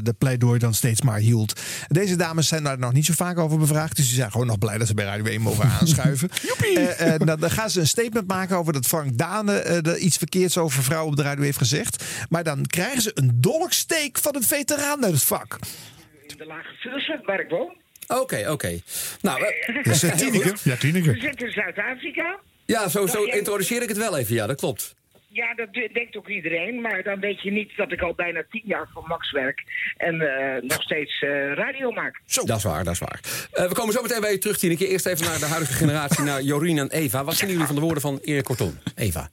[0.03, 1.59] de pleidooi dan steeds maar hield.
[1.87, 3.95] Deze dames zijn daar nog niet zo vaak over bevraagd.
[3.95, 6.29] Dus die zijn gewoon nog blij dat ze bij Radio 1 mogen aanschuiven.
[6.75, 10.17] Eh, eh, nou, dan gaan ze een statement maken over dat Frank Dane er iets
[10.17, 12.03] verkeerds over vrouwen op de radio heeft gezegd.
[12.29, 15.59] Maar dan krijgen ze een dolksteek van een veteraan uit het vak.
[16.37, 17.80] de Lage Vuursche, waar ik woon.
[18.19, 18.79] Oké, oké.
[19.21, 20.53] Nou, eh, Tineke.
[20.63, 21.11] Ja, Tineke.
[21.11, 22.39] We zitten in Zuid-Afrika.
[22.65, 24.35] ja, zo, zo jij- introduceer ik het wel even.
[24.35, 24.95] Ja, dat klopt.
[25.33, 26.81] Ja, dat de- denkt ook iedereen.
[26.81, 29.63] Maar dan weet je niet dat ik al bijna tien jaar voor Max werk.
[29.97, 32.21] En eh, nog steeds eh, radio maak.
[32.45, 33.19] Dat is waar, dat is waar.
[33.51, 34.87] Eh, we komen zo meteen bij je terug, Tineke.
[34.87, 37.23] Eerst even naar de huidige generatie, naar Jorien en Eva.
[37.23, 38.79] Wat vinden jullie van de woorden van Erik Korton?
[38.95, 39.29] Eva.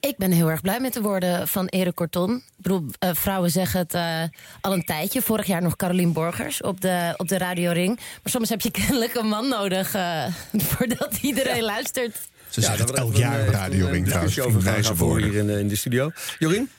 [0.00, 2.34] Ik ben heel erg blij met de woorden van Erik Corton.
[2.36, 4.22] Ik bedoel, eh, vrouwen zeggen het eh,
[4.60, 5.22] al een tijdje.
[5.22, 7.96] Vorig jaar nog Carolien Borgers op de, op de Radio Ring.
[7.96, 10.24] Maar soms heb je kennelijk een man nodig eh,
[10.70, 12.16] voordat iedereen luistert.
[12.48, 14.40] Ze zeggen daar het elk jaar op eh, Radio een Ring trouwens.
[14.40, 15.30] over gaan woorden.
[15.30, 16.10] hier in, in de studio.
[16.38, 16.70] Jorien?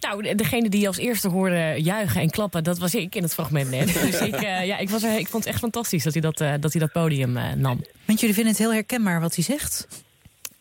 [0.00, 3.70] Nou, degene die als eerste hoorde juichen en klappen, dat was ik in het fragment
[3.70, 3.92] net.
[4.10, 6.40] Dus ik, eh, ja, ik, was er, ik vond het echt fantastisch dat hij dat,
[6.40, 7.84] eh, dat, hij dat podium eh, nam.
[8.04, 9.86] Want jullie vinden het heel herkenbaar wat hij zegt?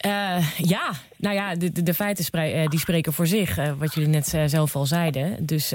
[0.01, 4.09] Eh, ja, nou ja, de, de, feiten eh, die spreken voor zich, eh, wat jullie
[4.09, 5.45] net zelf al zeiden.
[5.45, 5.69] Dus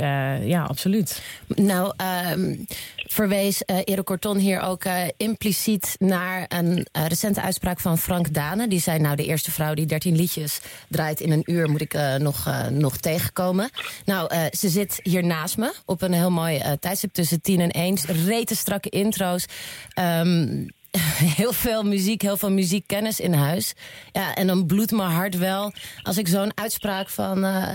[0.44, 1.22] ja, absoluut.
[1.46, 2.54] Nou, ehm,
[2.96, 4.84] verwees Erik Corton hier ook
[5.16, 8.68] impliciet naar een recente uitspraak van Frank Dane.
[8.68, 11.70] Die zei, nou, de eerste vrouw die 13 liedjes draait in een uur...
[11.70, 13.70] moet ik nog, nog tegenkomen.
[14.04, 17.98] Nou, ze zit hier naast me op een heel mooi tijdstip tussen 10 en 1.
[18.26, 19.46] Rete strakke intro's.
[19.94, 20.64] Ehm,
[21.40, 23.74] heel veel muziek, heel veel muziekkennis in huis.
[24.12, 25.72] Ja, en dan bloedt mijn hart wel
[26.02, 27.68] als ik zo'n uitspraak van, eh,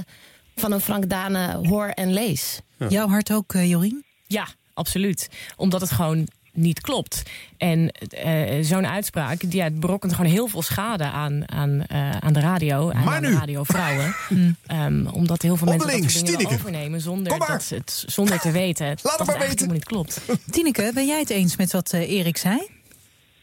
[0.56, 2.60] van een Frank Dane hoor en lees.
[2.90, 4.04] Jouw hart ook, eh, Jorien?
[4.28, 5.30] Ja, absoluut.
[5.56, 7.24] Omdat het gewoon niet klopt.
[7.58, 12.10] En eh, zo'n uitspraak, die, ja, het berokkent gewoon heel veel schade aan, aan, eh,
[12.18, 12.90] aan de radio.
[12.90, 13.30] En Maar aan nu.
[13.30, 14.16] de radiovrouwen.
[14.68, 17.48] Ehm, omdat heel veel mensen dat dingen overnemen zonder, maar.
[17.48, 19.48] dat het, zonder te weten dat maar het weten.
[19.48, 20.22] helemaal niet klopt.
[20.50, 22.68] Tineke, ben jij het eens met wat eh, Erik zei?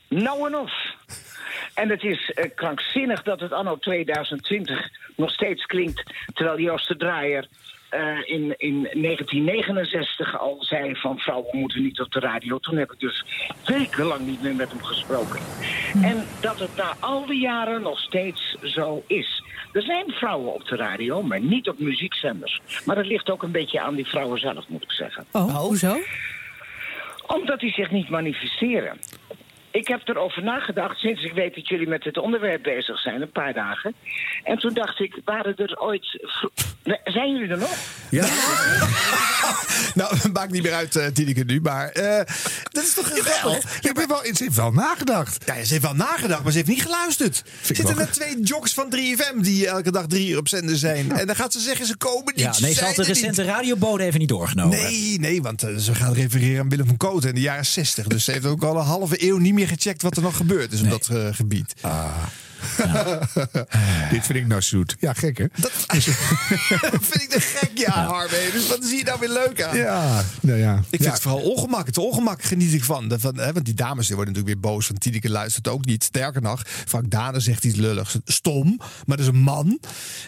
[0.08, 0.72] Nou en of.
[1.74, 6.02] En het is eh, krankzinnig dat het anno 2020 nog steeds klinkt...
[6.34, 7.48] terwijl Joost de Draaier
[7.88, 12.58] eh, in, in 1969 al zei van vrouwen moeten niet op de radio.
[12.58, 13.24] Toen heb ik dus
[13.66, 15.40] wekenlang niet meer met hem gesproken.
[16.02, 19.42] En dat het na al die jaren nog steeds zo is.
[19.72, 22.60] Er zijn vrouwen op de radio, maar niet op muziekzenders.
[22.84, 25.24] Maar dat ligt ook een beetje aan die vrouwen zelf, moet ik zeggen.
[25.32, 25.96] Oh, hoezo?
[27.26, 28.98] Omdat die zich niet manifesteren.
[29.70, 33.30] Ik heb erover nagedacht sinds ik weet dat jullie met dit onderwerp bezig zijn, een
[33.30, 33.94] paar dagen.
[34.44, 36.28] En toen dacht ik, waren er ooit.
[37.04, 37.76] zijn jullie er nog?
[38.10, 38.26] Ja.
[39.94, 41.60] nou, maakt niet meer uit, uh, Tineke, nu.
[41.60, 42.16] Maar eh,
[42.62, 43.08] dat is toch?
[43.08, 43.22] Je
[43.80, 45.44] hebt wel, ze heeft wel nagedacht.
[45.46, 47.44] Ja, ze heeft wel nagedacht, maar ze heeft niet geluisterd.
[47.62, 51.12] Zitten er twee jocks van 3FM die elke dag drie uur op zender zijn.
[51.12, 52.44] En dan gaat ze zeggen, ze komen niet.
[52.44, 54.78] Ja, ze nee, ze had de recente radiobode even niet doorgenomen.
[54.78, 58.06] Nee, nee, want eh, ze gaat refereren aan Willem van Kooten in de jaren 60.
[58.06, 60.72] Dus ze heeft ook al een halve eeuw niet meer gecheckt wat er nog gebeurd
[60.72, 61.74] is op dat eh, gebied.
[64.10, 64.96] Dit vind ik nou zoet.
[65.00, 65.44] Ja, gek hè?
[65.60, 65.70] Dat
[67.08, 68.50] vind ik te gek, ja, Harvey.
[68.50, 69.76] Dus wat zie je nou weer leuk aan?
[69.76, 70.74] Ja, nou ja.
[70.76, 71.10] Ik vind Ja.
[71.10, 71.86] het vooral ongemak.
[71.86, 73.08] Het ongemak geniet ik van.
[73.08, 74.88] De- van hè, want die dames die worden natuurlijk weer boos.
[74.88, 76.04] Want Tineke luistert ook niet.
[76.04, 78.16] Sterker nog, Frank Dane zegt iets lulligs.
[78.24, 79.80] Stom, maar dat is een man.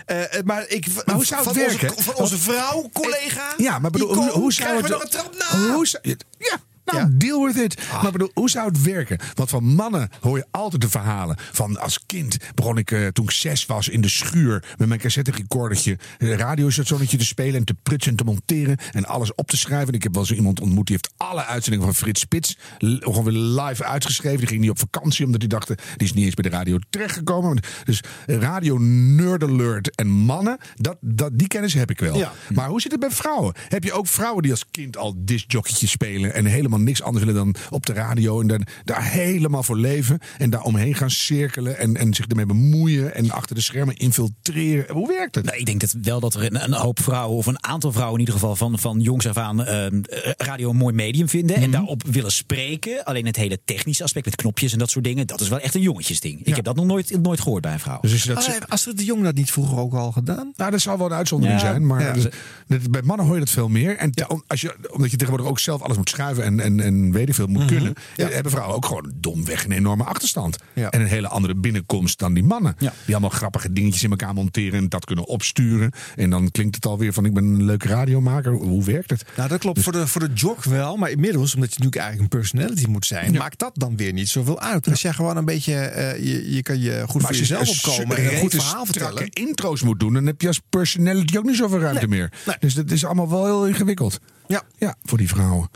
[0.06, 1.90] Eh, maar ik, Maar hoe zou het van werken?
[1.90, 3.54] Onze, van onze vrouw, collega.
[3.56, 4.86] Ja, maar bedoel, hoe, hoe zou krijgen het...
[4.86, 5.72] we nog een trap na?
[5.74, 6.02] Hoe zou,
[6.38, 6.56] ja,
[6.92, 7.88] nou, deal with it.
[8.02, 9.18] Maar bedoel, hoe zou het werken?
[9.34, 11.36] Want van mannen hoor je altijd de verhalen.
[11.52, 15.00] Van als kind begon ik eh, toen ik zes was in de schuur met mijn
[15.00, 19.48] cassette recordertje, een radiostationnetje te spelen en te prutsen en te monteren en alles op
[19.48, 19.88] te schrijven.
[19.88, 23.24] En ik heb wel zo iemand ontmoet die heeft alle uitzendingen van Frits Spits gewoon
[23.24, 24.38] weer live uitgeschreven.
[24.38, 26.78] Die ging niet op vakantie omdat hij dacht, die is niet eens bij de radio
[26.90, 27.62] terechtgekomen.
[27.84, 32.16] Dus radio nerd alert en mannen, dat, dat, die kennis heb ik wel.
[32.16, 32.32] Ja.
[32.54, 33.54] Maar hoe zit het bij vrouwen?
[33.68, 37.40] Heb je ook vrouwen die als kind al discjockeytjes spelen en helemaal niks anders willen
[37.40, 41.78] dan op de radio en dan daar helemaal voor leven en daar omheen gaan cirkelen
[41.78, 44.94] en, en zich ermee bemoeien en achter de schermen infiltreren?
[44.94, 45.44] Hoe werkt het?
[45.44, 48.14] Nou, ik denk dat wel dat er een, een hoop vrouwen, of een aantal vrouwen
[48.14, 51.56] in ieder geval, van, van jongs af aan ehm, eh, radio een mooi medium vinden.
[51.56, 51.64] Mhm.
[51.64, 53.04] En daarop willen spreken.
[53.04, 55.74] Alleen het hele technische aspect met knopjes en dat soort dingen, dat is wel echt
[55.74, 56.40] een jongetjesding.
[56.44, 57.98] Ik heb dat nog nooit, nooit gehoord bij een vrouw.
[58.00, 60.52] Dus als je dat Astrid de Jong dat niet vroeger ook al gedaan?
[60.56, 61.66] Nou, dat zou wel een uitzondering Ja.
[61.66, 61.86] zijn.
[61.86, 62.12] Maar Ja.
[62.12, 62.26] dus-
[62.66, 63.96] dat- bij mannen hoor je dat veel meer.
[63.96, 66.69] En te- om- als je, omdat je tegenwoordig ook zelf alles moet schuiven en, en,
[66.78, 67.94] en weet ik veel moet kunnen.
[68.16, 70.56] eh, Hebben vrouwen ook gewoon domweg een enorme achterstand.
[70.72, 70.90] Ja.
[70.90, 72.74] En een hele andere binnenkomst dan die mannen.
[72.78, 72.92] Ja.
[73.04, 75.92] Die allemaal grappige dingetjes in elkaar monteren en dat kunnen opsturen.
[76.16, 78.52] En dan klinkt het alweer van ik ben een leuke radiomaker.
[78.52, 79.24] Hoe, werkt het?
[79.36, 80.96] Nou, dat klopt voor, de, voor de jog wel.
[80.96, 83.32] Maar inmiddels, omdat je natuurlijk eigenlijk een personality moet zijn...
[83.32, 84.88] maakt dat dan weer niet zoveel uit.
[84.88, 85.74] Als jij gewoon een beetje...
[85.74, 89.28] eh, je, je kan je goed Maar voor jezelf opkomen en een goed verhaal vertellen...
[89.30, 92.18] intro's moet doen, dan heb je als personality ook niet zoveel ruimte Nee.
[92.18, 92.32] meer.
[92.46, 92.56] Nee.
[92.58, 94.20] Dus dat is allemaal wel heel ingewikkeld.
[94.46, 94.62] Ja.
[94.78, 95.68] Ja, voor die vrouwen.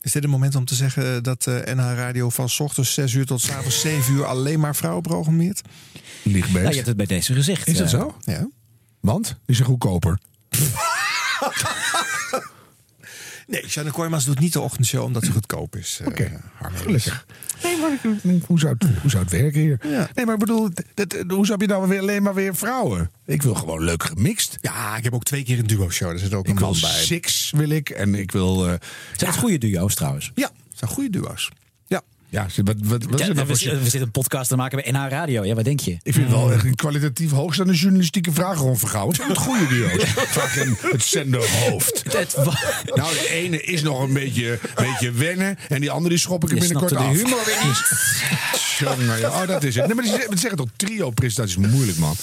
[0.00, 3.12] Is dit een moment om te zeggen dat eh NH Radio van 's ochtends 6
[3.12, 5.60] uur tot 's avonds 7 uur alleen maar vrouwen programmeert?
[6.22, 6.54] Liegbeest.
[6.54, 7.66] Nou, je hebt het bij deze gezegd.
[7.66, 8.00] Is dat eh.
[8.00, 8.16] zo?
[8.20, 8.48] Ja.
[9.00, 9.26] Want?
[9.26, 10.18] Die is goedkoper.
[13.48, 16.00] Nee, Shannon Kooijmans doet niet de ochtendshow omdat ze goedkoop is.
[16.04, 16.40] Oké,
[16.74, 17.26] Gelukkig.
[17.62, 19.78] Nee, maar ik denk, hoe zou het, hoe zou het werken hier?
[20.14, 23.10] Nee, maar ik bedoel, dat, hoe zou je nou weer alleen maar weer vrouwen?
[23.26, 24.58] Ik wil gewoon leuk gemixt.
[24.60, 26.08] Ja, ik heb ook twee keer een duo-show.
[26.08, 26.90] Daar zit ook Ik een wil man bij.
[26.90, 27.90] six, wil ik.
[27.90, 28.68] En ik wil...
[28.68, 28.74] eh,
[29.16, 30.32] Zijn het goede duo's trouwens?
[30.34, 31.48] Ja, het zijn goede duo's.
[32.30, 32.46] Ja.
[32.64, 34.92] wat, wat, wat is Ja, het nou we, we zitten een podcast te maken bij
[34.92, 35.44] NH Radio.
[35.44, 35.90] Ja, wat denk je?
[36.02, 39.14] Ik vind het wel echt een kwalitatief hoogstaande journalistieke vraag rond vergouwen.
[39.14, 40.04] Het zijn het goede duo's.
[40.28, 42.02] Vraag in het zenderhoofd.
[42.16, 42.58] Het wa-
[42.94, 45.58] Nou, de ene is nog een beetje, beetje wennen.
[45.68, 47.12] En die andere die schop ik er Je binnenkort af.
[47.12, 47.82] de humor weer niet.
[48.78, 49.28] Jongen, ja.
[49.28, 49.86] Oh, dat is het.
[49.86, 52.14] Nee, maar die, we zeggen toch trio-presentatie is moeilijk, man.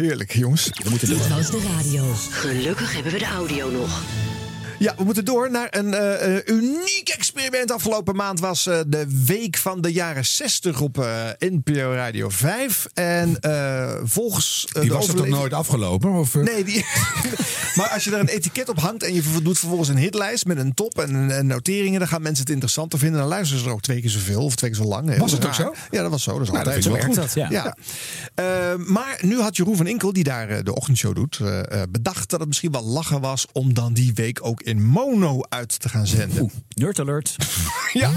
[0.00, 0.70] Heerlijk, jongens.
[0.84, 2.14] We moeten Dit was de radio.
[2.30, 4.02] Gelukkig hebben we de audio nog.
[4.80, 7.72] Ja, we moeten door naar een eh, eh, uniek experiment.
[7.72, 12.86] Afgelopen maand was eh, de week van de jaren 60 op eh, NPO Radio 5.
[12.94, 13.36] En
[14.04, 16.10] volgens Die de was er toch nooit afgelopen?
[16.10, 16.34] Of?
[16.34, 16.84] Nee, die...
[17.76, 20.58] maar als je er een etiket op hangt en je doet vervolgens een hitlijst met
[20.58, 23.20] een top en, en noteringen, dan gaan mensen het interessanter vinden.
[23.20, 25.16] Dan luisteren ze er ook twee keer zoveel of twee keer zo lang.
[25.18, 25.74] Was het ook zo?
[25.90, 26.32] Ja, dat was zo.
[26.32, 26.94] Dat is Nou, altijd zo.
[26.96, 27.14] goed.
[27.14, 27.48] dat, ja.
[27.50, 27.76] Ja.
[28.76, 31.40] Maar nu had Jeroen van Inkel, die daar de ochtendshow doet,
[31.90, 35.80] bedacht dat het misschien wel lachen was om dan die week ook in mono uit
[35.80, 36.50] te gaan zenden.
[36.74, 37.36] Nerd alert.
[37.92, 38.10] Ja.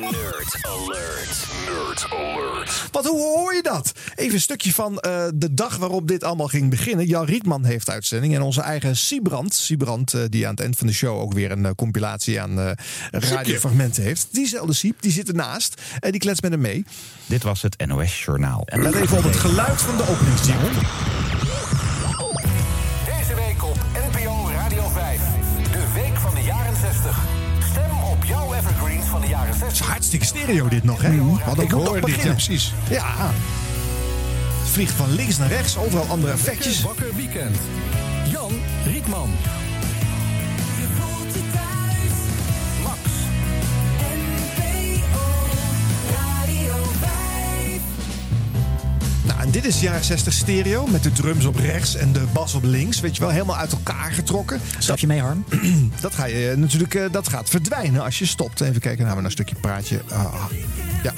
[0.00, 1.46] Nerd alert.
[1.66, 2.88] Nerd alert.
[2.90, 3.92] Want hoe hoor je dat?
[4.14, 7.06] Even een stukje van eh, de dag waarop dit allemaal ging beginnen.
[7.06, 8.34] Jan Rietman heeft uitzending.
[8.34, 11.50] En onze eigen Siebrand, Siebrand eh, die aan het eind van de show ook weer
[11.50, 12.70] een eh, compilatie aan eh,
[13.10, 14.28] radiofragmenten heeft.
[14.30, 15.80] Diezelfde Siep, die zit ernaast.
[16.00, 16.84] En die kletst met hem mee.
[17.26, 18.62] Dit was het NOS Journaal.
[18.64, 21.29] En let even op het geluid van de openingsjingle.
[29.70, 29.86] Het is 60.
[29.86, 31.10] hartstikke stereo dit nog, hè?
[31.10, 31.40] Mm.
[31.46, 32.72] Dat Ik hoor dit, ja, precies.
[32.90, 33.30] Ja.
[34.64, 35.76] vliegt van links naar rechts.
[35.76, 36.82] Overal andere effectjes.
[36.82, 37.56] Wakker Weekend.
[38.30, 38.52] Jan
[38.84, 39.30] Rietman.
[49.40, 52.62] En dit is jaren 60 stereo met de drums op rechts en de bas op
[52.62, 53.00] links.
[53.00, 54.60] Weet je wel, helemaal uit elkaar getrokken.
[54.78, 55.44] Stap je mee, Harm?
[56.00, 58.60] Dat, ga je, eh, natuurlijk, eh, dat gaat verdwijnen als je stopt.
[58.60, 60.02] Even kijken, nou, we een stukje praatje.
[60.08, 60.44] Ah,
[61.02, 61.12] ja,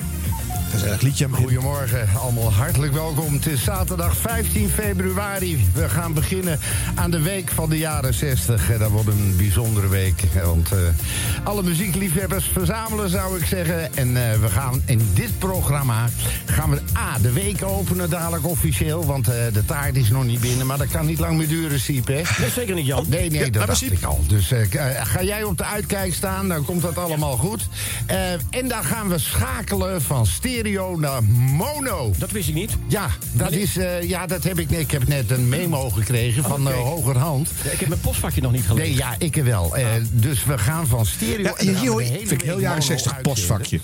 [0.72, 1.28] gezellig liedje.
[1.30, 3.34] Goedemorgen, allemaal hartelijk welkom.
[3.34, 5.66] Het is zaterdag 15 februari.
[5.74, 6.58] We gaan beginnen
[6.94, 8.70] aan de week van de jaren 60.
[8.70, 10.22] En dat wordt een bijzondere week.
[10.44, 10.78] Want eh,
[11.44, 13.96] alle muziekliefhebbers verzamelen, zou ik zeggen.
[13.96, 16.08] En eh, we gaan in dit programma
[16.46, 19.04] gaan we A, de week openen dadelijk officieel.
[19.04, 20.66] Want eh, de taart is nog niet binnen.
[20.66, 22.22] Maar dat kan niet lang meer duren, Siep, hè?
[22.38, 23.04] Nee, zeker niet, Jan.
[23.08, 24.20] Nee, nee, Ja, dat dacht ik al.
[24.28, 24.52] Dus
[25.02, 27.68] ga jij op de uitkijk staan, dan komt dat allemaal goed.
[28.50, 30.26] En dan gaan we schakelen van
[30.62, 31.22] stereo naar
[31.56, 32.12] mono.
[32.18, 32.70] Dat wist ik niet.
[32.88, 36.66] Ja, dat is, eh, ja, dat heb ik, ik heb net een memo gekregen van
[36.66, 36.70] Oké.
[36.76, 37.50] eh, Hogerhand.
[37.64, 38.88] Ja, ik heb mijn postvakje nog niet gelezen.
[38.88, 39.76] Nee, ja, ik wel.
[39.76, 41.54] Eh, dus we gaan van stereo...
[41.58, 43.32] Ja, hier hoor vind ik heel jaren mono 60 uitzenden.
[43.32, 43.80] postvakje.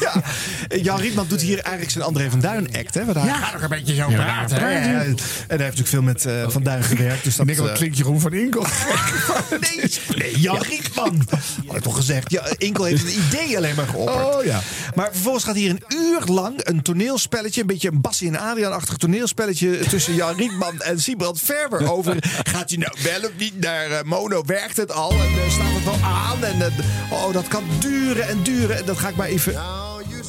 [0.00, 0.22] ja,
[0.82, 2.94] Jan Rietman doet hier eigenlijk zijn André van Duin act.
[2.94, 3.34] Hè, Ja.
[3.34, 4.56] gaat nog een beetje zo Ja, praten.
[4.60, 4.66] hè.
[4.66, 7.24] En hij heeft natuurlijk veel met eh, Van Duin gewerkt.
[7.24, 8.62] Dus dat Ik denk, eh, klinkt Jeroen van Inkel.
[9.60, 11.28] nee, nee, Jan Rietman.
[11.66, 12.30] Had ik toch gezegd.
[12.30, 14.34] Ja, Inkel heeft een idee alleen maar geopperd.
[14.36, 14.60] Oh, ja.
[14.94, 17.60] Maar vervolgens gaat hier een uur lang een toneelspelletje...
[17.60, 19.78] een beetje een Bassie en Adriaan-achtig toneelspelletje...
[19.78, 22.16] tussen Jan Rietman en Siebrand Verber over...
[22.42, 24.42] gaat hij nou wel of niet naar eh, Mono?
[24.46, 25.10] Werkt het al?
[25.10, 26.44] En eh, staat het wel aan?
[26.44, 28.76] En eh, oh, dat kan duren en duren.
[28.76, 29.54] En dat ga ik maar even...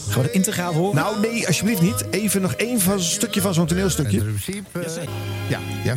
[0.08, 0.96] Gewoon het integraal horen?
[0.96, 2.06] Nou, nee, alsjeblieft niet.
[2.10, 4.18] Even nog één van, stukje van zo'n toneelstukje.
[4.18, 5.04] In principe, eh,
[5.48, 5.96] Ja, ja.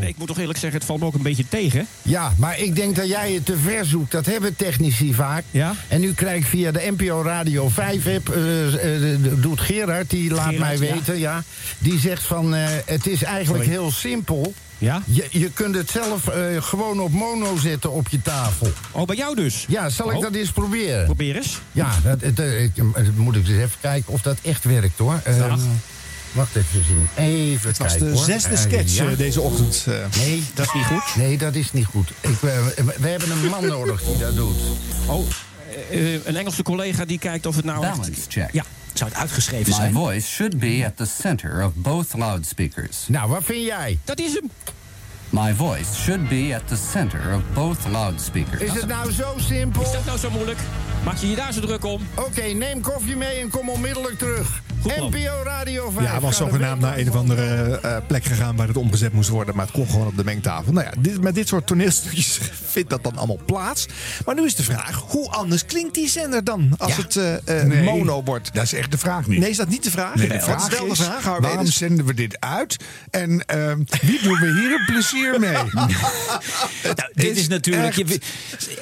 [0.00, 1.86] Nee, ik moet toch eerlijk zeggen, het valt me ook een beetje tegen.
[2.02, 4.10] Ja, maar ik denk dat jij het te ver zoekt.
[4.12, 5.44] Dat hebben technici vaak.
[5.50, 5.74] Ja?
[5.88, 8.28] En nu krijg ik via de NPO Radio 5 app...
[8.28, 11.42] eh, eh, doet Gerard, die laat Gerard, mij weten, ja.
[11.78, 13.78] Die zegt van, eh, het is eigenlijk Sorry.
[13.78, 14.54] heel simpel.
[14.82, 15.02] Ja?
[15.06, 18.72] Je, je kunt het zelf eh, gewoon op mono zetten op je tafel.
[18.90, 19.64] Oh, bij jou dus?
[19.68, 20.22] Ja, zal ik Oh.
[20.22, 21.04] dat eens proberen?
[21.04, 21.60] Probeer eens.
[21.72, 22.84] Ja, dat, het, eh, ik- eh,
[23.16, 25.20] moet ik eens even kijken of dat echt werkt, hoor.
[25.24, 25.60] Eh, Dag.
[26.32, 27.08] wacht even zien.
[27.14, 28.24] Even Het was kijken, de hoor.
[28.24, 29.14] zesde sketch ja.
[29.16, 29.84] deze ochtend.
[29.88, 29.94] eh.
[30.18, 31.16] Nee, dat is niet goed.
[31.16, 32.10] Nee, dat is niet goed.
[32.20, 34.56] Ik, we, we hebben een man nodig die dat doet.
[35.06, 35.26] Oh,
[36.24, 37.96] een Engelse collega die kijkt of het nou echt...
[37.96, 38.48] Balance check.
[38.52, 38.64] Ja,
[38.98, 39.92] zou het uitgeschreven My zijn?
[39.92, 43.04] voice should be at the center of both loudspeakers.
[43.08, 43.98] Nou, wat vind jij?
[44.04, 44.50] Dat is hem.
[45.30, 48.60] My voice should be at the center of both loudspeakers.
[48.62, 49.82] Is het nou zo simpel?
[49.82, 50.58] Is dat nou zo moeilijk?
[51.04, 52.06] Maak je je daar zo druk om?
[52.14, 54.62] Oké, neem koffie mee en kom onmiddellijk terug.
[54.84, 56.04] NPO Radio 5.
[56.04, 59.28] Ja, hij was zogenaamd naar een of andere eh, plek gegaan waar het omgezet moest
[59.28, 59.56] worden.
[59.56, 60.72] Maar het kon gewoon op de mengtafel.
[60.72, 62.38] Nou ja, dit, met dit soort toneelstukjes
[62.72, 63.86] vindt dat dan allemaal plaats.
[64.24, 67.02] Maar nu is de vraag, hoe anders klinkt die zender dan als Ja.
[67.02, 68.54] het eh, eh, Nee, mono wordt?
[68.54, 69.38] Dat is echt de vraag niet.
[69.38, 70.14] Nee, is dat niet de vraag?
[70.14, 71.76] Nee, de vraag is wel de vraag, waarom Edens?
[71.76, 72.76] zenden we dit uit?
[73.10, 75.50] En ehm, wie doen we hier een plezier mee?
[76.82, 77.94] Nou, dit is natuurlijk.
[77.94, 78.04] Je,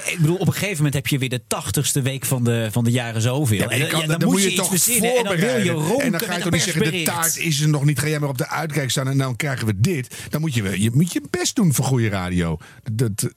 [0.04, 2.84] ik bedoel, op een gegeven moment heb je weer de tachtigste week van de, van
[2.84, 3.56] de jaren zoveel.
[3.58, 5.89] Ja, En kan- dan, dan, moet je iets toch verzinnen en dan wil je voorbereiden.
[5.90, 7.98] Ronken En dan ga je toch niet zeggen, de taart is er nog niet.
[7.98, 10.16] Ga jij maar op de uitkijk staan en dan krijgen we dit.
[10.28, 12.58] Dan moet je, je, moet je best doen voor goede radio.
[12.92, 13.34] Dat, dat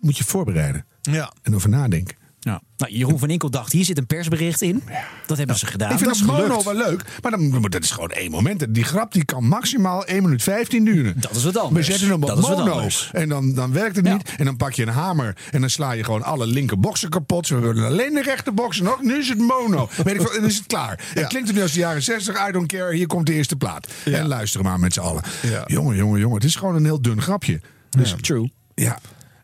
[0.00, 0.86] moet je voorbereiden.
[1.02, 1.32] Ja.
[1.42, 2.16] En over nadenken.
[2.44, 2.62] Ja.
[2.76, 4.82] Nou, Jeroen van Inkel dacht, hier zit een persbericht in.
[5.26, 5.90] Dat hebben ze gedaan.
[5.92, 6.64] ik vind dat mono gelukt.
[6.64, 7.04] wel leuk.
[7.22, 8.74] Maar dan, dat is gewoon één moment.
[8.74, 11.14] Die grap die kan maximaal 1 minuut 15 duren.
[11.20, 11.86] Dat is wat anders.
[11.86, 12.88] We zetten hem op Dat mono.
[13.12, 14.34] En dan, dan werkt het niet.
[14.36, 15.36] En dan pak je een hamer.
[15.50, 17.48] En dan sla je gewoon alle linker boksen kapot.
[17.48, 19.02] We hebben alleen de rechter boksen nog.
[19.02, 19.88] Nu is het mono.
[20.04, 21.00] Weet ik veel, dan is het klaar.
[21.14, 22.48] Het klinkt nu als de jaren 60.
[22.48, 22.94] I don't care.
[22.94, 23.88] Hier komt de eerste plaat.
[24.04, 25.22] En luister maar met z'n allen.
[25.66, 26.36] Jongen, jongen, jongen.
[26.36, 27.60] Het is gewoon een heel dun grapje.
[27.90, 28.50] Dus, True.
[28.74, 28.98] ja.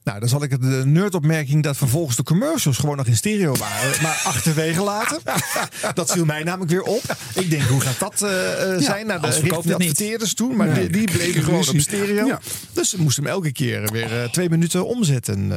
[0.09, 3.55] Nou, dan zal ik het de nerdopmerking dat vervolgens de commercials gewoon nog in stereo
[3.57, 5.19] waren, maar achterwege laten.
[5.95, 7.03] dat viel mij namelijk weer op.
[7.35, 9.07] Ik denk, hoe gaat dat eh, eh, zijn?
[9.07, 11.79] Naar de, anders richting verkoopt de adverteerders toen, maar Nee, die, die bleven gewoon op
[11.79, 12.27] stereo.
[12.27, 12.41] Ja.
[12.73, 15.53] Dus ze moesten hem elke keer weer eh, twee minuten omzetten.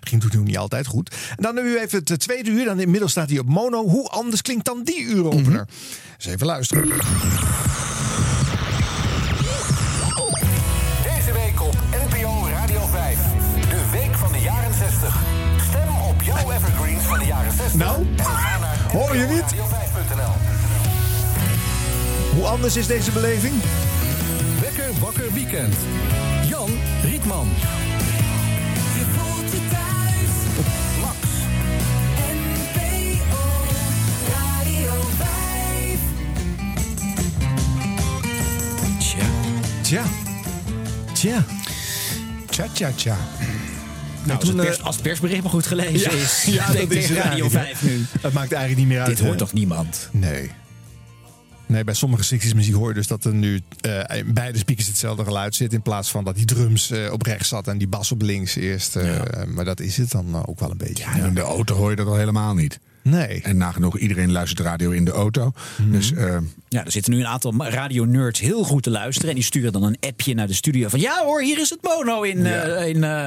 [0.00, 1.14] Ging toen niet altijd goed.
[1.36, 2.64] En dan nu even het tweede uur.
[2.64, 3.88] Dan inmiddels staat hij op mono.
[3.88, 5.66] Hoe anders klinkt dan die uuropener?
[6.16, 6.88] Eens even luisteren.
[17.76, 18.06] Nou,
[18.92, 19.42] hoor je niet?
[19.42, 20.34] radio5.nl.
[22.34, 23.54] Hoe anders is deze beleving?
[24.60, 25.74] Wekker wakker weekend.
[26.48, 26.70] Jan
[27.02, 27.48] Rietman.
[28.94, 30.62] Je voelt je thuis.
[31.00, 31.16] Max.
[32.32, 33.44] NPO
[34.32, 35.98] Radio 5.
[38.98, 39.26] Tja.
[39.82, 40.02] Tja.
[41.12, 41.44] Tja.
[42.50, 43.16] Tja, tja, tja.
[44.26, 46.44] Nou, als, toen, het pers- eh, als het persbericht maar goed gelezen is.
[46.48, 47.88] ja, denk dat is tegen het Radio eigenlijk, 5 hè.
[47.88, 48.04] nu.
[48.20, 49.08] Dat maakt eigenlijk niet meer uit.
[49.08, 49.38] Dit hoort hè?
[49.38, 50.08] toch niemand?
[50.12, 50.50] Nee.
[51.68, 54.86] Nee, bij sommige 60s muziek hoor je dus dat er nu eh, in beide speakers
[54.86, 55.72] hetzelfde geluid zit.
[55.72, 58.54] In plaats van dat die drums eh, op rechts zat en die bas op links
[58.56, 58.96] eerst.
[58.96, 61.04] eh, Maar dat is het dan ook wel een beetje.
[61.04, 62.78] Ja, en in de auto hoor je dat al helemaal niet.
[63.02, 63.40] Nee.
[63.42, 65.52] En nagenoeg iedereen luistert radio in de auto.
[65.90, 66.36] Dus eh,
[66.76, 69.28] Ja, er zitten nu een aantal radio-nerds heel goed te luisteren.
[69.28, 71.00] En die sturen dan een appje naar de studio van...
[71.00, 73.24] ja hoor, hier is het mono in, eh, in eh,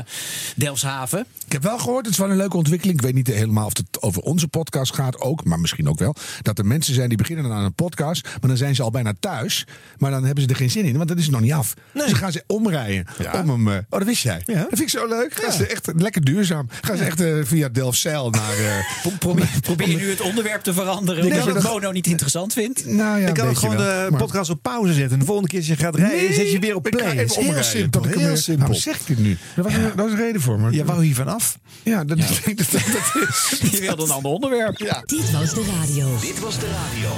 [0.56, 1.26] Delfshaven.
[1.46, 2.98] Ik heb wel gehoord, het is wel een leuke ontwikkeling.
[2.98, 6.16] Ik weet niet helemaal of het over onze podcast gaat ook, maar misschien ook wel.
[6.42, 8.92] Dat er mensen zijn die beginnen dan aan een podcast, maar dan zijn ze al
[8.92, 9.66] bijna thuis.
[9.98, 11.74] Maar dan hebben ze er geen zin in, want dat is nog niet af.
[11.94, 13.06] Dus dan gaan ze omrijden
[13.42, 13.68] om hem.
[13.68, 14.42] eh, oh, dat wist jij.
[14.46, 15.34] Dat vind ik zo leuk.
[15.34, 16.70] Gaan ze echt lekker duurzaam.
[16.82, 18.58] Gaan ze echt via Delfzijl naar.
[18.58, 19.06] eh,
[19.62, 22.86] Probeer je nu het onderwerp te veranderen Nee, omdat je dat- mono niet interessant vindt?
[22.86, 25.14] Nou ja, kan ook gewoon wel, de maar- podcast op pauze zetten.
[25.14, 27.00] En de volgende keer als je gaat rijden, Nee, zet je weer op ik ga
[27.00, 27.12] play.
[27.12, 28.02] even Dat is heel omrijden, simpel.
[28.02, 28.62] dat ik Heel weer- simpel.
[28.66, 29.38] Waarom zeg ik dit nu?
[29.56, 30.60] Er was, een, was een reden voor.
[30.60, 30.72] Maar...
[30.74, 31.58] Je wou hiervan af?
[31.84, 33.60] Ja, dat, dat, dat, dat is.
[33.72, 34.78] Je wilde een ander onderwerp.
[34.78, 35.04] Ja.
[35.06, 36.18] Dit was de radio.
[36.22, 37.10] Dit was de radio.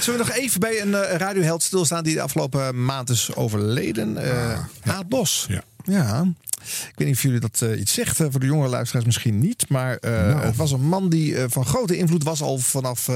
[0.00, 4.16] Zullen we nog even bij een eh, radioheld stilstaan die de afgelopen maand is overleden?
[4.16, 5.46] Eh Aad Bos.
[5.48, 5.62] Ja.
[5.90, 6.26] Ja.
[6.60, 8.20] Ik weet niet of jullie dat eh, iets zegt.
[8.20, 9.68] eh, voor de jongere luisteraars misschien niet.
[9.68, 10.40] Maar eh, Nou.
[10.40, 13.06] het was een man die van grote invloed was al vanaf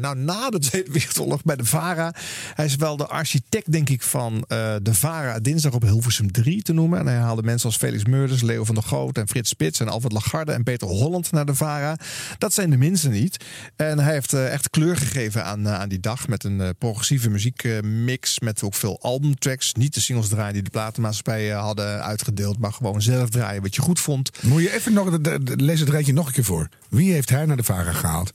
[0.00, 2.14] nou, na de Tweede Wereldoorlog bij de VARA.
[2.54, 4.44] Hij is wel de architect, denk ik, van
[4.82, 6.98] de VARA dinsdag op Hilversum 3 te noemen.
[6.98, 9.88] En hij haalde mensen als Felix Meurders, Leo van der Goot en Frits Spits en
[9.88, 11.96] Alfred Lagarde en Peter Holland naar de VARA.
[12.38, 13.44] Dat zijn de minste niet.
[13.76, 18.62] En hij heeft echt kleur gegeven aan, aan die dag met een progressieve muziekmix met
[18.62, 19.72] ook veel albumtracks.
[19.72, 23.80] Niet de singles draaien die de platenmaatschappijen hadden uitgedeeld, maar gewoon zelf draaien wat je
[23.82, 24.42] goed vond.
[24.42, 26.68] Moet je even nog, de- de- lees het rijtje nog een keer voor.
[26.88, 28.32] Wie heeft hij naar de varen gehaald?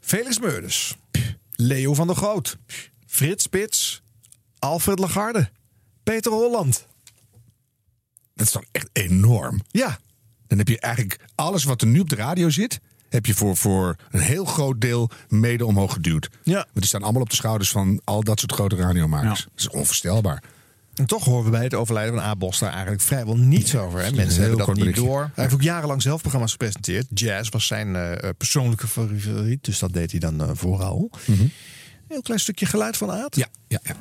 [0.00, 0.96] Felix Meurders,
[1.54, 2.56] Leo van der Goot,
[3.06, 4.02] Frits Spits,
[4.58, 5.50] Alfred Lagarde,
[6.02, 6.86] Peter Holland.
[8.34, 9.60] Dat is toch echt enorm?
[9.68, 9.98] Ja.
[10.46, 12.80] Dan heb je eigenlijk alles wat er nu op de radio zit...
[13.08, 16.28] heb je voor, voor een heel groot deel mede omhoog geduwd.
[16.42, 16.54] Ja.
[16.54, 19.44] Want die staan allemaal op de schouders van al dat soort grote radiomakers.
[19.44, 20.42] Dat is onvoorstelbaar.
[20.94, 22.36] En toch horen we bij het overlijden van A.
[22.36, 24.00] Bos daar eigenlijk vrijwel niets over.
[24.04, 24.12] Hè?
[24.12, 25.04] Mensen hebben dat niet berichtje.
[25.04, 25.20] door.
[25.20, 27.06] Hij heeft ook jarenlang zelf programma's gepresenteerd.
[27.14, 29.64] Jazz was zijn eh, eh, persoonlijke favoriet.
[29.64, 31.10] Dus dat deed hij dan eh, vooral.
[31.26, 31.50] Een
[32.08, 33.36] heel klein stukje geluid van Aad.
[33.36, 33.94] Ja, ja, ja.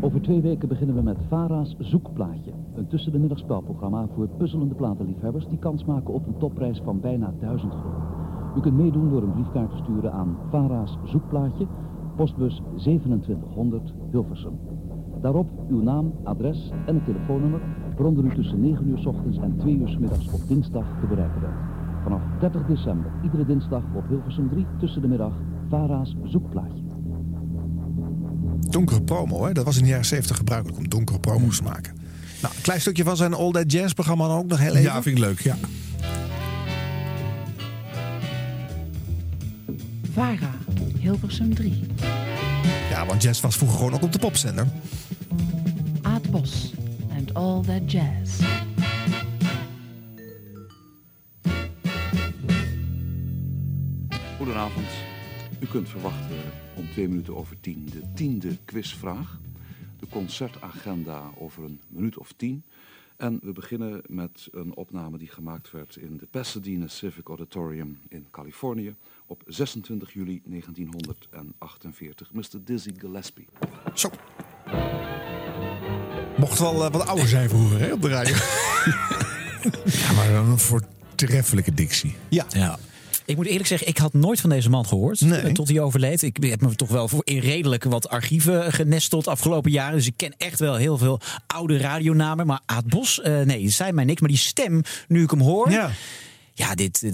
[0.00, 2.52] Over twee weken beginnen we met Vara's Zoekplaatje.
[2.76, 7.34] Een tussen de middagspelprogramma voor puzzelende platenliefhebbers die kans maken op een topprijs van bijna
[7.40, 8.02] 1000 gulden.
[8.56, 11.66] U kunt meedoen door een briefkaart te sturen aan Vara's Zoekplaatje,
[12.16, 14.58] postbus 2700 Hilversum.
[15.22, 17.60] Daarop uw naam, adres en het telefoonnummer
[17.96, 21.06] waaronder u tussen 9 uur s ochtends en 2 uur s middags op dinsdag te
[21.06, 21.54] bereiken bent.
[22.02, 25.32] Vanaf 30 december, iedere dinsdag op Hilversum 3 tussen de middag,
[25.68, 26.82] Vara's Zoekplaatje.
[28.70, 29.52] Donkere promo, hè?
[29.52, 31.94] dat was in de jaren 70 gebruikelijk om donkere promo's te maken.
[32.42, 34.82] Nou, een klein stukje van zijn All That Jazz programma dan ook nog heel even.
[34.82, 35.56] Ja, vind ik leuk, ja.
[40.12, 40.50] VARA,
[41.06, 41.72] Hilversum 3.
[42.90, 44.66] Ja, want jazz was vroeger gewoon ook op de popzender.
[46.02, 46.72] Aad Bos
[47.16, 48.42] and all that jazz.
[54.36, 54.86] Goedenavond.
[55.60, 56.36] U kunt verwachten
[56.76, 59.40] om twee minuten over tien de tiende quizvraag.
[59.98, 62.62] De concertagenda over een minuut of tien.
[63.16, 68.26] En we beginnen met een opname die gemaakt werd in de Pasadena Civic Auditorium in
[68.30, 68.94] Californië
[69.26, 72.32] op 26 juli 1948.
[72.32, 72.42] Mr.
[72.64, 73.46] Dizzy Gillespie.
[73.94, 74.10] Zo.
[76.36, 78.34] Mocht wel eh, wat ouder zijn vroeger hè, op de radio.
[79.84, 82.14] Ja, maar dan een voortreffelijke dictie.
[82.28, 82.46] Ja.
[82.48, 82.78] ja.
[83.24, 85.20] Ik moet eerlijk zeggen, ik had nooit van deze man gehoord.
[85.20, 85.40] Nee.
[85.40, 86.22] eh, Tot hij overleed.
[86.22, 89.96] Ik heb me toch wel voor in redelijk wat archieven genesteld afgelopen jaren.
[89.96, 92.46] Dus ik ken echt wel heel veel oude radionamen.
[92.46, 94.20] Maar Aad Bos, eh, nee, zei mij niks.
[94.20, 95.70] Maar die stem, nu ik hem hoor.
[95.70, 95.90] Ja.
[96.58, 97.12] Ja, dit, eh,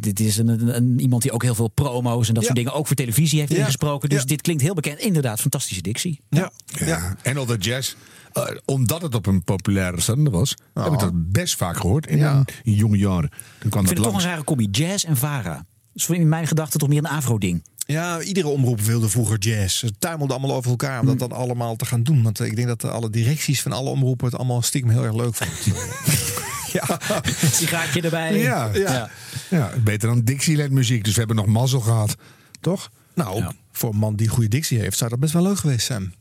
[0.00, 2.48] dit is een, een- een- iemand die ook heel veel promo's en dat Ja.
[2.48, 3.58] soort dingen ook voor televisie heeft Ja.
[3.58, 4.08] ingesproken.
[4.08, 4.24] Dus Ja.
[4.24, 4.98] dit klinkt heel bekend.
[4.98, 6.20] Inderdaad, fantastische dictie.
[6.30, 6.50] Ja.
[6.66, 7.16] Ja.
[7.22, 7.94] En al dat jazz.
[8.32, 12.44] eh, omdat het op een populaire zender was, heb ik dat best vaak gehoord in,
[12.62, 13.30] jonge jaren.
[13.30, 14.24] Dan kwam Ik dat vind het toch langs.
[14.24, 14.68] een rare combi.
[14.70, 15.54] Jazz en Vara.
[15.54, 17.62] Dat is in mijn gedachten toch meer een afro-ding.
[17.86, 19.78] Ja, iedere omroep wilde vroeger jazz.
[19.78, 22.22] Ze tuimelden allemaal over elkaar om dat dan allemaal te gaan doen.
[22.22, 25.34] Want ik denk dat alle directies van alle omroepen het allemaal stiekem heel erg leuk
[25.34, 25.82] vonden.
[26.72, 26.98] ja.
[27.52, 28.38] Sigaartje erbij.
[28.38, 29.10] Ja, ja.
[29.50, 29.70] ja.
[29.84, 31.04] beter dan Dixieland muziek.
[31.04, 32.16] Dus we hebben nog mazzel gehad.
[32.60, 32.90] Toch?
[33.14, 36.14] Nou, voor een man die goede dictie heeft, zou dat best wel leuk geweest zijn.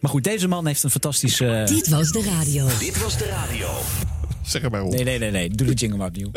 [0.00, 1.62] Maar goed, deze man heeft een fantastische...
[1.66, 2.68] Dit was de radio.
[2.78, 3.68] Dit was de radio.
[4.42, 4.92] Zeg er maar op.
[4.92, 5.48] Nee, nee, nee, nee.
[5.50, 6.30] Doe de jingle maar opnieuw.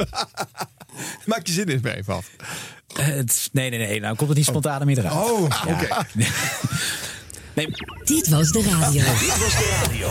[1.26, 2.30] Maak je zin eens mee even af.
[2.96, 4.00] Eh, het- nee, nee, nee.
[4.00, 5.16] Nou komt het niet spontaan meer eruit.
[5.30, 5.74] Oh, Ja.
[5.74, 6.06] oké.
[7.54, 7.68] Nee,
[8.04, 9.04] Dit was de radio.
[9.04, 10.10] Dit was de radio.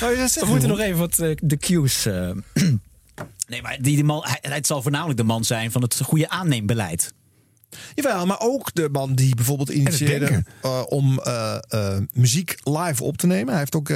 [0.00, 2.06] We moeten nog even wat eh, de cues...
[2.06, 2.30] eh,
[3.48, 6.28] nee, maar die, die man, hij, het zal voornamelijk de man zijn van het goede
[6.28, 7.12] aanneembeleid.
[7.94, 13.16] Jawel, maar ook de man die bijvoorbeeld initieerde eh, om eh, eh, muziek live op
[13.16, 13.48] te nemen.
[13.48, 13.88] Hij heeft ook,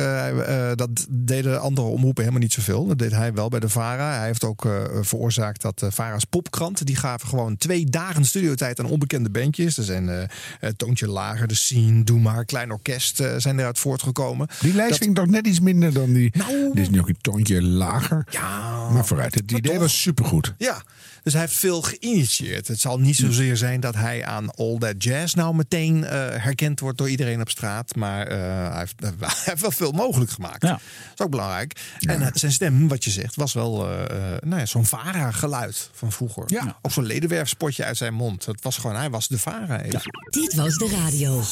[0.76, 2.86] dat deden andere omroepen helemaal niet zoveel.
[2.86, 4.16] Dat deed hij wel bij de VARA.
[4.16, 4.68] Hij heeft ook
[5.00, 9.76] veroorzaakt dat VARA's popkrant, die gaven gewoon twee dagen studiotijd aan onbekende bandjes.
[9.76, 10.30] Er zijn
[10.76, 14.48] Toontje Lager, De Scene, Doe Maar, Klein Orkest zijn eruit voortgekomen.
[14.60, 16.32] Die lijst Dat- vind ik toch net iets minder dan die.
[16.36, 16.70] Nou.
[16.72, 18.26] Dit is nu ook een toontje lager.
[18.30, 19.34] Ja, maar vooruit.
[19.34, 20.54] Het idee was supergoed.
[20.58, 20.82] Ja,
[21.24, 22.68] dus hij heeft veel geïnitieerd.
[22.68, 26.10] Het zal niet zozeer zijn dat hij aan All That Jazz nou meteen eh,
[26.42, 27.94] herkend wordt door iedereen op straat.
[27.94, 28.38] Maar eh,
[28.70, 30.60] hij, heeft, hij heeft wel veel mogelijk gemaakt.
[30.60, 30.80] Dat
[31.14, 31.80] is ook belangrijk.
[32.00, 35.90] En eh, zijn stem, wat je zegt, was wel eh, eh, nou ja, zo'n VARA-geluid
[35.92, 36.44] van vroeger.
[36.46, 36.78] Ja.
[36.82, 38.46] Ook zo'n ledenwerfspotje uit zijn mond.
[38.46, 40.00] Het was gewoon, hij was de VARA even.
[40.30, 41.42] Dit was de radio.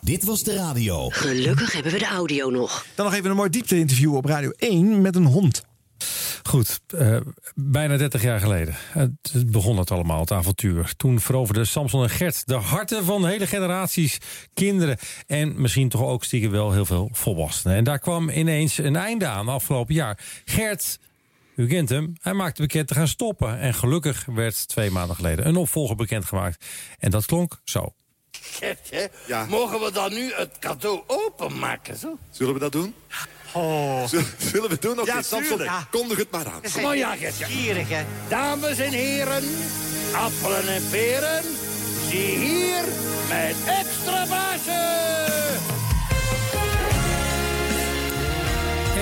[0.00, 1.08] Dit was de radio.
[1.08, 2.86] Gelukkig hebben we de audio nog.
[2.94, 5.64] Dan nog even een mooi diepte-interview op Radio 1 met een hond.
[6.46, 7.16] Goed, eh,
[7.54, 10.92] bijna 30 jaar geleden het begon het allemaal, het avontuur.
[10.96, 14.18] Toen veroverden Samson en Gert de harten van hele generaties
[14.54, 14.98] kinderen...
[15.26, 17.76] en misschien toch ook stiekem wel heel veel volwassenen.
[17.76, 20.18] En daar kwam ineens een einde aan afgelopen jaar.
[20.44, 20.98] Gert,
[21.56, 23.58] u kent hem, hij maakte bekend te gaan stoppen.
[23.58, 26.64] En gelukkig werd twee maanden geleden een opvolger bekendgemaakt.
[26.98, 27.94] En dat klonk zo.
[28.30, 29.10] Gertje,
[29.48, 31.96] mogen we dan nu het cadeau openmaken?
[31.96, 32.18] Zo?
[32.30, 32.94] Zullen we dat doen?
[33.56, 34.04] Oh.
[34.38, 35.00] Zullen we doen?
[35.00, 35.62] Oké, Ja, Samson.
[35.62, 35.86] Ja.
[35.90, 36.82] kondig het maar aan.
[36.82, 38.04] Maar, ja, Gertje.
[38.28, 39.44] Dames en heren,
[40.12, 41.42] appelen en peren,
[42.08, 42.84] zie hier
[43.28, 44.84] mijn extra bazen.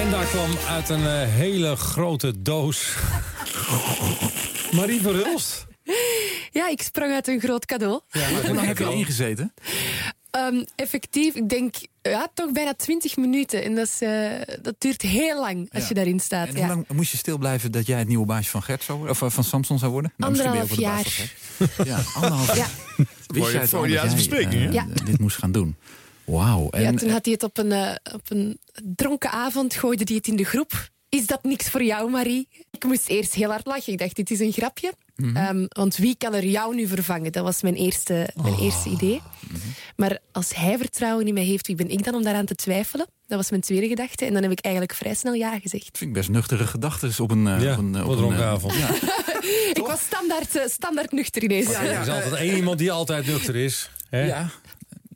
[0.01, 2.95] En daar kwam uit een eh, hele grote doos...
[4.71, 5.67] Marie Verhulst.
[6.51, 8.01] Ja, ik sprong uit een groot cadeau.
[8.11, 9.55] Ja, maar Hoe lang heb je erin gezeten?
[10.35, 13.65] Ehm, effectief, ik denk ja, toch bijna 20 minuten.
[13.65, 14.31] En dat, is, eh,
[14.63, 15.89] dat duurt heel lang als Ja.
[15.89, 16.49] je daarin staat.
[16.49, 16.59] En ja.
[16.59, 19.17] hoe lang moest je stil blijven dat jij het nieuwe baasje van Gert zou worden?
[19.17, 20.13] Of eh, van Samson zou worden?
[20.17, 21.89] Nou, misschien ben je Anderhalf van Gert.
[21.89, 22.67] Ja, anderhalf Ja.
[23.27, 24.73] Wist jij het al dat Freudiaanse jij, bespreking, eh?
[24.73, 24.87] Ja.
[25.05, 25.77] dit moest gaan doen?
[26.25, 26.69] Wauw.
[26.71, 30.27] ja, En, toen had hij het op een, op een dronken avond, gooide hij het
[30.27, 30.91] in de groep.
[31.09, 32.49] Is dat niks voor jou, Marie?
[32.71, 33.93] Ik moest eerst heel hard lachen.
[33.93, 34.93] Ik dacht, dit is een grapje.
[35.17, 35.37] Mhm.
[35.37, 37.33] Ehm, want wie kan er jou nu vervangen?
[37.33, 38.63] Dat was mijn eerste, mijn Oh.
[38.63, 39.21] eerste idee.
[39.49, 39.59] Mhm.
[39.97, 43.07] Maar als hij vertrouwen in mij heeft, wie ben ik dan om daaraan te twijfelen?
[43.27, 44.25] Dat was mijn tweede gedachte.
[44.25, 45.85] En dan heb ik eigenlijk vrij snel ja gezegd.
[45.99, 47.47] vind ik best nuchtere gedachten op een...
[47.47, 48.75] eh, Ja, op een, eh, op een dronken eh, avond.
[48.75, 48.89] ja.
[49.81, 51.73] ik was standaard, standaard nuchter ineens.
[51.75, 53.91] Er is altijd één iemand die altijd nuchter is.
[54.11, 54.27] Hè?
[54.27, 54.51] Ja,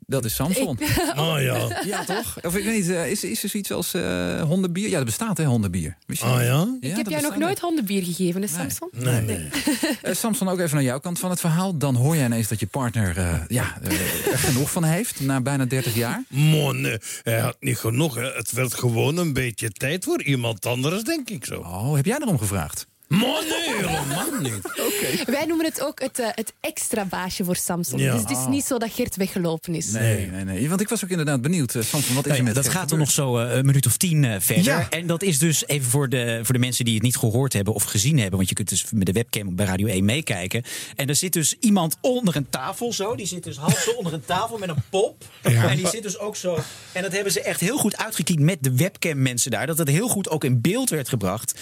[0.09, 0.77] dat is Samson.
[0.79, 0.87] Ik-
[1.17, 1.81] Oh ja.
[1.85, 2.37] Ja, toch?
[2.41, 4.89] Of ik weet niet, eh, is, is er zoiets als eh, hondenbier?
[4.89, 5.97] Ja, dat bestaat hè, hondenbier.
[6.05, 6.77] Wist je Oh ja?
[6.79, 8.89] ik heb jou nog nooit hondenbier gegeven, hè, Samson?
[8.91, 9.47] Nee, nee.
[10.01, 11.77] Eh, Samson, ook even naar jouw kant van het verhaal.
[11.77, 15.65] Dan hoor jij ineens dat je partner eh, ja, er genoeg van heeft na bijna
[15.65, 16.23] 30 jaar.
[16.27, 18.15] Man, nee, hij had niet genoeg.
[18.15, 18.31] Hè.
[18.33, 21.59] Het werd gewoon een beetje tijd voor iemand anders, denk ik zo.
[21.59, 22.87] Oh, heb jij erom gevraagd?
[23.09, 25.23] Man, nee, helemaal niet.
[25.37, 27.99] Wij noemen het ook het, eh, het extra baasje voor Samson.
[27.99, 28.11] Ja.
[28.11, 29.91] Dus het is niet zo dat Gert weggelopen is.
[29.91, 30.69] Nee, nee, nee.
[30.69, 31.75] Want ik was ook inderdaad benieuwd.
[31.75, 33.65] eh, Samson, wat is er Nee, met dat Gert gaat er nog zo eh, een
[33.65, 34.63] minuut of tien verder.
[34.63, 34.89] Ja.
[34.89, 37.73] En dat is dus even voor de, voor de mensen die het niet gehoord hebben
[37.73, 38.35] of gezien hebben.
[38.37, 40.63] Want je kunt dus met de webcam bij Radio 1 meekijken.
[40.95, 43.15] En er zit dus iemand onder een tafel zo.
[43.15, 45.23] Die zit dus half zo onder een tafel met een pop.
[45.43, 45.69] Ja.
[45.69, 46.57] En die zit dus ook zo.
[46.91, 49.67] En dat hebben ze echt heel goed uitgekiend met de webcam mensen daar.
[49.67, 51.59] Dat het heel goed ook in beeld werd gebracht.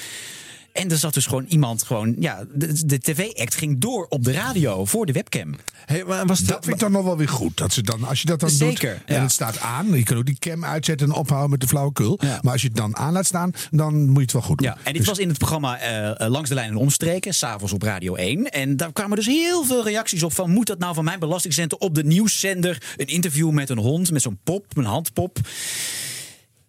[0.77, 4.31] En er zat dus gewoon iemand gewoon, ja, de, de tv-act ging door op de
[4.31, 5.55] radio voor de webcam.
[5.85, 7.57] Hey, maar was Dat vind ik dan nog wel weer goed.
[7.57, 9.21] Dat ze dan, als je dat dan Zeker, doet en ja.
[9.21, 9.93] het staat aan.
[9.93, 12.19] Je kan ook die cam uitzetten en ophouden met de flauwekul.
[12.41, 14.67] Maar als je het dan aan laat staan, dan moet je het wel goed doen.
[14.67, 17.33] Ja, en dit Dus- was in het programma eh, eh, Langs de Lijn en Omstreken,
[17.33, 18.51] s'avonds op Radio 1.
[18.51, 20.51] En daar kwamen dus heel veel reacties op van...
[20.51, 22.81] moet dat nou van mijn belastingcenter op de nieuwszender?
[22.97, 25.39] Een interview met een hond, met zo'n pop, een handpop.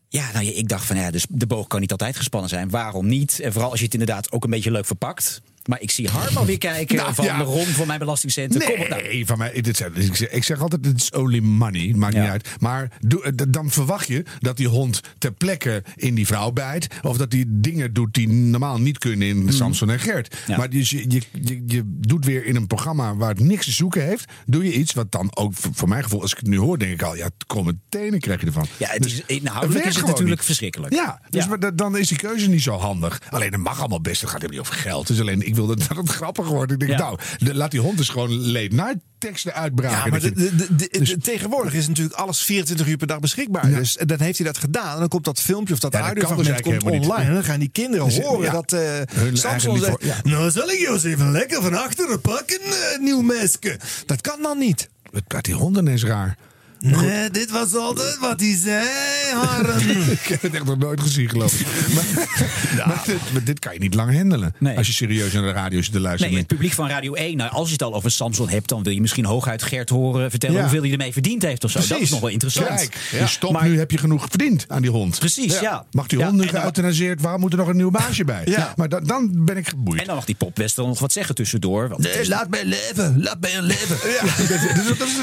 [0.09, 2.71] Ja, nou, ik dacht van ja, dus de boog kan niet altijd gespannen zijn.
[2.71, 3.41] Waarom niet?
[3.41, 5.41] En vooral als je het inderdaad ook een beetje leuk verpakt.
[5.69, 7.41] Maar ik zie Harm alweer kijken Nou, van ja.
[7.41, 8.63] Ron voor mijn belastingcenter.
[8.65, 9.03] Kom op, nou.
[9.03, 11.93] Nee, van mij, dit ik, zeg, ik zeg altijd, het is only money.
[11.97, 12.49] Maakt niet uit.
[12.61, 16.87] Maar eh, dan verwacht je dat die hond ter plekke in die vrouw bijt.
[17.03, 20.37] Of dat die dingen doet die normaal niet kunnen in Samson en Gert.
[20.57, 23.73] Maar dus je, je, je, je doet weer in een programma waar het niks te
[23.73, 24.33] zoeken heeft.
[24.47, 26.93] Doe je iets wat dan ook, voor, mijn gevoel, als ik het nu hoor, denk
[26.93, 28.67] ik al, ja, kromme tenen krijg je ervan.
[28.77, 30.45] Ja, het Dus is, inhoudelijk is het natuurlijk niet.
[30.45, 30.95] verschrikkelijk.
[30.95, 33.21] Ja, dus maar dan is die keuze niet zo handig.
[33.31, 34.21] Alleen dat mag allemaal best.
[34.21, 35.07] Het gaat helemaal niet over geld.
[35.07, 36.73] Dus alleen ik dat, het grappig wordt.
[36.73, 36.99] Ik denk, Ja.
[36.99, 39.97] nou, de- laat die hond dus gewoon late night teksten uitbraken.
[39.99, 42.97] Ja, maar Dat de, je- de, de- de- Dus- tegenwoordig is natuurlijk alles 24 uur
[42.97, 43.71] per dag beschikbaar.
[43.71, 44.93] Dus eh, dan heeft hij dat gedaan.
[44.95, 47.19] En dan komt dat filmpje of dat Ja, dus audiofragment komt helemaal online.
[47.19, 47.29] niet.
[47.29, 48.53] En dan gaan die kinderen Dus, horen ja.
[48.53, 48.81] dat eh
[49.15, 50.25] Hun Samson zegt...
[50.25, 53.79] Nou zal ik jou eens even lekker van achteren pakken, eh, nieuw meisje.
[54.07, 54.89] Dat kan dan niet.
[55.11, 56.37] Wat praat die honden is raar.
[56.81, 58.87] Nee, dit was altijd wat hij zei,
[59.35, 59.79] Harm.
[60.11, 61.67] ik heb het echt nog nooit gezien, geloof ik.
[61.95, 64.55] Maar, maar dit, maar dit kan je niet lang handelen.
[64.77, 66.31] Als je serieus naar de radio zit te luisteren.
[66.33, 68.83] Nee, het publiek van Radio 1, nou, als je het al over Samson hebt, dan
[68.83, 70.63] wil je misschien hooguit Gert horen vertellen Ja.
[70.63, 71.79] hoeveel hij ermee verdiend heeft of zo.
[71.89, 72.69] Dat is nog wel interessant.
[72.69, 75.19] Kijk, dus stop, nu heb je genoeg verdiend aan die hond.
[75.19, 75.87] Precies, ja.
[75.91, 77.21] Mag die Ja, hond nu geëuthaniseerd?
[77.21, 78.43] Waarom moet er nog een nieuw baasje bij?
[78.45, 78.73] Ja.
[78.77, 80.01] Maar da- dan ben ik geboeid.
[80.01, 81.89] En dan mag die popwester nog wat zeggen tussendoor.
[81.89, 83.97] Want laat mij leven, laat mij leven.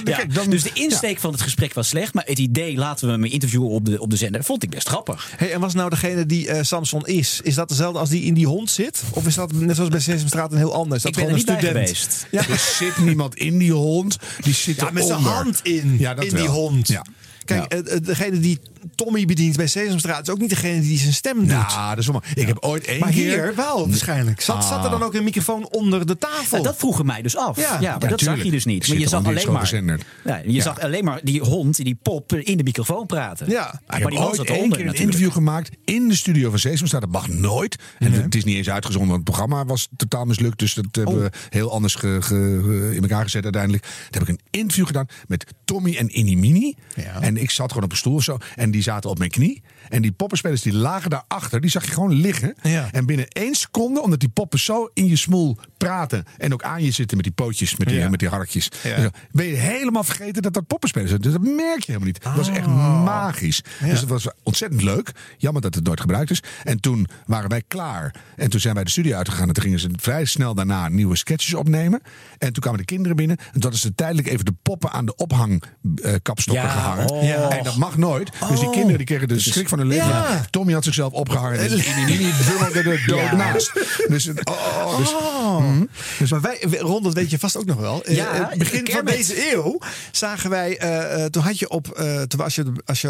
[0.06, 3.24] Ja, dus de insteek van het gesprek was slecht, maar het idee laten we hem
[3.24, 5.32] interviewen op de, op de zender vond ik best grappig.
[5.38, 8.34] Hey, en was nou degene die eh, Samson is, is dat dezelfde als die in
[8.34, 9.04] die hond zit?
[9.12, 10.98] Of is dat net zoals bij Sesamstraat een heel ander?
[10.98, 12.26] Is dat Ik ben er gewoon niet een bij student?
[12.32, 12.48] geweest.
[12.50, 12.54] Ja.
[12.54, 14.18] Er zit niemand in die hond.
[14.42, 16.54] Die zit Ja, met zijn hand in, Ja, dat in die wel.
[16.54, 16.88] hond.
[16.88, 17.06] Ja.
[17.46, 18.60] Kijk, eh, eh, degene die
[18.96, 21.50] Tommy bedient bij Sesamstraat is ook niet degene die zijn stem doet.
[21.50, 22.22] Ja, dat is wel.
[22.34, 23.44] Ik heb ooit één maar keer.
[23.44, 24.42] hier wel, waarschijnlijk.
[24.42, 26.58] Zat, zat er dan ook een microfoon onder de tafel?
[26.58, 27.58] Ja, dat vroegen mij dus af.
[27.58, 27.98] Ja, Ja.
[28.00, 28.88] maar dat zag je dus niet.
[28.88, 32.58] Maar je zag alleen maar, ja, je zag alleen maar die hond, die pop, in
[32.58, 33.50] de microfoon praten.
[33.50, 33.74] Ja.
[33.74, 35.00] Ik maar heb die hond ooit één keer een natuurlijk.
[35.00, 37.02] interview gemaakt in de studio van Sesamstraat.
[37.02, 37.76] Dat mag nooit.
[38.00, 40.60] En het is niet eens uitgezonden, want het programma was totaal mislukt.
[40.60, 43.84] Dus dat hebben we heel anders ge- ge- ge- in elkaar gezet uiteindelijk.
[43.84, 46.76] Toen heb ik een interview gedaan met Tommy en Inimini.
[47.20, 48.38] En ik zat gewoon op een stoel of zo.
[48.56, 49.62] En die zaten op mijn knie.
[49.90, 51.62] En die poppenspelers die lagen daarachter.
[51.62, 52.56] Die zag je gewoon liggen.
[52.92, 56.26] En binnen één seconde, omdat die poppen zo in je smoel praten.
[56.38, 58.10] En ook aan je zitten met die pootjes, met die, Ja.
[58.10, 58.70] met die harkjes.
[58.84, 58.92] Ja.
[58.94, 61.22] En zo, ben je helemaal vergeten dat dat poppenspelers zijn.
[61.22, 62.24] Dus dat merk je helemaal niet.
[62.24, 63.62] Dat was echt magisch.
[63.84, 65.12] Dus het was ontzettend leuk.
[65.38, 66.44] Jammer dat het nooit gebruikt is.
[66.64, 68.16] En toen waren wij klaar.
[68.36, 69.48] En toen zijn wij de studio uitgegaan.
[69.48, 72.02] En toen gingen ze vrij snel daarna nieuwe sketches opnemen.
[72.38, 73.38] En toen kwamen de kinderen binnen.
[73.38, 77.10] En toen hadden ze tijdelijk even de poppen aan de ophangkapstokken gehangen.
[77.12, 77.54] oh.
[77.58, 78.32] En dat mag nooit.
[78.50, 78.72] Dus die Oh.
[78.74, 80.08] kinderen die kregen de schrik van hun leven.
[80.08, 80.46] Ja.
[80.50, 81.60] Tommy had zichzelf opgehangen.
[81.60, 83.36] En Nini drummelde er dood Ja.
[83.36, 83.72] naast.
[84.08, 85.58] Dus, het- oh, dus, Oh.
[85.58, 85.84] Mhm.
[86.30, 88.04] Maar wij, Ron, dat weet je vast ook nog wel.
[88.04, 89.80] Eh, Ja, begin van deze eeuw
[90.12, 93.10] zagen wij, eh, eh, toen had je op, eh, toen als je, als je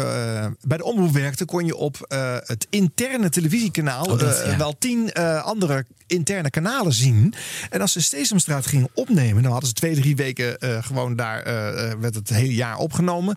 [0.62, 4.56] bij de omroep werkte, kon je op eh, het interne televisiekanaal Oh, dat, eh, ja.
[4.56, 7.34] wel tien eh, andere interne kanalen zien.
[7.70, 11.44] En als ze Stesemstraat gingen opnemen, dan hadden ze twee, drie weken eh, gewoon daar,
[12.00, 13.36] werd het hele jaar opgenomen.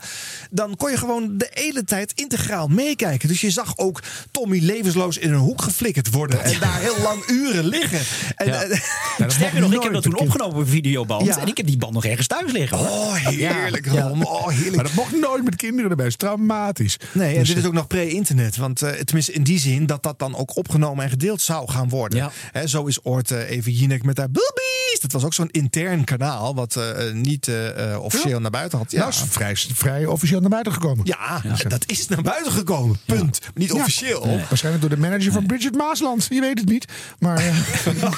[0.52, 3.19] Dan kon je gewoon de hele tijd integraal meekijken.
[3.28, 4.02] Dus je zag ook
[4.32, 8.00] Tommy levensloos in een hoek geflikkerd worden en daar heel lang uren liggen.
[8.36, 8.62] En, Ja.
[8.64, 8.80] eh,
[9.30, 11.26] Sterker nog, ik heb dat toen opgenomen op een videoband.
[11.26, 11.38] Ja.
[11.40, 12.78] En ik heb die band nog ergens thuis liggen.
[12.78, 12.88] hoor.
[12.88, 14.12] Oh, heerlijk, Ja.
[14.12, 14.76] Oh, heerlijk.
[14.76, 16.06] Maar dat mocht nooit met kinderen erbij.
[16.06, 16.98] Dat is traumatisch.
[17.12, 18.58] Nee, en Dus- dit is ook nog pre-internet.
[18.58, 21.90] Want eh, tenminste in die zin dat dat dan ook opgenomen en gedeeld zou gaan
[21.90, 22.32] worden.
[22.54, 22.68] Ja.
[22.68, 25.00] Zo is ooit eh, even Jinek met haar boobies.
[25.00, 26.56] Dat was ook zo'n intern kanaal.
[26.56, 28.92] Wat eh, niet eh, eh, officieel naar buiten had.
[28.92, 31.06] Ja, Nou, is vrij, vrij officieel naar buiten gekomen.
[31.06, 32.98] ja, dat is naar buiten gekomen.
[33.18, 33.40] Punt.
[33.54, 33.76] Niet Ja.
[33.76, 34.26] officieel.
[34.26, 34.38] Nee.
[34.50, 36.28] Waarschijnlijk door de manager van Bridget Maasland.
[36.30, 36.86] Je weet het niet.
[37.20, 37.56] Maar eh,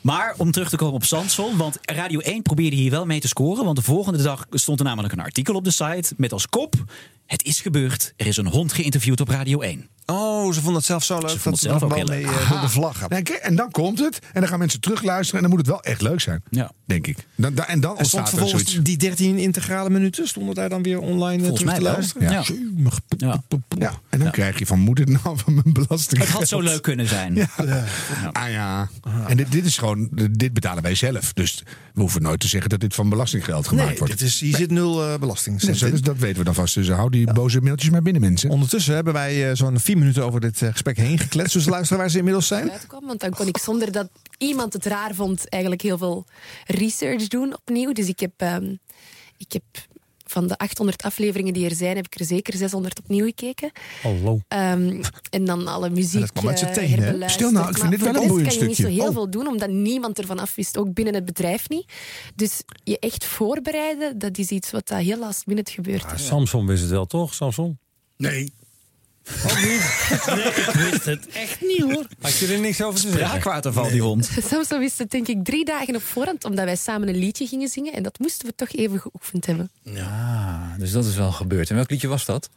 [0.00, 3.28] Maar om terug te komen op Samson, want Radio 1 probeerde hier wel mee te
[3.28, 3.64] scoren.
[3.64, 6.74] Want de volgende dag stond er namelijk een artikel op de site met als kop...
[7.32, 9.86] Het is gebeurd, er is een hond geïnterviewd op Radio 1.
[10.06, 11.22] Oh, ze vonden het zelf zo leuk.
[11.28, 12.26] vonden dat het ze zelf ook mee
[12.70, 13.06] vlaggen.
[13.10, 14.18] nee, kijk, en dan komt het.
[14.32, 15.34] En dan gaan mensen terugluisteren.
[15.34, 16.42] En dan moet het wel echt leuk zijn.
[16.50, 16.72] Ja.
[16.86, 17.16] Denk ik.
[17.34, 18.84] Dan, dan- en dan En stond er vervolgens zoiets.
[18.88, 21.92] die 13 integrale minuten stonden daar dan weer online eh, Volgens terug mij te wel.
[21.92, 22.30] luisteren?
[22.32, 22.44] Ja.
[23.16, 23.42] Ja.
[23.78, 26.20] Ja, en dan krijg je van, moet het nou van mijn belasting?
[26.20, 27.34] Het had zo leuk kunnen zijn.
[27.34, 27.48] Ja.
[28.32, 28.88] Ah ja.
[29.26, 31.32] En dit, dit is gewoon, dit betalen wij zelf.
[31.32, 31.62] Dus
[31.94, 34.18] we hoeven nooit te zeggen dat dit van belastinggeld gemaakt Nee, wordt.
[34.18, 35.60] dit is, hier zit nul eh belasting.
[35.60, 36.74] Dus dat weten we dan vast.
[36.74, 38.50] Dus hou die boze mailtjes maar binnen, mensen.
[38.50, 41.52] Ondertussen hebben wij eh, zo'n vier minuten over dit eh, gesprek heen gekletst.
[41.52, 42.70] Dus luisteren waar ze inmiddels zijn.
[42.70, 43.06] uitkwam.
[43.06, 44.08] Want dan kon ik zonder dat
[44.38, 46.26] iemand het raar vond, eigenlijk heel veel
[46.66, 47.92] research doen opnieuw.
[47.92, 48.74] Dus ik heb, ehm,
[49.36, 49.62] ik heb
[50.32, 53.70] van de 800 afleveringen die er zijn, heb ik er zeker 600 opnieuw gekeken.
[54.02, 54.40] Hallo.
[54.48, 57.30] Ehm, en dan alle muziek dat kwam uit eh, herbeluisterd.
[57.30, 59.00] Stil nou, ik vind dit wel een boeiend kan je niet zo stukje.
[59.00, 59.14] heel Oh.
[59.14, 61.92] veel doen, omdat niemand ervan af wist, ook binnen het bedrijf niet.
[62.34, 66.04] Dus je echt voorbereiden, dat is iets wat dat heel last minute gebeurt.
[66.04, 67.34] Ah, Samson wist het wel, toch?
[67.34, 67.78] Samson?
[68.16, 68.52] Nee.
[69.54, 72.06] Nee, ik wist het echt niet hoor.
[72.20, 73.26] Had je er niks over te zeggen?
[73.26, 74.30] Spraakwaterval, die hond.
[74.50, 77.68] Samson wist het denk ik drie dagen op voorhand, omdat wij samen een liedje gingen
[77.68, 77.92] zingen.
[77.92, 79.70] En dat moesten we toch even geoefend hebben.
[79.96, 81.70] Ah, dus dat is wel gebeurd.
[81.70, 82.48] En welk liedje was dat?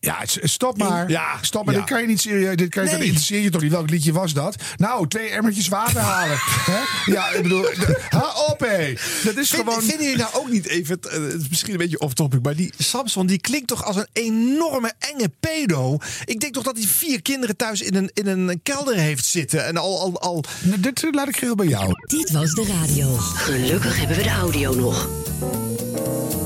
[0.00, 1.10] Ja, stop maar.
[1.10, 1.38] Ja.
[1.40, 1.74] Stop maar.
[1.74, 1.80] Ja.
[1.80, 2.56] Dit kan je niet serieus.
[2.56, 2.98] Dit kan je, Nee.
[2.98, 3.70] dat interesseert je toch niet?
[3.70, 4.56] Welk liedje was dat?
[4.76, 6.36] Nou, twee emmertjes water halen.
[6.70, 7.12] Hè?
[7.12, 8.92] Ja, ik bedoel, de- ha op hé.
[9.24, 9.82] Dat is Vind, gewoon...
[9.82, 12.72] Vinden jullie nou ook niet even, eh, het is misschien een beetje off-topic, maar die
[12.78, 15.98] Samson die klinkt toch als een enorme enge pedo?
[16.24, 19.66] Ik denk toch dat hij vier kinderen thuis in een, in een kelder heeft zitten
[19.66, 21.92] en al, al, al Nou, Dit eh, laat ik geheel bij jou.
[22.06, 23.16] Dit was de radio.
[23.16, 25.08] Gelukkig hebben we de audio nog.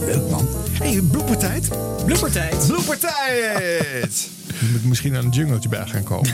[0.06, 0.59] Leuk man.
[0.80, 1.68] Hey, bloepertijd.
[2.04, 2.66] Bloopertijd.
[2.66, 4.28] Bloepertijd!
[4.60, 6.30] Dan moet misschien aan een jungletje bij gaan komen.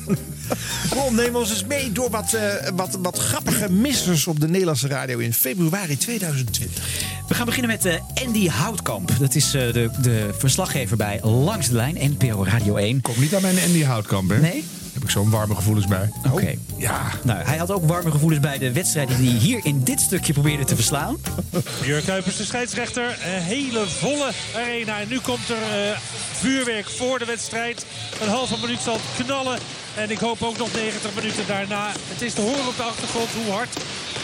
[0.94, 4.88] Ron, neem ons eens mee door wat, eh, wat, wat grappige missers op de Nederlandse
[4.88, 6.84] radio in februari 2020.
[7.28, 9.12] We gaan beginnen met eh, Andy Houtkamp.
[9.18, 13.00] Dat is eh, de, de verslaggever bij Langs de Lijn, NPO Radio 1.
[13.00, 14.38] Kom niet aan mijn Andy Houtkamp, hè?
[14.38, 14.64] Nee?
[15.00, 16.10] Heb ik zo'n warme gevoelens bij.
[16.30, 16.54] Oké.
[16.76, 17.02] Ja.
[17.22, 20.32] Nou, hij had ook warme gevoelens bij de wedstrijd die hij hier in dit stukje
[20.32, 21.16] probeerde te verslaan.
[21.84, 23.04] Jurk Kuipers, de scheidsrechter.
[23.04, 25.00] Een hele volle arena.
[25.00, 25.98] En nu komt er eh,
[26.32, 27.86] vuurwerk voor de wedstrijd.
[28.20, 29.58] Een halve minuut zal knallen.
[30.00, 31.92] En ik hoop ook nog 90 minuten daarna.
[32.08, 33.82] Het is te horen op de achtergrond hoe hard eh,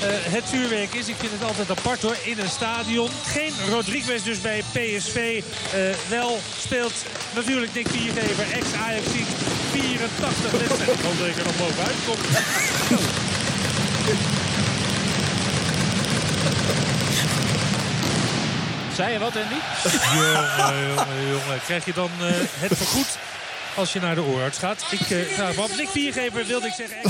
[0.08, 1.08] het vuurwerk is.
[1.08, 3.10] Ik vind het altijd apart hoor, in een stadion.
[3.26, 5.42] Geen Rodriguez dus bij PSV.
[5.72, 6.94] Eh, wel speelt
[7.34, 9.06] natuurlijk Nick Viergever, ex-Ajax
[9.70, 10.94] 84 wedstrijden.
[10.94, 12.18] Ik hoop dat ik er nog bovenuit kom.
[18.94, 19.60] Zei je wat, Andy?
[20.14, 21.60] jongen, jongen, jongen.
[21.64, 22.26] Krijg je dan eh,
[22.64, 23.18] het vergoed
[23.76, 24.84] als je naar de oorarts gaat?
[24.90, 25.08] Ik uh,
[25.38, 25.76] me af.
[25.76, 26.96] Nick Viergever wilde ik zeggen.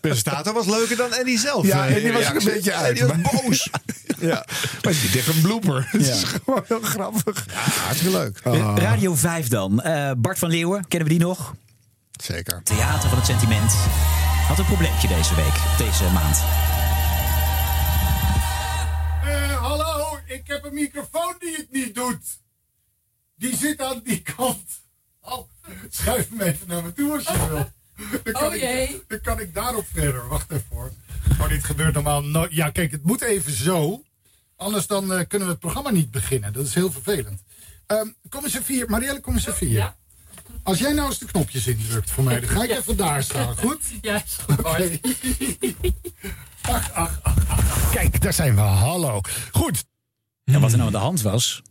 [0.00, 1.66] presentator was leuker dan Andy zelf.
[1.66, 3.00] Ja, Eh, en die was een beetje uit.
[3.02, 3.70] Andy was boos.
[4.30, 4.44] ja.
[4.82, 5.86] Maar het is echt een blooper.
[5.90, 6.12] Het Ja.
[6.12, 7.44] is gewoon heel grappig.
[7.46, 7.52] Ja,
[7.82, 8.40] hartstikke leuk.
[8.42, 8.76] Ah.
[8.76, 9.80] Radio 5 dan.
[9.80, 11.54] Eh, Bart van Leeuwen, kennen we die nog?
[12.22, 12.60] Zeker.
[12.64, 13.72] Theater van het Sentiment.
[14.48, 16.38] Had een probleempje deze week, deze maand.
[19.24, 22.38] Eh, hallo, ik heb een microfoon die het niet doet.
[23.40, 24.68] Die zit aan die kant.
[25.20, 25.48] Oh,
[25.90, 27.56] schuif hem even naar me toe als je wil.
[28.24, 28.88] Dan kan, Oh jee.
[28.88, 30.28] ik, dan kan ik daarop verder.
[30.28, 30.90] Wacht even hoor.
[31.38, 32.52] Maar dit gebeurt normaal nooit.
[32.52, 34.02] Ja, kijk, het moet even zo.
[34.56, 36.52] Anders dan eh, kunnen we het programma niet beginnen.
[36.52, 37.42] Dat is heel vervelend.
[37.86, 38.90] Ehm kom eens even hier.
[38.90, 39.94] Marielle, kom eens even hier.
[40.62, 43.56] Als jij nou eens de knopjes indrukt voor mij, dan ga ik even daar staan.
[43.56, 43.80] Goed?
[44.02, 44.64] Ja, is goed.
[46.62, 47.90] Ach, ach, ach.
[47.92, 48.60] Kijk, daar zijn we.
[48.60, 49.20] Hallo.
[49.52, 49.84] Goed.
[50.44, 51.62] En wat er nou aan de hand was,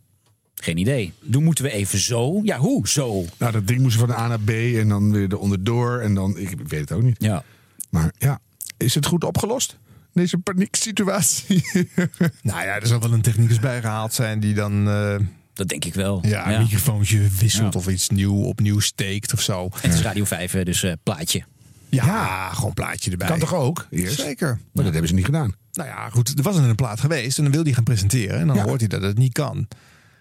[0.64, 1.12] geen idee.
[1.30, 2.40] Toen moeten we even zo.
[2.42, 3.24] Ja, hoe zo?
[3.38, 5.98] Nou, dat ding moest van A naar B en dan weer er onderdoor.
[6.00, 7.16] En dan, ik weet het ook niet.
[7.18, 7.44] Ja.
[7.90, 8.40] Maar ja,
[8.76, 9.78] is het goed opgelost?
[10.12, 11.64] Deze panieksituatie.
[12.42, 14.88] Nou ja, er zal wel een technicus bijgehaald zijn die dan...
[14.88, 15.14] eh,
[15.52, 16.18] Dat denk ik wel.
[16.26, 16.58] ja, een Ja.
[16.60, 17.78] microfoontje wisselt Ja.
[17.80, 19.68] of iets nieuw opnieuw steekt of zo.
[19.80, 21.42] Het is Radio 5, hè, dus eh, plaatje.
[21.88, 23.28] Ja, gewoon plaatje erbij.
[23.28, 23.86] Kan toch ook?
[23.90, 24.20] Eerst?
[24.20, 24.58] Zeker.
[24.72, 25.54] Maar dat hebben ze niet gedaan.
[25.72, 26.32] Nou ja, goed.
[26.38, 28.38] Er was een plaat geweest en dan wil hij gaan presenteren.
[28.40, 28.62] En dan Ja.
[28.64, 29.68] hoort hij dat het niet kan.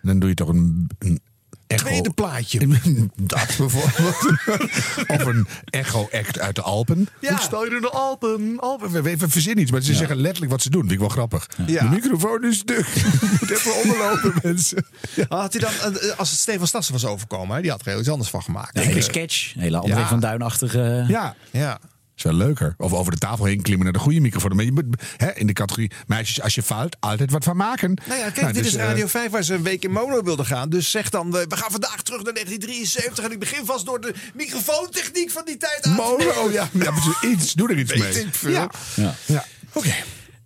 [0.02, 1.20] Dan doe je toch een, een
[1.68, 1.86] echo.
[1.86, 2.68] Tweede plaatje.
[3.16, 4.34] Dat bijvoorbeeld.
[5.18, 7.08] of een echo-act uit de Alpen.
[7.22, 7.30] Ja.
[7.30, 8.60] Hoe stel je in de Alpen?
[8.60, 8.92] Alpen.
[8.92, 10.82] We, we, we verzinnen iets, maar ze zeggen letterlijk wat ze doen.
[10.82, 11.48] Vind ik wel grappig.
[11.66, 11.84] Ja.
[11.84, 12.88] De microfoon is stuk.
[12.96, 14.86] Je moet even onderlopen, mensen.
[15.30, 18.10] Had hij dan, eh, als het Stefan Stassen was overkomen, die had er heel iets
[18.10, 18.78] anders van gemaakt.
[18.78, 19.56] Een hele sketch.
[19.56, 20.08] Een hele André Ja.
[20.08, 21.06] van Duinachtige.
[21.08, 21.36] Ja.
[21.52, 21.80] Ja.
[22.20, 22.74] Is wel leuker.
[22.78, 24.56] Of over de tafel heen klimmen naar de goede microfoon.
[24.56, 24.86] Maar je moet
[25.18, 27.98] hè, in de categorie meisjes, als je faalt, altijd wat van maken.
[28.08, 30.24] Nou ja, kijk, dit dus, is eh, Radio 5 waar ze een week in mono
[30.24, 30.70] wilden gaan.
[30.70, 33.26] Dus zeg dan, eh, we gaan vandaag terug naar 1973.
[33.26, 36.52] En ik begin vast door de microfoontechniek van die tijd aan te Mono, nemen.
[36.52, 36.70] ja.
[37.22, 38.20] ja iets, doe er iets mee.
[38.20, 38.52] ik veel.
[38.52, 38.70] Ja.
[38.96, 39.16] Ja.
[39.26, 39.46] Ja.
[39.74, 39.94] Oké.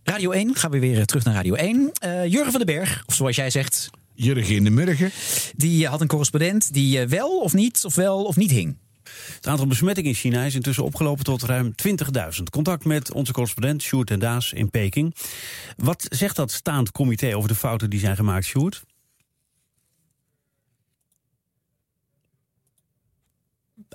[0.04, 1.92] Radio 1, gaan we weer eh, terug naar Radio 1.
[1.94, 5.12] Eh, Jurgen van den Berg, of zoals jij zegt, Jurgen in de morgen.
[5.56, 8.78] die had een correspondent die wel of niet, of wel of niet hing.
[9.44, 12.44] Het aantal besmettingen in China is intussen opgelopen tot ruim 20.000.
[12.52, 15.16] Contact met onze correspondent Sjoerd en Daas in Peking.
[15.78, 18.84] Wat zegt dat staand comité over de fouten die zijn gemaakt, Sjoerd?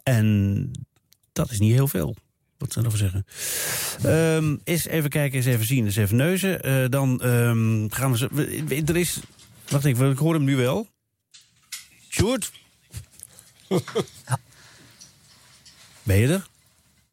[0.03, 0.71] En
[1.33, 2.17] dat is niet heel veel.
[2.59, 3.27] Wat zou ik zeggen?
[4.03, 6.63] Ehm eens even kijken, eens even zien, eens even neuzen.
[6.63, 8.29] Eh, dan ehm, gaan we...
[8.67, 9.21] We- er is...
[9.69, 10.87] Wacht even, ik hoor hem nu wel.
[12.09, 12.53] Sjoerd?
[16.09, 16.47] Ben je er?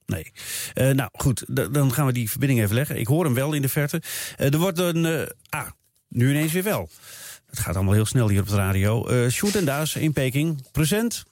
[0.05, 0.31] Nee.
[0.73, 1.43] Eh, nou goed,
[1.73, 2.99] dan gaan we die verbinding even leggen.
[2.99, 4.01] Ik hoor hem wel in de verte.
[4.38, 5.05] Eh, er wordt een.
[5.05, 5.67] eh, ah,
[6.07, 6.89] nu ineens weer wel.
[7.49, 9.07] Het gaat allemaal heel snel hier op de radio.
[9.07, 10.72] Eh Sjoerd en Daas in Peking.
[10.72, 11.23] Present.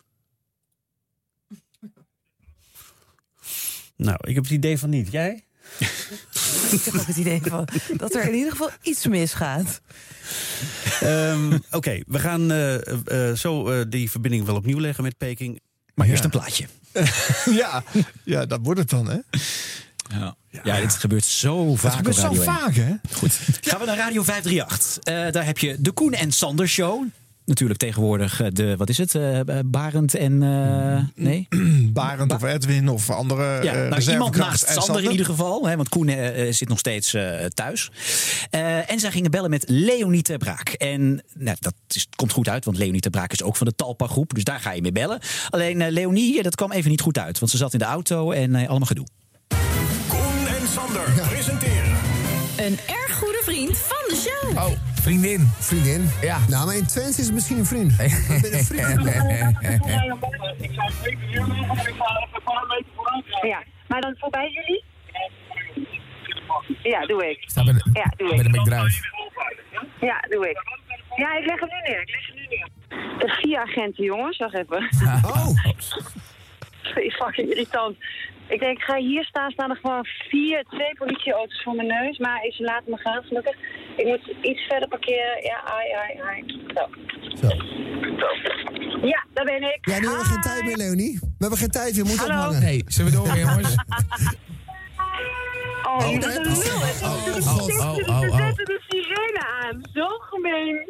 [3.96, 5.12] Nou, ik heb het idee van niet.
[5.12, 5.44] Jij?
[6.72, 7.68] Ik heb ook het idee van
[7.98, 9.82] dat er in ieder geval iets misgaat.
[11.02, 15.60] Ehm, Oké, we gaan eh, eh, zo eh, die verbinding wel opnieuw leggen met Peking.
[15.96, 16.68] Maar eerst een plaatje.
[17.62, 17.84] ja.
[18.24, 19.18] ja, dat wordt het dan, hè?
[20.20, 22.54] Ja, ja dit gebeurt zo vaak Het gebeurt zo Radio 1.
[22.54, 22.94] vaak, hè?
[23.12, 23.40] Goed.
[23.62, 25.04] Gaan we naar Radio 538.
[25.04, 27.04] Eh, daar heb je de Koen en Sander Show.
[27.46, 29.16] Natuurlijk tegenwoordig eh, de, wat is het?
[29.16, 31.48] eh, Barend en, eh, nee?
[31.94, 35.68] Barend of Edwin of andere Ja, eh, nou, iemand naast Sander in ieder geval.
[35.68, 37.92] Hè, want Koen eh, eh, zit nog steeds eh, thuis.
[38.50, 40.70] Eh, en zij gingen bellen met Leonie ter Braak.
[40.70, 43.76] En nou, dat is, komt goed uit, want Leonie ter Braak is ook van de
[43.76, 44.34] Talpa-groep.
[44.34, 45.20] Dus daar ga je mee bellen.
[45.50, 47.40] Alleen eh, Leonie, eh, dat kwam even niet goed uit.
[47.40, 49.06] Want ze zat in de auto en eh, allemaal gedoe.
[50.08, 51.92] Koen en Sander presenteren.
[52.58, 54.74] Een erg goede vriend van de show.
[55.04, 55.50] Vriendin.
[55.60, 56.10] Vriendin?
[56.22, 56.38] Ja.
[56.48, 57.92] Nou, maar in is het misschien een vriend.
[58.00, 59.04] Ik ben een vriend.
[63.42, 64.84] Ja, maar dan voorbij jullie?
[66.84, 67.44] Ja, doe ik.
[67.46, 68.36] Sta bij de, Ja, doe ik.
[68.36, 69.08] bij de McDrive.
[70.00, 70.62] Ja, doe ik.
[71.16, 72.02] Ja, ik leg hem nu neer.
[72.02, 72.68] Ik leg hem nu neer.
[73.20, 74.38] De vier agenten, jongens.
[74.38, 74.90] Wacht even.
[75.32, 75.48] Oh.
[77.12, 77.98] Fucking irritant.
[78.48, 79.52] Ik denk, ik ga hier staan.
[79.52, 82.18] Staan er gewoon vier, twee politieauto's voor mijn neus.
[82.18, 83.56] Maar ze laten me gaan, gelukkig.
[83.96, 85.44] Ik moet iets verder parkeren.
[85.44, 86.44] Ja, ai, ai, ai.
[86.74, 86.88] Zo.
[87.42, 87.48] Zo.
[89.08, 89.78] Ja, daar ben ik.
[89.82, 91.20] Ja, nu hebben we geen tijd meer, Leonie.
[91.22, 92.36] We hebben geen tijd, we moeten Hallo.
[92.48, 92.62] ophangen.
[92.62, 93.76] Nee, zullen we door, jongens?
[95.88, 96.52] Oh, Oh, bent heb een lul.
[96.52, 98.36] oh, Ze oh, zetten- oh, oh, oh.
[98.38, 99.82] zetten de sirene aan.
[99.94, 100.90] Zo gemeen.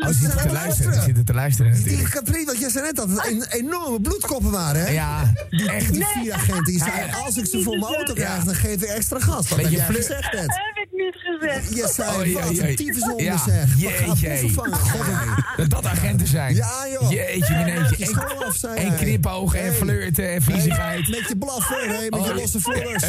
[0.00, 0.94] Oh, ze zitten te luisteren.
[0.94, 2.02] Ze zitten te luisteren Die.
[2.08, 4.90] Capri, wat jij zei net dat het een, enorme bloedkoppen waren, hè?
[4.92, 5.92] Ja, Die, echt.
[5.92, 8.88] die vier agenten, die zeiden, als ik ze voor mijn auto krijg, dan geef ik
[8.88, 9.48] extra gas.
[9.48, 10.42] Dat heb jij flir- gezegd net.
[10.46, 11.74] Heb ik niet gezegd.
[11.74, 13.74] Je zei, Oh, ja, wat ja, een zeg.
[13.82, 14.48] Wat gaat Jeetje.
[14.50, 14.78] vervangen?
[14.78, 16.54] God, Dat dat agenten zijn.
[16.54, 16.70] Ja,
[17.00, 17.10] joh.
[17.10, 21.08] Jeetje, af, zei En knipoog en flirten en viezigheid.
[21.08, 22.36] Met je blaffen, hè, met je Oh.
[22.36, 23.02] losse vloers.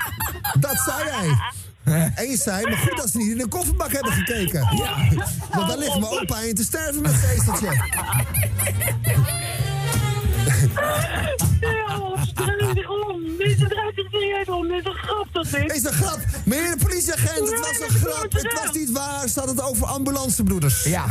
[0.60, 1.52] Dat zei hij.
[1.84, 4.60] En je zei, maar goed dat ze niet in de kofferbak hebben gekeken.
[4.76, 4.96] Ja.
[5.50, 7.82] Want daar ligt mijn opa in te sterven met het ezeltje.
[13.38, 15.52] Dit is een grap, dat is.
[15.52, 16.18] Is een grap.
[16.44, 18.32] Meneer de politieagent, het was een grap.
[18.32, 19.28] Het was niet waar.
[19.28, 20.84] Ze hadden het over ambulancebroeders.
[20.84, 21.04] Ja.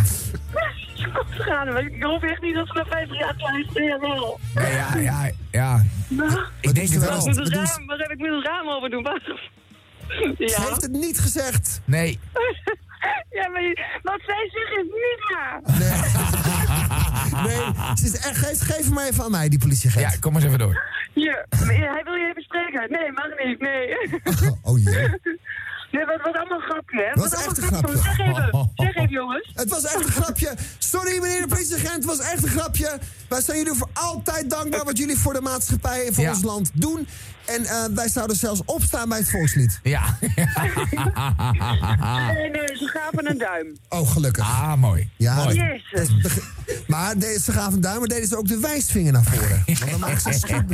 [1.30, 4.00] Gaan, ik hoop echt niet dat ze na 50 jaar luisteren.
[4.00, 4.40] wel.
[4.54, 5.84] Ja, ja, ja.
[6.08, 7.98] Nou, Ik denk het wat wel.
[7.98, 9.08] heb ik met het raam open doen?
[10.20, 10.38] Wacht.
[10.38, 10.62] Ze Ja.
[10.70, 11.82] heeft het niet gezegd.
[11.86, 12.20] Nee.
[13.30, 15.62] Ja, maar wat zij zeggen is niet waar.
[17.44, 20.12] Nee, ze is echt, geef, geef hem maar even aan mij, die politieagent.
[20.14, 20.84] Ja, kom maar eens even door.
[21.14, 22.92] Hier, hij wil je even spreken.
[22.92, 23.98] Nee, mag niet, nee.
[24.62, 25.10] Oh jee.
[25.94, 27.22] Nee, wat was allemaal een grapje, hè?
[27.22, 28.02] Was Wat echt een allemaal grapje.
[28.02, 29.52] Zeg even, zeg even, jongens.
[29.54, 30.54] Het was echt een grapje.
[30.78, 33.00] Sorry, meneer de politieagent, het was echt een grapje.
[33.30, 36.30] Wij zijn jullie voor altijd dankbaar wat jullie voor de maatschappij en voor Ja.
[36.30, 37.08] ons land doen.
[37.46, 39.80] En eh, wij zouden zelfs opstaan bij het volkslied.
[39.84, 40.02] Ja.
[42.34, 43.78] Nee, nee, ze gaven een duim.
[43.90, 44.44] Oh, gelukkig.
[44.44, 45.10] Ah, mooi.
[45.18, 45.56] Ja, Mooi.
[45.56, 46.10] Jezus.
[46.88, 49.64] maar deze, ze gaven een duim, maar deden ze ook de wijsvinger naar voren.
[49.66, 50.68] Want dan maken ze een.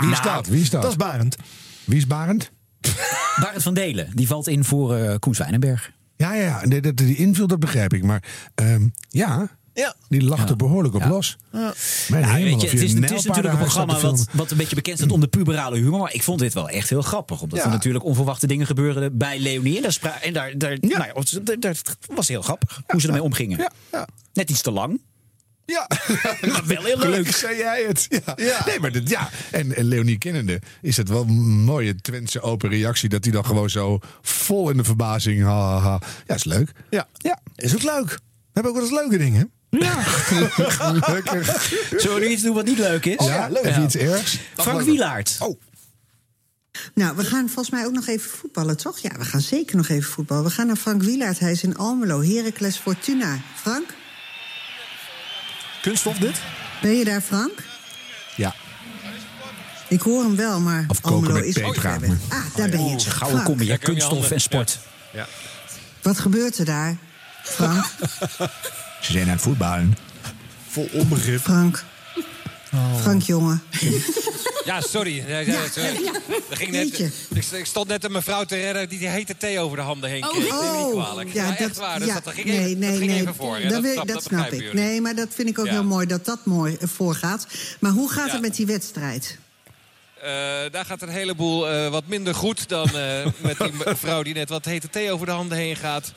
[0.00, 0.46] Wie is dat?
[0.46, 0.82] Wie is dat?
[0.82, 1.36] Dat is Barend.
[1.84, 2.50] Wie is Barend?
[3.40, 5.92] Barend van Delen, die valt in voor eh Koen Zwijnenberg.
[6.16, 6.80] Ja, ja, ja.
[6.80, 8.02] Dat die invult, dat begrijp ik.
[8.02, 8.22] Maar
[8.54, 9.94] ehm, ja, Ja.
[10.08, 11.36] die lacht er behoorlijk op los.
[11.50, 11.72] Mijn
[12.08, 14.74] Ja, hemel, je, het, is, een het is natuurlijk een programma wat, wat een beetje
[14.74, 15.98] bekend staat om de puberale humor.
[16.00, 17.42] Maar ik vond dit wel echt heel grappig.
[17.42, 17.64] Omdat Ja.
[17.64, 19.76] er natuurlijk onverwachte dingen gebeurden bij Leonie.
[19.76, 23.22] En daar, en daar, daar, nou ja, dat- dat was heel grappig hoe ze ermee
[23.22, 23.58] omgingen.
[23.58, 24.06] Ja, ja.
[24.32, 25.00] Net iets te lang,
[25.66, 25.88] Ja.
[26.48, 26.98] maar wel heel leuk.
[26.98, 28.06] Gelukkig zei jij het.
[28.08, 28.32] Ja.
[28.36, 28.62] Ja.
[28.66, 29.30] Nee, maar dit, ja.
[29.50, 33.08] En, en Leonie kennende is het wel een mooie Twentse open reactie.
[33.08, 35.42] Dat hij dan gewoon zo vol in de verbazing.
[35.42, 36.00] Ha, ha, ha.
[36.26, 36.72] Ja, is leuk.
[36.90, 37.08] Ja.
[37.12, 38.08] ja, is ook leuk.
[38.08, 39.50] We hebben ook wel eens leuke dingen.
[39.70, 40.02] Ja.
[40.02, 41.72] Gelukkig.
[41.96, 43.26] Zullen we nu iets doen wat niet leuk is?
[43.26, 43.74] ja, leuk.
[43.74, 44.38] Je iets ergs?
[44.54, 45.36] Frank Wielaert.
[45.40, 45.60] Oh.
[46.94, 48.98] Nou, we gaan volgens mij ook nog even voetballen, toch?
[48.98, 50.44] Ja, we gaan zeker nog even voetballen.
[50.44, 51.38] We gaan naar Frank Wielaert.
[51.38, 52.22] Hij is in Almelo.
[52.22, 53.38] Heracles Fortuna.
[53.54, 53.94] Frank,
[55.82, 56.40] Kunststof dit?
[56.82, 57.62] ben je daar, Frank?
[58.36, 58.54] Ja.
[59.88, 61.84] Ik hoor hem wel, maar Of Almelo is weg.
[61.84, 62.98] Ah, daar ben je.
[63.00, 64.78] Gouden Frank, combi, ja, kunststof en sport.
[66.02, 66.96] wat gebeurt er daar?
[67.42, 67.84] Frank,
[69.02, 69.96] Ze zijn aan het voetballen.
[70.68, 71.40] Vol onbegrip.
[71.40, 71.84] Frank.
[73.00, 73.62] Frank, jongen.
[74.64, 75.24] Ja, sorry.
[75.28, 76.10] Ja, ja, sorry.
[76.50, 79.58] Er ging net, ik, ik stond net een mevrouw te redden die die hete thee
[79.58, 80.52] over de handen heen Oh, kreeg.
[80.52, 80.90] Oh.
[80.92, 81.32] kwalijk.
[81.32, 81.98] Ja, dat, echt waar.
[81.98, 83.20] Dus ja, dat, dat ging nee, even, nee, dat ging nee.
[83.20, 83.60] even voor.
[83.60, 84.62] Dat, snap, dat dat snap begrijpen ik.
[84.62, 84.80] jullie.
[84.86, 85.72] Nee, maar dat vind ik ook Ja.
[85.72, 87.46] heel mooi dat dat mooi eh, voorgaat.
[87.78, 88.32] Maar hoe gaat Ja.
[88.32, 89.38] het met die wedstrijd?
[90.22, 90.30] Eh,
[90.70, 94.48] daar gaat een heleboel eh, wat minder goed dan eh, met die mevrouw die net
[94.48, 96.12] wat hete thee over de handen heen gaat.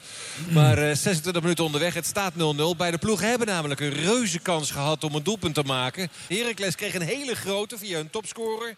[0.50, 2.36] Maar eh 26 minuten onderweg, het staat 0-0.
[2.78, 6.10] Beide ploegen hebben namelijk een reuze kans gehad om een doelpunt te maken.
[6.28, 8.76] Heracles kreeg een hele grote via een topscorer.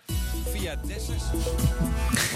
[0.54, 1.24] Via Dessers.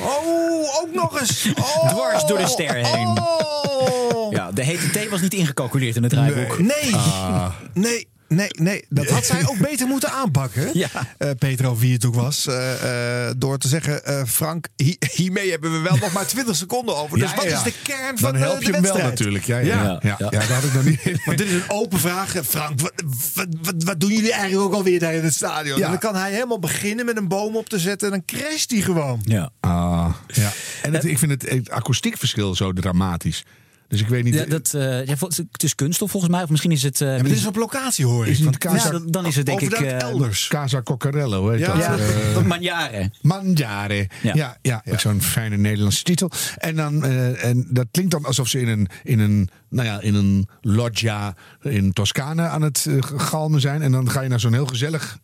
[0.02, 1.48] Oh, ook nog eens.
[1.56, 1.90] Oh.
[1.92, 3.08] Dwars door de ster heen.
[3.08, 4.32] Oh.
[4.32, 6.60] Ja, de hete thee was niet ingecalculeerd in het draaiboek.
[6.60, 6.96] Nee.
[6.96, 7.54] Ah.
[7.74, 8.08] Nee.
[8.32, 10.70] Nee, nee, dat had zij ook beter moeten aanpakken.
[10.82, 10.90] Ja.
[11.18, 12.48] Eh, Peter, of wie het ook was.
[12.48, 16.56] eh, eh, door te zeggen, eh, Frank, hi- hiermee hebben we wel nog maar 20
[16.56, 17.20] seconden over.
[17.20, 17.58] Dus Ja, wat ja.
[17.58, 19.44] is de kern van Dan de, help de je hem wel natuurlijk.
[19.46, 20.00] Ja, ja, ja.
[20.02, 21.00] ja, ja, dat had ik nog niet.
[21.26, 22.36] Maar dit is een open vraag.
[22.44, 22.94] Frank, wat,
[23.34, 25.82] wat, wat, wat doen jullie eigenlijk ook alweer daar in het stadion?
[25.82, 28.12] En dan kan hij helemaal beginnen met een boom op te zetten.
[28.12, 29.22] En dan crasht hij gewoon.
[29.24, 29.50] Ja.
[29.60, 30.52] Ah, ja.
[30.82, 33.44] En het, ik vind het, het akoestiekverschil zo dramatisch.
[33.92, 34.34] Dus ik weet niet...
[34.34, 35.16] Ja, dat, eh, ja,
[35.52, 36.44] het is kunststof volgens mij.
[36.44, 37.02] Of misschien is het...
[37.02, 38.32] eh, maar dit is op locatie hoor ik.
[38.32, 40.48] Is Casa, Ja, dan- is het denk ik, eh, elders.
[40.48, 41.78] Casa Coccarello, heet Ja, dat.
[41.78, 43.12] ja, eh, Manjare.
[43.22, 44.10] Mangiare.
[44.34, 44.82] Ja, Ja.
[44.98, 46.32] zo'n fijne Nederlandse titel.
[46.58, 50.02] En, dan, eh, en dat klinkt dan alsof ze in een, in een, nou ja,
[50.02, 53.82] in een loggia in Toscane aan het galmen zijn.
[53.82, 55.18] En dan ga je naar zo'n heel gezellig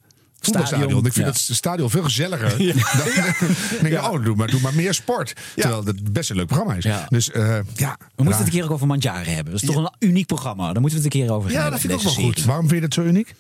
[0.47, 1.31] Stadion, Ik vind ja.
[1.31, 2.57] het stadion veel gezelliger.
[2.57, 5.33] Dan, dan denk ik, oh, doe maar, doe maar meer sport.
[5.55, 6.83] Terwijl het best een leuk programma is.
[6.83, 7.05] Ja.
[7.09, 7.97] Dus eh, ja.
[8.15, 9.53] We moeten het een keer ook over Manjare hebben.
[9.53, 10.71] Dat is toch een uniek programma.
[10.73, 11.71] Daar moeten we het een keer over Ja, hebben.
[11.71, 12.45] dat vind ik ook wel goed.
[12.45, 13.33] Waarom vind je dat zo uniek?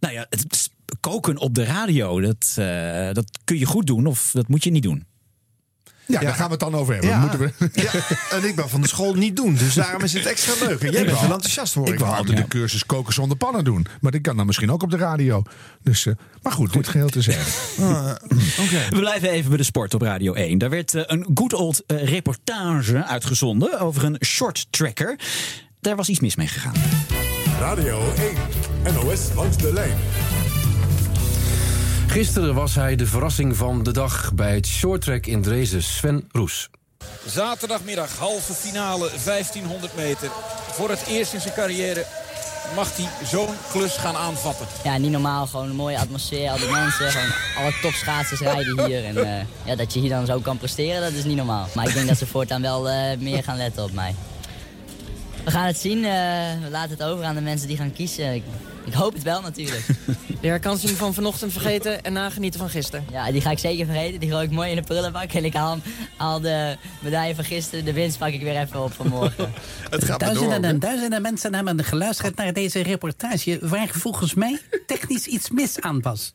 [0.00, 4.30] Nou ja, het koken op de radio, dat, eh, dat kun je goed doen of
[4.32, 5.04] dat moet je niet doen.
[6.08, 7.10] Ja, daar gaan we het dan over hebben.
[7.10, 7.18] Ja.
[7.18, 7.52] Moeten we...
[7.72, 7.90] Ja,
[8.36, 10.80] en ik ben van de school niet doen, dus daarom is het extra leuk.
[10.82, 11.98] En jij bent wel enthousiast hoor Ik ik.
[11.98, 13.86] wil altijd de cursus koken zonder pannen doen.
[14.00, 15.42] Maar ik kan dan misschien ook op de radio.
[15.82, 17.52] Dus, eh, maar goed, dit geheel te zeggen.
[17.88, 18.14] Ah,
[18.90, 20.58] We blijven even bij de sport op Radio 1.
[20.58, 25.18] Daar werd eh, een good old eh, reportage uitgezonden over een short tracker.
[25.80, 26.72] Daar was iets mis mee gegaan.
[27.60, 28.12] Radio
[28.84, 29.96] 1, NOS langs de lijn.
[32.08, 36.68] Gisteren was hij de verrassing van de dag bij het shorttrack in Dresden, Sven Roes.
[37.26, 40.30] Zaterdagmiddag, halve finale, 1500 meter.
[40.70, 42.06] Voor het eerst in zijn carrière
[42.74, 44.66] mag hij zo'n klus gaan aanvatten.
[44.84, 45.46] Ja, niet normaal.
[45.46, 46.50] Gewoon een mooie atmosfeer.
[46.50, 49.04] Al die mensen, gewoon alle topschaatsers rijden hier.
[49.04, 51.68] En eh, ja, dat je hier dan zo kan presteren, dat is niet normaal.
[51.74, 54.14] Maar ik denk dat ze voortaan wel eh, meer gaan letten op mij.
[55.48, 56.04] We gaan het zien.
[56.04, 56.10] eh,
[56.62, 58.34] we laten het over aan de mensen die gaan kiezen.
[58.34, 58.42] Ik,
[58.84, 59.86] ik hoop het wel natuurlijk.
[60.40, 63.04] De herkansing van vanochtend vergeten en nagenieten van gisteren.
[63.12, 64.20] Ja, die ga ik zeker vergeten.
[64.20, 65.32] Die gooi ik mooi in de prullenbak.
[65.32, 65.78] En ik haal,
[66.16, 69.52] haal de medaille van gisteren, de winst pak ik weer even op van morgen.
[70.16, 73.58] Duizenden en duizenden mensen hebben geluisterd naar deze reportage...
[73.62, 76.32] waar volgens mij technisch iets mis aan was.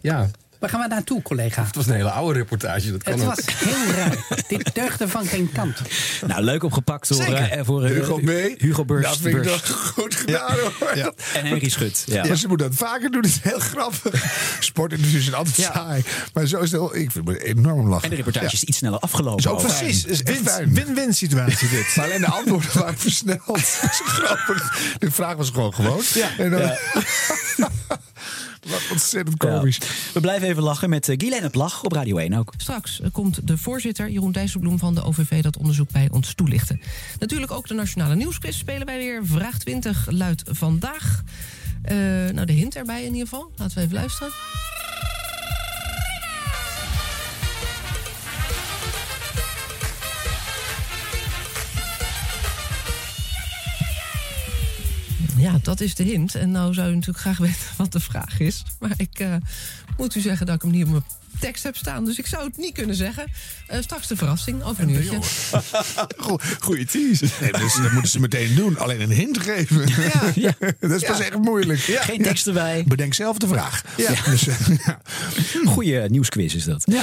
[0.00, 1.64] Ja, Waar gaan we naartoe, collega?
[1.64, 2.90] het was een hele oude reportage.
[2.90, 3.34] Dat kan Het ook.
[3.34, 4.16] was heel raar.
[4.48, 5.76] Dit deugde van geen kant.
[6.26, 8.54] Nou, leuk opgepakt door, eh, voor eh, Hugo mee.
[8.58, 9.08] Hugo Burst.
[9.08, 10.96] Dat vind ik toch goed gedaan hoor.
[10.96, 11.12] Ja.
[11.34, 12.02] En Henry Schut.
[12.06, 12.24] Ja.
[12.24, 12.34] Ja.
[12.34, 13.22] ze moeten dat vaker doen.
[13.22, 14.24] Dat is heel grappig.
[14.60, 15.72] Sportindustrie is altijd Ja.
[15.72, 16.02] saai.
[16.32, 18.04] Maar zo is het heel, ik vind het enorm lachen.
[18.04, 19.42] En de reportage is iets sneller afgelopen.
[19.42, 19.62] Zo ook.
[19.62, 20.04] precies.
[20.04, 20.22] Is
[20.68, 21.86] win-win situatie dit.
[21.96, 23.46] Maar alleen de antwoorden waren versneld.
[23.80, 24.78] Dat is grappig.
[24.98, 26.02] De vraag was gewoon gewoon.
[26.38, 26.70] En dan,
[28.66, 29.78] Wat ontzettend komisch.
[30.14, 32.52] We blijven even lachen met uh, Guylaine Plag op Radio 1 ook.
[32.56, 36.80] Straks eh, komt de voorzitter Jeroen Dijsselbloem van de OVV dat onderzoek bij ons toelichten.
[37.18, 39.26] Natuurlijk ook de Nationale Nieuwsquiz spelen wij weer.
[39.26, 41.22] Vraag 20 luidt vandaag.
[41.82, 41.96] Eh,
[42.32, 43.50] nou, de hint erbij in ieder geval.
[43.56, 44.32] Laten we even luisteren.
[55.48, 56.34] Ja, dat is de hint.
[56.34, 58.62] En nou zou u natuurlijk graag weten wat de vraag is.
[58.80, 59.34] Maar ik eh,
[59.96, 61.02] moet u zeggen dat ik hem niet op mijn
[61.40, 62.04] tekst heb staan.
[62.04, 63.24] Dus ik zou het niet kunnen zeggen.
[63.66, 65.18] Eh, straks de verrassing over een uurtje.
[66.60, 67.26] Goeie tease.
[67.40, 68.78] Nee, dus dat moeten ze meteen doen.
[68.78, 69.88] Alleen een hint geven.
[70.34, 70.52] Ja.
[70.80, 71.24] dat is pas Ja.
[71.24, 71.80] echt moeilijk.
[71.80, 72.84] Geen tekst erbij.
[72.86, 73.82] Bedenk zelf de vraag.
[73.96, 74.14] Ja.
[74.24, 74.56] Dus, eh,
[74.86, 75.00] ja.
[75.66, 76.82] Goeie nieuwsquiz is dat.
[76.84, 77.02] Ja.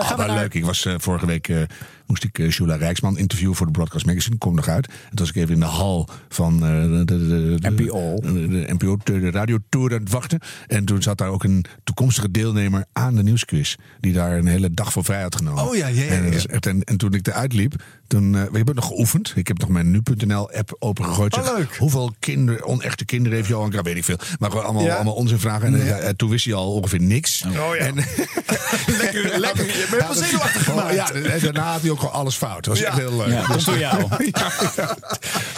[0.00, 0.54] we wel naar- leuk.
[0.54, 1.62] Ik was vorige week eh,
[2.06, 4.38] moest ik uh, Jula Rijksman interviewen voor de Broadcast Magazine.
[4.38, 4.86] Kom nog uit.
[4.86, 8.16] En toen was ik even in de hal van eh, de, de, NPO.
[8.20, 10.40] De, de NPO, de, de radiotour aan het wachten.
[10.66, 13.74] En toen zat daar ook een toekomstige deelnemer aan de nieuwsquiz.
[14.00, 15.62] Die daar een hele dag voor vrij had genomen.
[15.68, 17.74] Oh ja, ja, ja, En, en, en toen ik eruit liep,
[18.06, 19.32] toen, eh, we hebben nog geoefend.
[19.36, 21.38] Ik heb nog mijn nu.nl app opengegooid.
[21.38, 21.76] Oh, leuk.
[21.76, 23.70] Hoeveel kinderen, onechte kinderen heeft Johan?
[23.82, 24.18] Weet ik veel.
[24.38, 24.94] Maar gewoon allemaal, Ja.
[24.94, 25.74] allemaal onzinvragen.
[25.80, 25.96] En Ja.
[25.98, 27.44] eh, toen wist hij al ongeveer niks.
[27.44, 27.84] Oh ja.
[27.84, 27.94] En,
[29.00, 29.66] lekker, lekker.
[29.66, 30.94] Je bent wel zenuwachtig gemaakt.
[30.94, 32.64] Ja, en daarna had hij ook gewoon alles fout.
[32.64, 32.86] Dat was Ja.
[32.86, 33.28] echt heel leuk.
[33.28, 34.02] Ja, dat is door jou.
[34.18, 34.96] Ja, ja.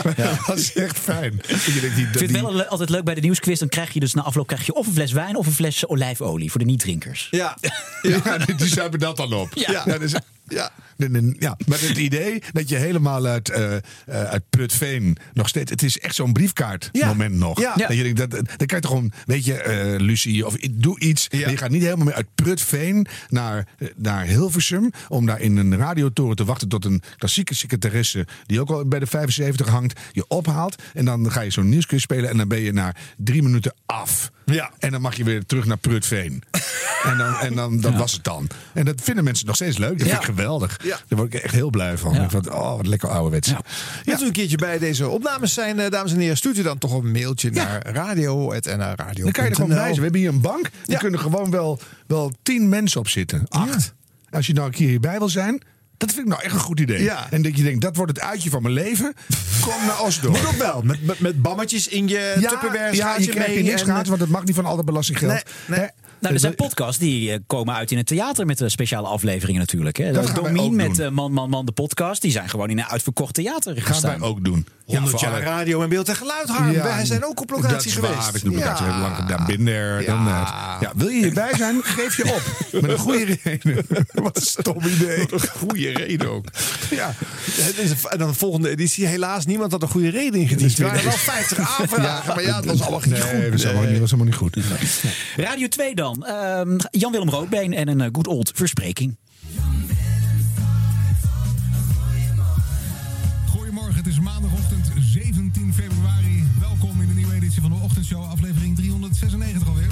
[0.04, 0.14] Maar
[0.46, 1.30] Dat is echt fijn.
[1.30, 3.58] Die, Ik vind die- het wel altijd leuk bij de nieuwsquiz.
[3.58, 5.88] Dan krijg je dus na afloop krijg je of een fles wijn of een fles
[5.88, 7.28] olijfolie voor de niet-drinkers.
[7.30, 7.56] Ja.
[8.02, 9.48] Ja, die, zuipen dat dan op.
[9.54, 9.84] Ja.
[9.84, 10.14] dat is,
[10.48, 10.70] ja.
[11.38, 11.56] Ja.
[11.66, 15.70] Maar het idee dat je helemaal uit, eh eh, uit Prutveen nog steeds...
[15.70, 17.12] Het is echt zo'n briefkaart Ja.
[17.28, 17.60] nog.
[17.60, 17.74] Ja.
[17.74, 19.12] Dat je denkt, dat, dan kan je toch gewoon...
[19.26, 21.26] Weet je, eh, Lucie, of doe iets.
[21.28, 21.48] Ja.
[21.48, 24.90] Je gaat niet helemaal meer uit Prutveen naar, naar Hilversum...
[25.08, 28.26] om daar in een radiotoren te wachten tot een klassieke secretaresse...
[28.46, 30.82] die ook al bij de 75 hangt, je ophaalt.
[30.94, 32.30] En dan ga je zo'n nieuwsquiz spelen...
[32.30, 34.30] en dan ben je na drie minuten af.
[34.44, 34.70] Ja.
[34.78, 36.42] En dan mag je weer terug naar Prutveen.
[37.10, 38.48] en dan, en dan dat was het dan.
[38.74, 39.98] En dat vinden mensen nog steeds leuk.
[39.98, 40.80] Dat vind ik geweldig.
[40.86, 41.00] Ja.
[41.08, 42.14] Daar word ik echt heel blij van.
[42.14, 43.48] Ik vind, oh, wat lekker ouderwets.
[43.48, 43.60] Ja.
[44.04, 46.36] Wilt u een keertje bij deze opnames zijn, eh, dames en heren?
[46.36, 49.22] Stuurt u dan toch een mailtje naar radio.nradio.nl.
[49.22, 49.94] Dan kan je er gewoon bij zijn.
[49.94, 50.70] We hebben hier een bank.
[50.84, 53.46] Daar kunnen gewoon wel, wel tien mensen op zitten.
[53.48, 53.94] Acht.
[54.30, 55.62] Als je nou een keer hierbij wil zijn.
[55.96, 57.02] Dat vind ik nou echt een goed idee.
[57.02, 57.26] Ja.
[57.30, 59.14] En dat je denkt, dat wordt het uitje van mijn leven.
[59.60, 60.36] Kom naar Osdorp.
[60.36, 62.60] Moet ook wel, met, met, met bammetjes in je Ja,
[62.92, 65.32] ja, je krijgt hier niks want het mag niet van al dat belastinggeld.
[65.66, 65.88] Nee, nee.
[66.26, 69.60] Nou, er zijn podcasts die eh, komen uit in het theater met eh, speciale afleveringen
[69.60, 69.96] natuurlijk.
[69.96, 70.12] Hè.
[70.12, 71.06] Dat gaan Domien met doen.
[71.06, 72.22] eh, Man, Man, Man, de podcast.
[72.22, 74.20] Die zijn gewoon in een uitverkocht theater Gaan gestaan.
[74.20, 74.66] wij ook doen.
[74.84, 76.70] 100 voor jaar alle- radio en beeld en geluid, Harm.
[76.72, 78.14] Ja, wij zijn ook op locatie dat is geweest.
[78.14, 78.92] Waar, locatie Ja.
[78.92, 79.46] heel lang gedaan.
[79.46, 80.24] Bin there, Ja.
[80.24, 80.80] that.
[80.82, 81.80] Ja, wil je hierbij zijn?
[81.82, 82.42] Geef je op.
[82.82, 83.86] Met een goede reden.
[84.12, 85.26] Wat een stom idee.
[85.32, 86.44] Een goede reden ook.
[86.90, 87.14] Ja.
[87.50, 89.06] Het is een- En dan de volgende editie.
[89.06, 90.78] Helaas, niemand had een goede reden ingediend.
[90.78, 93.40] Er waren wel 50 aanvragen, maar ja, dat was allemaal niet nee, goed.
[93.42, 94.56] dat was allemaal, niet- was allemaal niet goed.
[95.36, 96.15] Radio 2 dan.
[96.20, 99.16] Ehm, Jan-Willem Roodbeen en een eh, good old verspreking.
[103.50, 106.44] Goedemorgen, het is maandagochtend 17 februari.
[106.60, 109.90] Welkom in de nieuwe editie van de Ochtendshow, aflevering 396 alweer.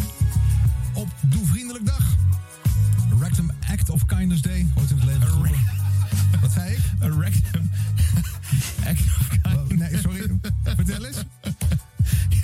[0.95, 2.17] Op Doe Vriendelijk Dag.
[3.21, 5.61] Rectum Act of Kindness Day, ooit in het leven geroepen.
[6.41, 6.81] Wat zei ik?
[6.99, 7.71] Een rectum
[8.91, 9.91] Act of Kindness.
[9.91, 10.39] Nee, sorry.
[10.77, 11.25] Vertel eens.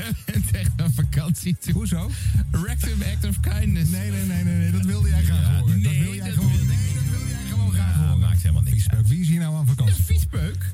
[0.02, 1.72] Jij bent echt een vakantie toe.
[1.72, 2.10] Hoezo?
[2.50, 3.90] Rectum Act of Kindness.
[3.90, 4.70] Nee, nee, nee, nee, nee.
[4.70, 5.82] dat wilde jij graag horen.
[5.82, 6.50] dat wil jij gewoon.
[6.52, 8.18] Nee, dat wil jij gewoon graag horen.
[8.18, 9.06] maakt helemaal niks Viespeuk.
[9.06, 10.04] Wie is hier nou aan vakantie?
[10.04, 10.64] viespeuk.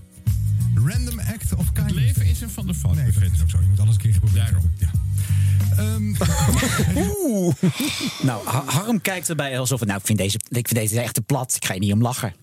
[0.74, 1.96] Random Act of Kindness.
[1.96, 2.94] Het leven is een van de fout.
[2.94, 3.60] Nee, dat is ook zo.
[3.60, 4.72] Je moet alles een keer geprobeerd hebben.
[4.78, 4.90] Ja.
[5.76, 6.14] Ehm,
[7.24, 7.54] Oeh.
[8.22, 9.88] Nou, Ha- Harm kijkt erbij alsof het...
[9.88, 11.54] Nou, ik vind deze, ik vind deze echt te plat.
[11.56, 12.34] Ik ga je niet om lachen.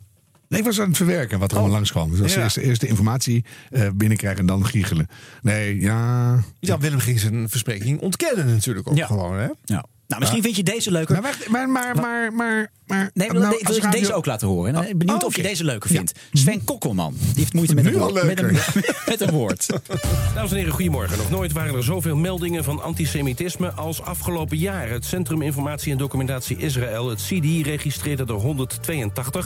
[0.54, 2.10] Nee, ik was aan het verwerken wat er allemaal langskwam.
[2.10, 2.42] Dus als Ja.
[2.44, 5.08] eerst, eerst de informatie eh, binnenkrijgen en dan giechelen.
[5.42, 6.40] Nee, ja...
[6.60, 9.38] Ja, Willem ging zijn verspreking ontkennen natuurlijk ook gewoon.
[9.38, 9.48] Hè?
[9.64, 9.86] Ja.
[10.08, 11.14] Nou, misschien vind je deze leuker.
[11.14, 14.26] Maar, wacht, maar, maar, maar, maar, maar Nee, maar nou, ik wil radio- deze ook
[14.26, 14.76] laten horen.
[14.76, 16.20] En, eh, Benieuwd Oh, of je deze leuker vindt.
[16.34, 17.14] Sven Kokkelman.
[17.20, 18.58] Die heeft moeite met een, woord, met een,
[19.10, 19.68] met een woord.
[20.36, 21.18] Dames en heren, goedemorgen.
[21.18, 24.90] Nog nooit waren er zoveel meldingen van antisemitisme als afgelopen jaar.
[24.90, 29.46] Het Centrum Informatie en Documentatie Israël, het CIDI, registreerde er 182.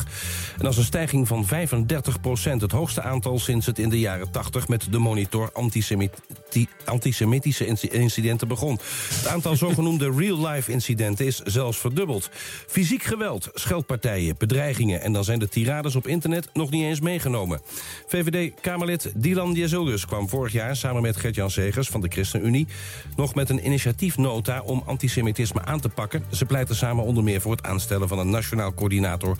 [0.57, 2.61] En dat is een stijging van 35 procent.
[2.61, 7.88] Het hoogste aantal sinds het in de jaren 80 met de monitor antisemiti- antisemitische inci-
[7.88, 8.80] incidenten begon.
[9.14, 12.30] Het aantal zogenoemde real-life incidenten is zelfs verdubbeld.
[12.68, 15.01] Fysiek geweld, scheldpartijen, bedreigingen...
[15.01, 17.61] en dan zijn de tirades op internet nog niet eens meegenomen.
[18.07, 20.75] VVD-Kamerlid Dylan Jezildus kwam vorig jaar...
[20.75, 22.67] samen met Gert-Jan Segers van de ChristenUnie...
[23.15, 26.23] nog met een initiatiefnota om antisemitisme aan te pakken.
[26.31, 28.07] Ze pleiten samen onder meer voor het aanstellen...
[28.07, 29.37] van een nationaal coördinator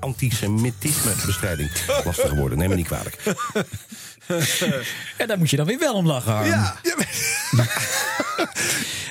[0.00, 1.70] antisemitismebestrijding.
[2.04, 3.22] Lastige woorden, neem me niet kwalijk.
[5.16, 6.46] En daar moet je dan weer wel om lachen, Harm.
[6.46, 6.76] Ja.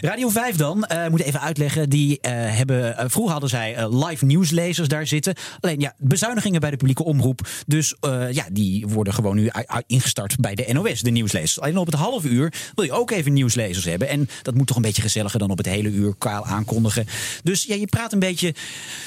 [0.02, 1.90] Radio 5 dan, eh moet even uitleggen.
[1.90, 5.36] Die eh, hebben, eh, vroeger hadden zij live nieuwslezers daar zitten.
[5.60, 7.48] Alleen ja, bezuinigingen bij de publieke omroep.
[7.68, 7.96] Dus
[8.32, 9.52] ja, die worden gewoon nu
[9.88, 11.60] ingestart bij de NOS, de nieuwslezers.
[11.60, 14.08] Alleen op het half uur wil je ook even nieuwslezers hebben.
[14.08, 17.08] En dat moet toch een beetje gezelliger dan op het hele uur kaal aankondigen.
[17.44, 18.54] Dus ja, je praat een beetje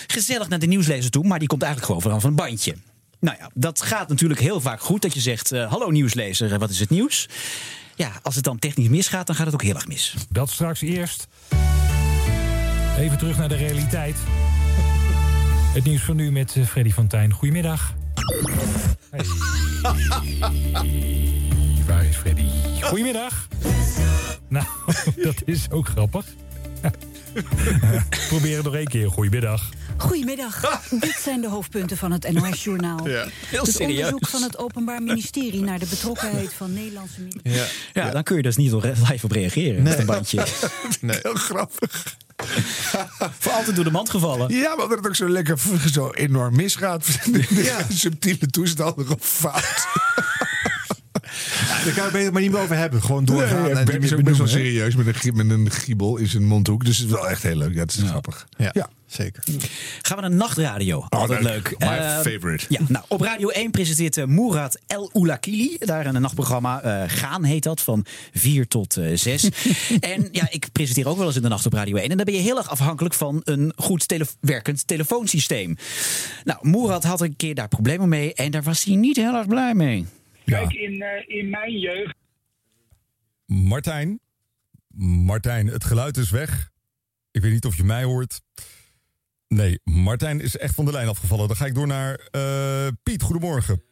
[0.07, 1.25] gezellig naar de nieuwslezer toe.
[1.25, 2.75] Maar die komt eigenlijk gewoon vanaf een bandje.
[3.23, 5.03] Nou ja, dat gaat natuurlijk heel vaak goed.
[5.03, 7.29] Dat je zegt, eh, hallo nieuwslezer, eh, wat is het nieuws?
[7.95, 10.15] Ja, als het dan technisch misgaat, dan gaat het ook heel erg mis.
[10.29, 11.29] Dat straks eerst.
[12.99, 14.17] Even terug naar de realiteit.
[15.75, 17.33] Het nieuws van nu met eh, Freddy van Tijn.
[17.33, 17.95] Goedemiddag.
[19.11, 19.27] Hey.
[21.87, 22.47] Waar is Freddy?
[22.81, 23.49] Goedemiddag.
[24.49, 24.67] Nou,
[25.23, 26.27] dat is ook grappig.
[28.29, 29.11] Probeer het nog één keer.
[29.11, 29.71] Goedemiddag.
[29.97, 30.81] Goedemiddag.
[30.91, 33.09] Dit zijn de hoofdpunten van het NOS-journaal.
[33.09, 33.97] Ja, heel het serieus.
[33.97, 37.67] onderzoek van het Openbaar Ministerie naar de betrokkenheid van Nederlandse militairen.
[37.93, 40.43] Ja, dan kun je dus niet live op reageren met een bandje.
[41.01, 41.19] Nee.
[41.23, 42.17] Heel grappig.
[43.39, 44.55] Voor altijd door de mand gevallen.
[44.55, 45.59] Ja, maar dat het ook zo lekker
[45.93, 47.07] zo enorm misgaat.
[47.49, 47.79] Ja.
[47.89, 49.87] Subtiele toestanden of fout.
[51.85, 53.03] Daar kan je het maar niet meer over hebben.
[53.03, 53.63] Gewoon doorgaan.
[53.63, 56.27] Nee, en Ben niet is ook best wel serieus met een, met een giebel in
[56.29, 56.85] zijn mondhoek.
[56.85, 57.75] Dus het is wel echt heel leuk.
[57.75, 58.47] Ja, het is grappig.
[58.57, 59.43] Ja, zeker.
[60.03, 61.07] Gaan we naar nachtradio.
[61.09, 61.69] Altijd leuk.
[61.71, 61.79] leuk.
[61.79, 62.65] My Eh, favorite.
[62.69, 65.77] Ja, nou, op Radio 1 presenteert eh, Murat El Oulakili.
[65.79, 66.81] Daar een nachtprogramma.
[66.83, 69.49] eh, Gaan heet dat, van 4 tot eh 6.
[70.01, 72.11] en ja, ik presenteer ook wel eens in de nacht op Radio 1.
[72.11, 75.77] En dan ben je heel erg afhankelijk van een goed tele werkend telefoonsysteem.
[76.45, 78.35] Nou, Murat had een keer daar problemen mee.
[78.35, 80.07] En daar was hij niet heel erg blij mee.
[80.45, 82.15] Kijk, in, eh, in mijn jeugd.
[83.47, 84.21] Martijn.
[85.25, 86.71] Martijn, het geluid is weg.
[87.31, 88.41] Ik weet niet of je mij hoort.
[89.49, 91.47] Nee, Martijn is echt van de lijn afgevallen.
[91.47, 93.23] Dan ga ik door naar eh, Piet.
[93.23, 93.83] Goedemorgen.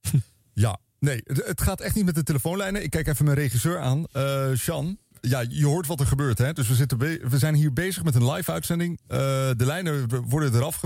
[0.52, 2.82] ja, nee, het, gaat echt niet met de telefoonlijnen.
[2.82, 4.98] Ik kijk even mijn regisseur aan, eh Sean.
[5.20, 6.52] Ja, je hoort wat er gebeurt, hè?
[6.52, 9.00] Dus we, zitten we zijn hier bezig met een live uitzending.
[9.06, 9.18] Eh,
[9.56, 10.82] de lijnen worden eraf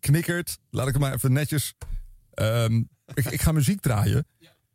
[0.00, 0.58] geknikkerd.
[0.70, 1.74] Laat ik het maar even netjes.
[2.30, 2.82] Ehm,
[3.14, 4.26] ik, ik ga muziek draaien.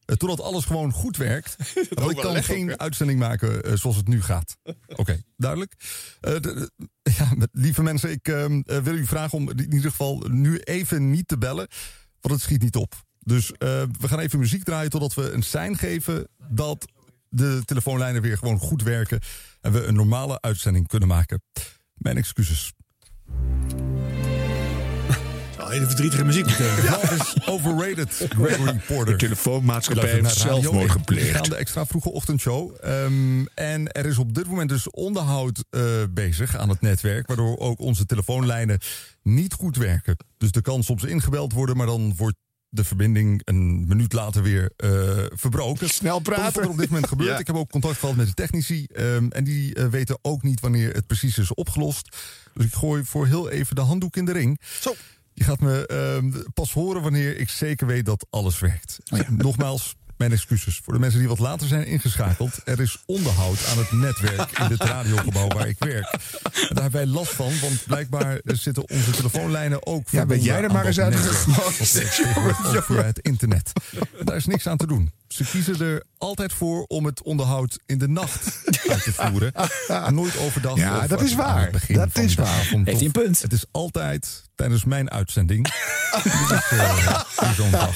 [0.05, 1.55] eh, totdat alles gewoon goed werkt.
[1.79, 2.77] Ik kan ook, geen hè?
[2.77, 4.57] uitzending maken eh, zoals het nu gaat.
[4.95, 5.73] Oké, duidelijk.
[6.19, 6.71] Eh, de-
[7.17, 11.09] ja, lieve mensen, ik ehm, eh, wil u vragen om in ieder geval nu even
[11.09, 11.67] niet te bellen.
[12.19, 13.03] Want het schiet niet op.
[13.19, 16.85] Dus we gaan even muziek draaien totdat we een sein geven dat
[17.29, 19.19] de telefoonlijnen weer gewoon goed werken
[19.61, 21.41] en we een normale uitzending kunnen maken.
[21.93, 22.73] Mijn excuses.
[25.71, 26.83] Hele verdrietige muziek meteen.
[26.83, 29.17] Ja, is overrated, Gregory Porter.
[29.17, 30.89] De telefoonmaatschappij heeft zelfmoord 1.
[30.89, 31.27] gepleegd.
[31.27, 32.75] We gaan de extra vroege ochtendshow.
[32.81, 37.27] Ehm, en er is op dit moment dus onderhoud eh, bezig aan het netwerk.
[37.27, 38.79] Waardoor ook onze telefoonlijnen
[39.23, 40.17] niet goed werken.
[40.37, 42.37] Dus de kans op ze ingebeld worden, maar dan wordt
[42.69, 44.89] de verbinding een minuut later weer eh,
[45.33, 45.89] verbroken.
[45.89, 46.43] Snel praten.
[46.43, 47.29] Dat is wat er op dit moment gebeurt.
[47.31, 47.39] Ja.
[47.39, 48.85] Ik heb ook contact gehad met de technici.
[48.85, 52.17] ehm, en die eh, weten ook niet wanneer het precies is opgelost.
[52.53, 54.59] Dus ik gooi voor heel even de handdoek in de ring.
[54.79, 54.95] Zo.
[55.41, 58.97] Je gaat me ehm, pas horen wanneer ik zeker weet dat alles werkt.
[59.29, 62.59] Nogmaals, mijn excuses voor de mensen die wat later zijn ingeschakeld.
[62.63, 66.13] Er is onderhoud aan het netwerk in dit radiogebouw waar ik werk.
[66.43, 70.63] En daar hebben wij last van, want blijkbaar zitten onze telefoonlijnen ook Ja, ben jij
[70.63, 73.71] er maar eens uit ook via het internet.
[74.23, 75.11] Daar is niks aan te doen.
[75.31, 79.51] Ze kiezen er altijd voor om het onderhoud in de nacht uit te voeren.
[79.87, 80.77] En nooit overdag.
[80.77, 81.61] Ja, of dat is waar.
[81.61, 82.47] het begin Dat van is waar.
[82.47, 82.85] avond.
[82.85, 83.41] Heeft hij een punt?
[83.41, 85.67] Het is altijd tijdens mijn uitzending.
[86.69, 87.15] Eh.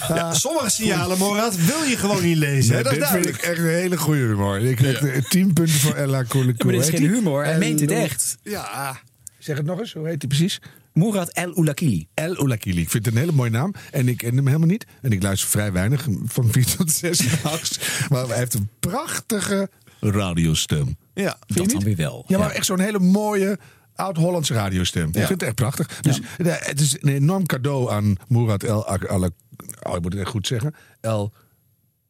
[0.08, 2.84] Ja, sommige signalen, Morad, wil je gewoon niet lezen.
[2.84, 4.60] dat dit vind ik echt een hele goede humor.
[4.62, 6.64] Ik krijg eh, tien punten voor Ella Koulikou.
[6.66, 7.10] Maar dit is geen die?
[7.18, 8.38] humor, hij meent het echt.
[8.44, 9.00] Ja.
[9.38, 10.60] Zeg het nog eens, hoe heet hij precies?
[10.96, 12.08] Murat El Oulakili.
[12.14, 12.82] El Oulakili.
[12.82, 13.74] Ik vind het een hele mooie naam.
[13.92, 14.86] En ik ken hem helemaal niet.
[15.02, 17.80] En ik luister vrij weinig, van 4 tot 6 nachts.
[18.10, 19.70] Maar hij heeft een prachtige
[20.00, 20.98] radiostem.
[21.14, 22.24] Ja, Vind Dat dan weer wel.
[22.28, 23.60] Ja, maar echt zo'n hele mooie
[23.96, 25.08] oud-Hollandse radiostem.
[25.08, 26.00] Ik vind het echt prachtig.
[26.02, 28.80] Dus eh, het is een enorm cadeau aan Murat El...
[28.80, 30.76] Oh, ik moet het echt goed zeggen.
[31.02, 31.34] El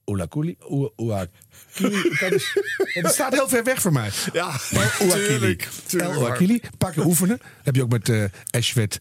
[0.06, 0.56] Oulakuli.
[0.60, 2.10] Oua- Ouakili.
[2.20, 2.58] Dat, is,
[3.02, 4.10] dat staat heel ver weg voor mij.
[4.34, 4.60] Ja.
[5.98, 6.62] El Ouakili.
[6.78, 7.38] Pak je oefenen.
[7.38, 9.00] Dat heb je ook met eh Ashwet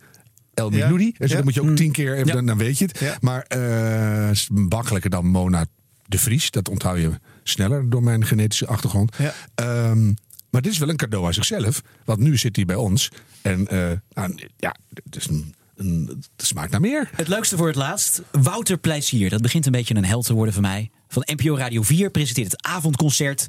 [0.55, 1.15] El Miloudi.
[1.19, 1.37] Dus Ja.
[1.37, 2.33] dat moet je ook tien keer, even, Ja.
[2.33, 2.99] dan, dan weet je het.
[2.99, 3.17] Ja.
[3.21, 5.67] Maar eh makkelijker dan Mona
[6.07, 6.51] de Vries.
[6.51, 7.11] Dat onthoud je
[7.43, 9.17] sneller door mijn genetische achtergrond.
[9.19, 9.35] Ja.
[9.55, 10.05] Ehm,
[10.51, 11.83] maar dit is wel een cadeau aan zichzelf.
[12.05, 13.09] Want nu zit hij bij ons.
[13.43, 16.07] En eh, nou, ja, het, is een, een,
[16.37, 17.11] het smaakt naar meer.
[17.15, 18.23] Het leukste voor het laatst.
[18.33, 19.31] Wouter Plezier.
[19.31, 20.91] Dat begint een beetje een held te worden voor mij.
[21.15, 23.47] Van NPO Radio 4 presenteert het avondconcert.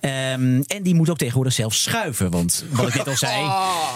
[0.00, 2.30] Ehm, en die moet ook tegenwoordig zelf schuiven.
[2.30, 3.42] Want wat ik net al zei.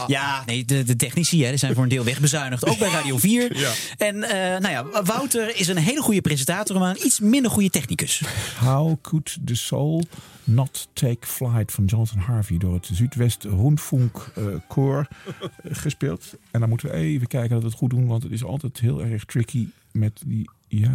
[0.06, 2.66] Ja, nee, de, de technici hè, die zijn voor een deel wegbezuinigd.
[2.66, 3.36] Ook bij Radio 4.
[3.58, 3.72] Ja.
[3.96, 6.78] En eh, nou ja, Wouter is een hele goede presentator.
[6.78, 8.22] Maar een iets minder goede technicus.
[8.58, 10.04] How could the soul
[10.44, 16.34] not take flight van Jonathan Harvey door het Zuidwest Rundfunk eh koor eh, gespeeld.
[16.50, 18.80] En dan moeten we even kijken dat we het goed doen, want het is altijd
[18.80, 20.94] heel erg tricky met die, ja,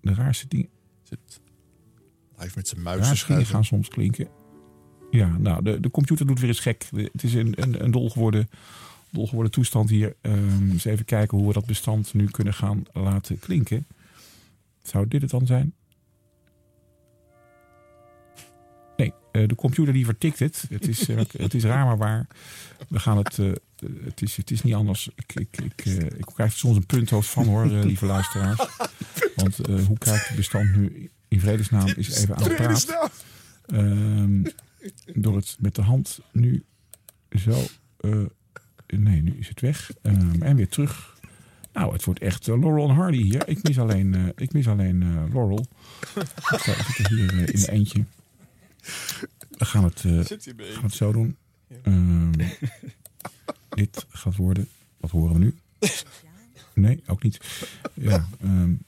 [0.00, 0.68] de raarste dingen.
[2.36, 3.46] Hij heeft met zijn muis schuiven.
[3.46, 4.28] gaan soms klinken.
[5.10, 6.88] Ja, nou, de, de computer doet weer eens gek.
[7.12, 8.50] Het is een, een, een dol, geworden,
[9.10, 10.16] dol geworden toestand hier.
[10.20, 13.86] Ehm eens even kijken hoe we dat bestand nu kunnen gaan laten klinken.
[14.82, 15.74] Zou dit het dan zijn?
[18.96, 20.64] Nee, eh, de computer die vertikt het.
[20.68, 22.26] Het is, eh, het is raar maar waar.
[22.88, 23.38] We gaan het.
[23.38, 23.52] eh,
[24.04, 25.08] het, is, het is niet anders.
[25.14, 28.58] Ik, ik, ik, eh, ik krijg er soms een punthoofd van hoor, lieve luisteraars.
[29.36, 33.10] Want hoe kijkt het bestand nu in vredesnaam is even aan het praten.
[33.66, 34.44] Ehm,
[35.14, 36.64] door het met de hand nu
[37.38, 37.62] zo.
[38.00, 38.10] eh,
[38.86, 39.90] nee, nu is het weg.
[40.02, 41.14] Ehm, en weer terug.
[41.72, 43.48] Nou, het wordt echt eh, Laurel en Hardy hier.
[43.48, 45.66] Ik mis alleen, eh, ik mis alleen eh, Laurel.
[46.14, 48.04] Ik zit hier in een eentje.
[49.50, 50.20] We gaan het, eh,
[50.74, 51.36] gaan het zo doen.
[51.82, 52.32] Ehm,
[53.68, 54.68] dit gaat worden.
[54.96, 55.54] Wat horen we nu?
[56.74, 57.40] Nee, ook niet.
[57.94, 58.78] Ja, ehm, de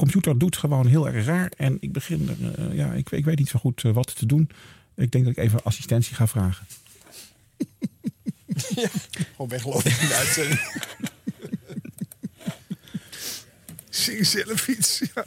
[0.00, 1.52] computer doet gewoon heel erg raar.
[1.56, 4.26] En ik begin er, eh, ja, ik, ik weet niet zo goed eh, wat te
[4.26, 4.50] doen.
[4.96, 6.66] Ik denk dat ik even assistentie ga vragen.
[9.30, 10.60] Gewoon weglopen in de uitzending.
[13.90, 15.02] Zing zelf iets.
[15.14, 15.24] Ja.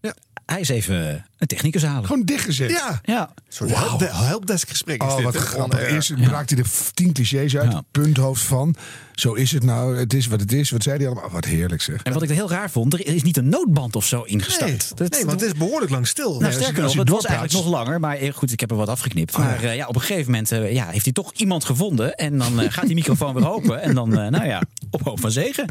[0.00, 0.14] Ja.
[0.46, 2.06] Hij is even een technicus halen.
[2.06, 2.70] Gewoon dichtgezet.
[2.70, 3.00] Ja.
[3.04, 3.34] Ja.
[3.54, 3.70] Soort
[4.12, 5.24] helpdesk gesprek is Oh, dit.
[5.24, 5.78] wat grappig.
[5.78, 6.28] Eh, Eerst ja.
[6.28, 7.72] raakt hij er tien clichés uit.
[7.72, 7.82] Ja.
[7.90, 8.74] Punthoofd van.
[9.14, 9.96] Zo is het nou.
[9.98, 10.70] Het is wat het is.
[10.70, 11.30] Wat zei hij allemaal?
[11.30, 12.02] Wat heerlijk zeg.
[12.02, 14.96] En wat ik heel raar vond, er is niet een noodband of zo Nee, ingestart.
[14.96, 16.40] Dat- nee, want het is behoorlijk lang stil.
[16.40, 18.00] Nou, sterker nog, het was eigenlijk nog langer.
[18.00, 19.34] Maar eh, goed, ik heb er wat afgeknipt.
[19.34, 22.14] Oh, maar eh, ja, op een gegeven moment eh, ja, heeft hij toch iemand gevonden.
[22.14, 23.80] En dan eh, gaat die microfoon weer open.
[23.82, 25.66] En dan, eh, nou ja, op hoop van zegen.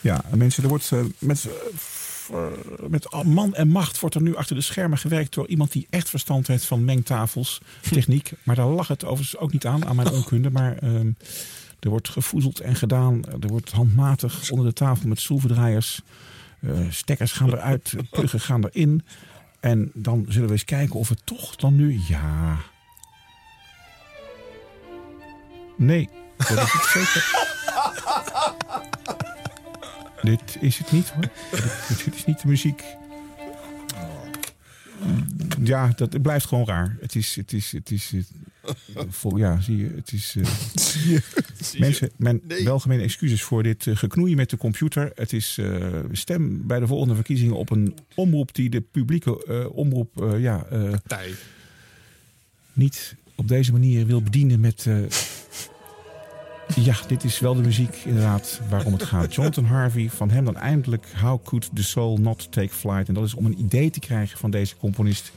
[0.00, 1.46] Ja, mensen, er wordt met,
[2.32, 2.46] eh,
[2.88, 6.10] met man en macht wordt er nu achter de schermen gewerkt door iemand die echt
[6.10, 7.60] verstand heeft van mengtafels,
[7.90, 8.32] techniek.
[8.42, 10.50] Maar daar lag het overigens ook niet aan, aan mijn onkunde.
[10.50, 11.10] Maar ehm,
[11.80, 13.24] er wordt gevoezeld en gedaan.
[13.40, 16.00] Er wordt handmatig onder de tafel met schroevendraaiers.
[16.60, 19.02] eh, stekkers gaan eruit, pluggen gaan erin.
[19.60, 22.00] En dan zullen we eens kijken of het toch dan nu.
[22.08, 22.56] Ja.
[25.76, 27.42] Nee, dat is het zeker.
[30.24, 31.22] Dit is het niet hoor.
[31.88, 32.82] dit, dit is niet de muziek.
[35.62, 36.96] Ja, dat, het blijft gewoon raar.
[37.00, 37.36] Het is.
[37.36, 38.30] Het is, het is het,
[39.08, 39.90] vol, ja, zie je.
[39.96, 40.36] Het is.
[40.36, 40.44] eh,
[40.74, 41.22] Zie je?
[41.78, 45.12] Mensen, mijn welgemene excuses voor dit eh, geknoeien met de computer.
[45.14, 50.34] Het is eh, stem bij de volgende verkiezingen op een omroep die de publieke omroep
[50.38, 50.92] ja, eh,
[52.72, 54.86] niet op deze manier wil bedienen met.
[56.74, 59.34] Ja, dit is wel de muziek inderdaad waarom het gaat.
[59.34, 63.08] Jonathan Harvey, van hem dan eindelijk How Could the Soul Not Take Flight.
[63.08, 65.32] En dat is om een idee te krijgen van deze componist...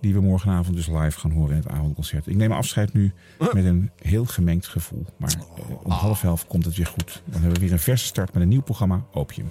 [0.00, 2.26] die we morgenavond dus live gaan horen in het avondconcert.
[2.26, 5.06] Ik neem afscheid nu met een heel gemengd gevoel.
[5.16, 7.22] Maar eh, om half elf komt het weer goed.
[7.24, 9.50] Dan hebben we weer een verse start met een nieuw programma, Opium.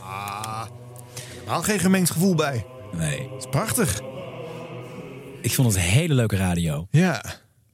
[0.00, 0.66] Ah,
[1.38, 2.66] helemaal geen gemengd gevoel bij.
[2.92, 3.20] Nee.
[3.20, 4.00] Het is prachtig.
[5.40, 6.86] Ik vond het een hele leuke radio.
[6.90, 7.22] Ja.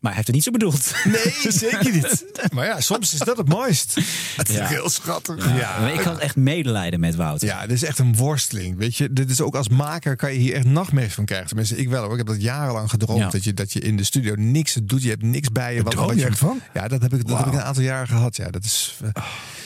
[0.01, 0.93] Maar hij heeft het niet zo bedoeld.
[1.05, 2.25] Nee, zeker niet.
[2.55, 3.95] Maar ja, soms is dat het mooist.
[4.37, 4.67] Het is Ja.
[4.67, 5.57] heel schattig.
[5.59, 7.41] Ja, maar ik had echt medelijden met Wout.
[7.41, 8.77] Ja, dit is echt een worsteling.
[8.79, 11.47] Weet je, dit is ook als maker kan je hier echt nachtmerries van krijgen.
[11.49, 12.11] Tenminste, ik wel hoor.
[12.13, 13.21] Ik heb dat jarenlang gedroomd.
[13.21, 13.29] Ja.
[13.31, 15.03] Dat, je, dat je in de studio niks doet.
[15.03, 15.83] Je hebt niks bij je.
[15.83, 16.61] Daar droom je echt van?
[16.75, 18.37] Ja, dat heb ik, dat heb ik een aantal jaren gehad.
[18.37, 19.09] Ja, dat is, eh,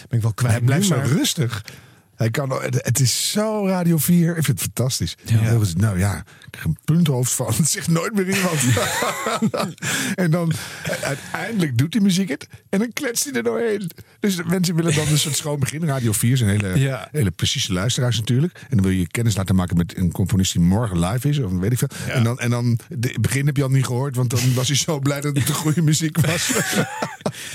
[0.08, 0.52] ben ik wel kwijt.
[0.54, 1.64] Hij blijft nu, zo maar- rustig.
[2.22, 4.36] Hij kan, het het is zo Radio 4.
[4.36, 5.16] Ik vind het fantastisch.
[5.76, 7.52] Nou ja, ik krijg een punthoofd van.
[7.56, 8.60] Het zegt nooit meer iemand.
[10.14, 10.52] en dan
[11.02, 12.48] uiteindelijk doet die muziek het.
[12.68, 13.90] En dan kletst hij er doorheen.
[14.20, 15.84] Dus mensen willen dan een soort schoon begin.
[15.84, 17.08] Radio 4 zijn hele, Ja.
[17.12, 18.52] hele precieze luisteraars natuurlijk.
[18.68, 21.38] En dan wil je kennis laten maken met een componist die morgen live is.
[21.38, 21.88] Of weet ik veel.
[22.08, 24.16] En dan, en dan de, begin heb je al niet gehoord.
[24.16, 26.52] Want dan was hij zo blij dat het de goede muziek was.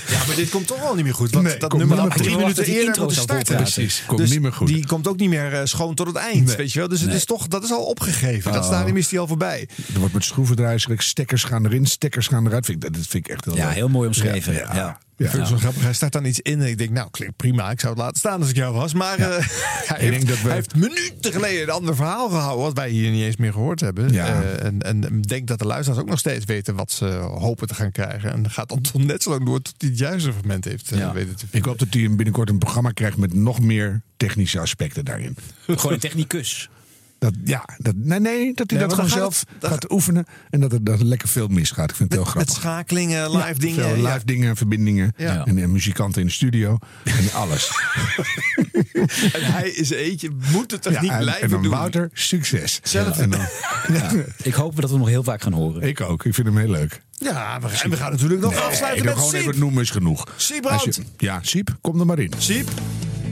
[0.08, 1.30] Ja, maar dit komt toch al niet meer goed.
[1.30, 3.56] Want Nee, dat komt nummer had drie minuten eerder intro moeten starten.
[3.56, 4.66] Precies, komt Dus niet meer goed.
[4.68, 6.46] Die komt ook niet meer eh, schoon tot het eind.
[6.46, 6.56] Nee.
[6.56, 6.88] Weet je wel?
[6.88, 8.52] Dus het is toch, dat is al opgegeven.
[8.52, 8.66] Dat Oh.
[8.68, 9.68] stadium is die al voorbij.
[9.94, 12.64] Er wordt met schroevendraaiers, stekkers gaan erin, stekkers gaan eruit.
[12.66, 13.74] Vind ik, dat vind ik echt heel Ja, leuk.
[13.74, 14.52] heel mooi omschreven.
[14.52, 15.24] Ja, Ja, ja.
[15.24, 15.82] Ik vind het zo grappig.
[15.82, 17.70] Hij staat dan iets in en ik denk, nou, klinkt prima.
[17.70, 18.94] Ik zou het laten staan als ik jou was.
[18.94, 19.26] Maar eh,
[19.90, 22.64] hij, denk heeft, dat we- hij heeft minuten geleden een ander verhaal gehouden...
[22.64, 24.12] wat wij hier niet eens meer gehoord hebben.
[24.12, 24.26] Ja.
[24.42, 26.74] Eh, en, en ik denk dat de luisteraars ook nog steeds weten...
[26.74, 27.04] wat ze
[27.38, 28.32] hopen te gaan krijgen.
[28.32, 29.62] En dat gaat dan toch net zo lang door...
[29.62, 31.12] tot hij het juiste moment heeft eh, Ja.
[31.12, 35.04] weten te Ik hoop dat hij binnenkort een programma krijgt met nog meer technische aspecten
[35.04, 35.36] daarin.
[35.66, 36.68] Gewoon een technicus.
[37.18, 40.60] Dat, ja, dat, nee, nee, dat hij Nee, dat gewoon zelf gaat gaat, oefenen en
[40.60, 41.90] dat er, dat er lekker veel misgaat.
[41.90, 42.54] Ik vind het heel Met grappig.
[42.54, 43.84] schakelingen, live Ja, dingen.
[43.84, 44.12] veel ja.
[44.12, 45.12] live dingen, verbindingen.
[45.16, 45.44] Ja.
[45.46, 46.78] En, en muzikanten in de studio.
[47.04, 47.70] En alles.
[49.32, 51.70] En hij is eentje, moet het toch Ja, niet en, blijven en dan doen?
[51.70, 52.80] Wouter, succes.
[52.82, 53.40] Zelf- En dan,
[53.96, 54.10] ja,
[54.42, 55.82] Ik hoop dat we hem nog heel vaak gaan horen.
[55.82, 56.24] ik ook.
[56.24, 57.02] Ik vind hem heel leuk.
[57.18, 59.40] Ja, we gaan, en we gaan natuurlijk nog Nee, afsluiten ik met gewoon Siep.
[59.40, 60.26] even noemen is genoeg.
[60.36, 60.96] Siep Als Brandt.
[60.96, 62.32] je- Ja, Siep, kom er maar in.
[62.38, 62.68] Siep,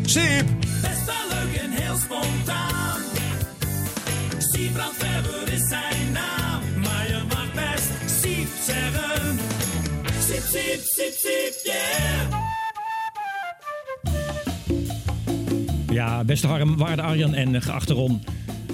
[0.04, 0.46] Siep.
[0.82, 2.65] Best wel leuk en heel spontaan.
[4.56, 6.60] Siebrand Verber is zijn naam.
[6.82, 9.38] Maar je mag best Siep zeggen.
[10.18, 12.44] Siep, siep, siep, siep, yeah.
[15.90, 18.22] Ja, beste Harm, waarde Arjan en eh, geachte Ron.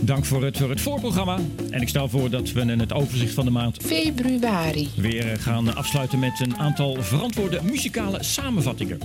[0.01, 1.39] Dank voor het, voor het voorprogramma.
[1.71, 4.89] En ik stel voor dat we in het overzicht van de maand Februari.
[4.97, 8.99] weer eh, gaan afsluiten met een aantal verantwoorde muzikale samenvattingen.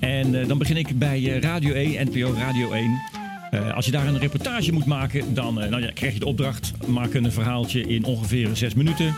[0.00, 3.23] En eh, dan begin ik bij Radio 1, NPO Radio 1.
[3.54, 6.26] Eh, als je daar een reportage moet maken, dan eh, nou ja, krijg je de
[6.26, 6.72] opdracht.
[6.86, 9.14] Maak een verhaaltje in ongeveer zes minuten.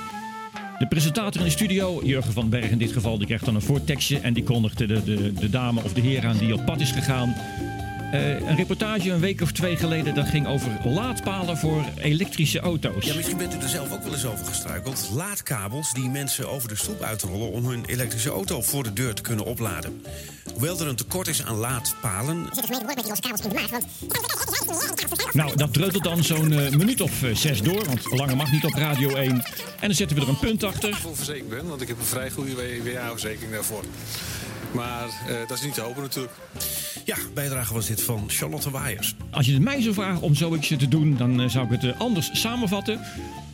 [0.79, 3.63] De presentator in de studio, Jurgen van Berg in dit geval, die krijgt dan een
[3.63, 4.19] voortekstje.
[4.19, 6.91] En die kondigt de, de, de dame of de heer aan die op pad is
[6.91, 7.35] gegaan.
[8.13, 13.05] Eh, een reportage een week of twee geleden, dat ging over laadpalen voor elektrische auto's.
[13.05, 15.11] Ja, misschien bent u er zelf ook wel eens over gestruikeld.
[15.13, 19.23] Laadkabels die mensen over de stoep uitrollen om hun elektrische auto voor de deur te
[19.23, 20.03] kunnen opladen.
[20.53, 22.49] Hoewel er een tekort is aan laadpalen,
[25.33, 28.65] Nou, dat dreutelt dan zo'n eh, minuut of eh, zes door, want langer mag niet
[28.65, 29.31] op Radio 1.
[29.31, 29.43] En
[29.81, 30.95] dan zetten we er een punt achter.
[30.95, 33.85] vol verzekerd ben, want ik heb een vrij goede WA-verzekering daarvoor.
[34.73, 36.35] Maar eh, dat is niet te hopen natuurlijk.
[37.05, 39.15] Ja, bijdrage was dit van Charlotte Waaiers.
[39.31, 41.93] Als je het mij zou vragen om zoiets te doen, dan eh, zou ik het
[41.93, 43.01] eh, anders samenvatten.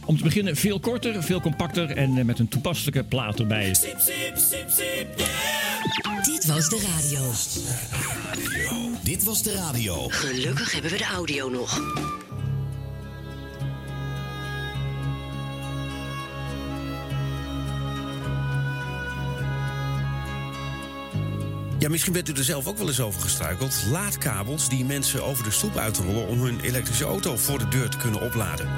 [0.04, 3.74] Om te beginnen veel korter, veel compacter en met een toepasselijke plaat erbij.
[3.74, 3.98] Siep,
[5.16, 6.22] yeah.
[6.22, 7.30] Dit was de radio.
[9.02, 10.08] Dit was de radio.
[10.08, 11.80] Gelukkig hebben we de audio nog.
[21.82, 23.84] Ja, misschien bent u er zelf ook wel eens over gestruikeld.
[23.90, 27.96] Laadkabels die mensen over de stoep uitrollen om hun elektrische auto voor de deur te
[27.96, 28.68] kunnen opladen.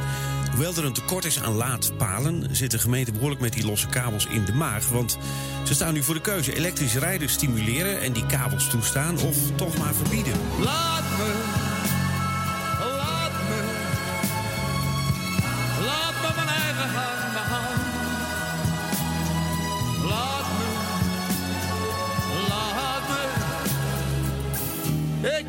[0.51, 4.27] Hoewel er een tekort is aan laadpalen, zit de gemeente behoorlijk met die losse kabels
[4.27, 4.89] in de maag.
[4.89, 5.19] Want
[5.65, 9.79] ze staan nu voor de keuze elektrisch rijden stimuleren en die kabels toestaan of toch
[9.79, 10.35] maar verbieden.
[10.61, 11.33] Laat me,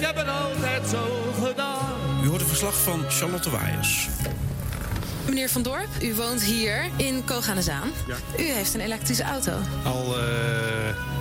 [0.05, 2.23] heb het altijd zo gedaan.
[2.23, 4.07] U hoort een verslag van Charlotte Waaiers.
[5.27, 7.89] Meneer Van Dorp, u woont hier in Koganezaan.
[8.07, 8.15] Ja.
[8.39, 9.51] U heeft een elektrische auto.
[9.83, 10.25] Al eh,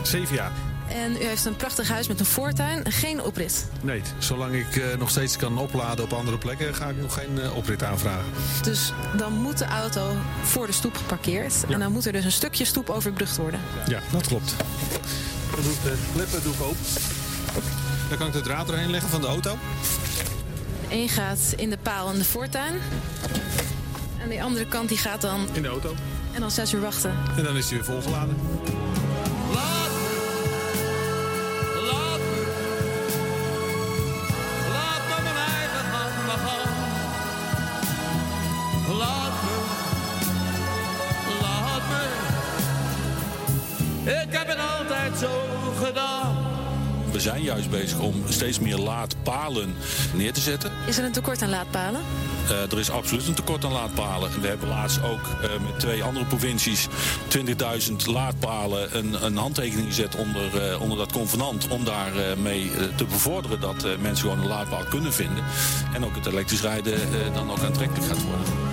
[0.03, 0.53] zeven jaar.
[0.89, 3.67] En u heeft een prachtig huis met een voortuin en geen oprit.
[3.83, 6.75] Nee, zolang ik eh, nog steeds kan opladen op andere plekken...
[6.75, 8.25] ga ik nog geen eh, oprit aanvragen.
[8.63, 10.13] Dus dan moet de auto
[10.43, 11.55] voor de stoep geparkeerd.
[11.69, 13.61] En dan moet er dus een stukje stoep overbrugd worden.
[13.87, 14.55] Ja, dat klopt.
[15.55, 16.79] Dan doe ik de klippen doe ik open.
[18.09, 19.57] Dan kan ik de draad erheen leggen van de auto.
[20.91, 22.81] Eén gaat in de paal in de voortuin.
[24.19, 25.49] En die andere kant die gaat dan...
[25.53, 25.95] In de auto.
[26.33, 27.15] En dan zes uur wachten.
[27.37, 28.37] En dan is hij weer volgeladen.
[29.53, 30.21] Laat me,
[31.91, 32.43] laat me,
[34.73, 36.73] laat me mijn eigen handen gaan.
[38.97, 39.57] Laat me,
[41.41, 42.03] laat me.
[44.11, 45.31] Ik heb het altijd zo
[45.85, 46.14] gedaan.
[47.15, 49.75] We zijn juist bezig om steeds meer laadpalen
[50.15, 50.73] neer te zetten.
[50.87, 52.01] Is er een tekort aan laadpalen?
[52.49, 54.41] Eh, er is absoluut een tekort aan laadpalen.
[54.41, 56.89] We hebben laatst ook eh, met twee andere provincies
[57.29, 61.69] 20.000 laadpalen een, een handtekening gezet onder, eh, onder dat convenant.
[61.69, 65.45] Om daarmee mee te bevorderen dat mensen gewoon een laadpaal kunnen vinden.
[65.93, 67.01] En ook het elektrisch rijden
[67.35, 68.64] dan ook aantrekkelijk gaat worden.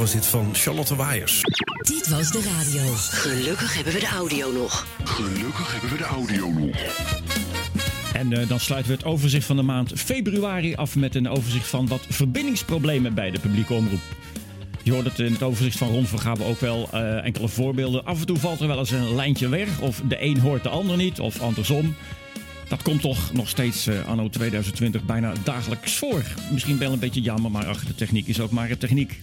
[0.00, 1.40] Was dit van Charlotte Waaiers.
[1.82, 2.94] Dit was de radio.
[2.94, 4.86] Gelukkig hebben we de audio nog.
[5.04, 6.76] Gelukkig hebben we de audio nog.
[8.12, 11.66] En eh, dan sluiten we het overzicht van de maand februari af met een overzicht
[11.66, 14.00] van wat verbindingsproblemen bij de publieke omroep.
[14.82, 18.04] Je hoort het in het overzicht van Ron Vergaben ook wel eh, enkele voorbeelden.
[18.04, 20.68] Af en toe valt er wel eens een lijntje weg, of de een hoort de
[20.68, 21.94] ander niet, of andersom.
[22.68, 26.22] Dat komt toch nog steeds eh, anno 2020 bijna dagelijks voor.
[26.52, 29.20] Misschien wel een beetje jammer, maar ach, de techniek is ook maar een techniek.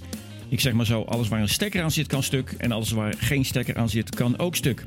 [0.50, 2.56] Ik zeg maar zo, alles waar een stekker aan zit kan stuk.
[2.58, 4.84] En alles waar geen stekker aan zit kan ook stuk.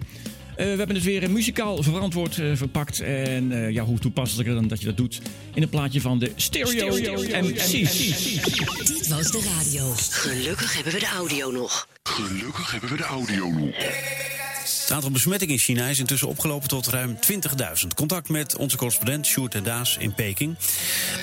[0.57, 3.01] Eh, we hebben het weer eh, muzikaal verantwoord eh, verpakt.
[3.01, 5.21] En eh, ja, hoe toepasselijker dan dat je dat doet.
[5.55, 6.89] In een plaatje van de Stereo,
[7.43, 7.73] MC's.
[8.85, 9.93] Dit was de radio.
[10.11, 11.89] Gelukkig hebben we de audio nog.
[12.03, 13.75] Gelukkig hebben we de audio nog.
[14.65, 17.19] Het aantal besmettingen in China is intussen opgelopen tot ruim
[17.83, 17.87] 20.000.
[17.95, 20.57] Contact met onze correspondent Sjoerd en Daas in Peking.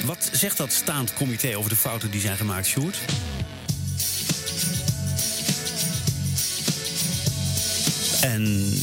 [0.05, 2.97] Wat zegt dat staand comité over de fouten die zijn gemaakt, Sjoerd?
[8.33, 8.73] En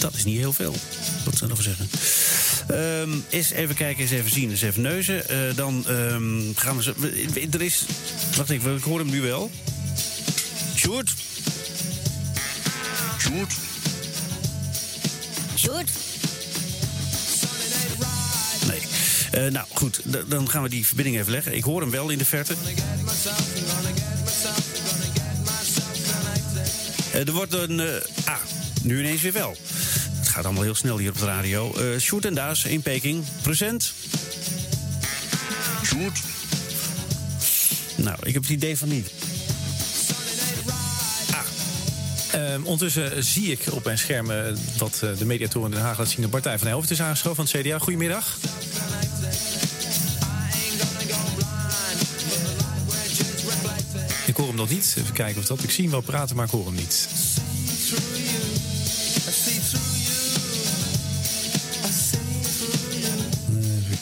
[0.00, 0.74] dat is niet heel veel.
[1.24, 1.88] Wat zou ik nog zeggen?
[2.68, 5.28] Ehm eens even kijken, eens even zien, eens even neuzen.
[5.28, 6.94] Eh, dan ehm, gaan we zo.
[7.50, 7.82] Er is.
[8.36, 9.50] Wacht even, ik hoor hem nu wel.
[10.76, 11.10] Sjoerd?
[13.20, 13.52] Sjoerd?
[15.56, 15.90] Sjoerd?
[18.66, 18.80] Nee.
[19.44, 21.54] Eh, nou goed, d- dan gaan we die verbinding even leggen.
[21.56, 22.54] Ik hoor hem wel in de verte.
[27.12, 27.80] Eh, er wordt een.
[27.80, 27.86] eh,
[28.24, 28.36] ah,
[28.86, 29.56] nu ineens weer wel.
[30.18, 31.74] Het gaat allemaal heel snel hier op de radio.
[31.74, 33.24] Eh Sjoerd en Daas in Peking.
[33.42, 33.92] Present.
[35.84, 36.18] Sjoerd.
[37.96, 39.10] Nou, ik heb het idee van niet.
[42.32, 44.38] Ehm, ondertussen zie ik op mijn scherm eh,
[44.78, 46.20] wat eh, de mediatoren in Den Haag laat zien.
[46.20, 47.78] De Partij van Helft is aangeschoven van het CDA.
[47.78, 48.38] Goedemiddag.
[54.26, 54.94] Ik hoor hem nog niet.
[54.98, 55.62] Even kijken of dat.
[55.62, 57.08] Ik zie hem wel praten, maar ik hoor hem niet.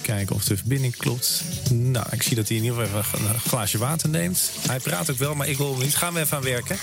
[0.05, 1.45] Kijken of de verbinding klopt.
[1.71, 4.51] Nou, ik zie dat hij in ieder geval even een glaasje water neemt.
[4.67, 5.97] Hij praat ook wel, maar ik wil hem niet.
[5.97, 6.77] Gaan we even aan werken.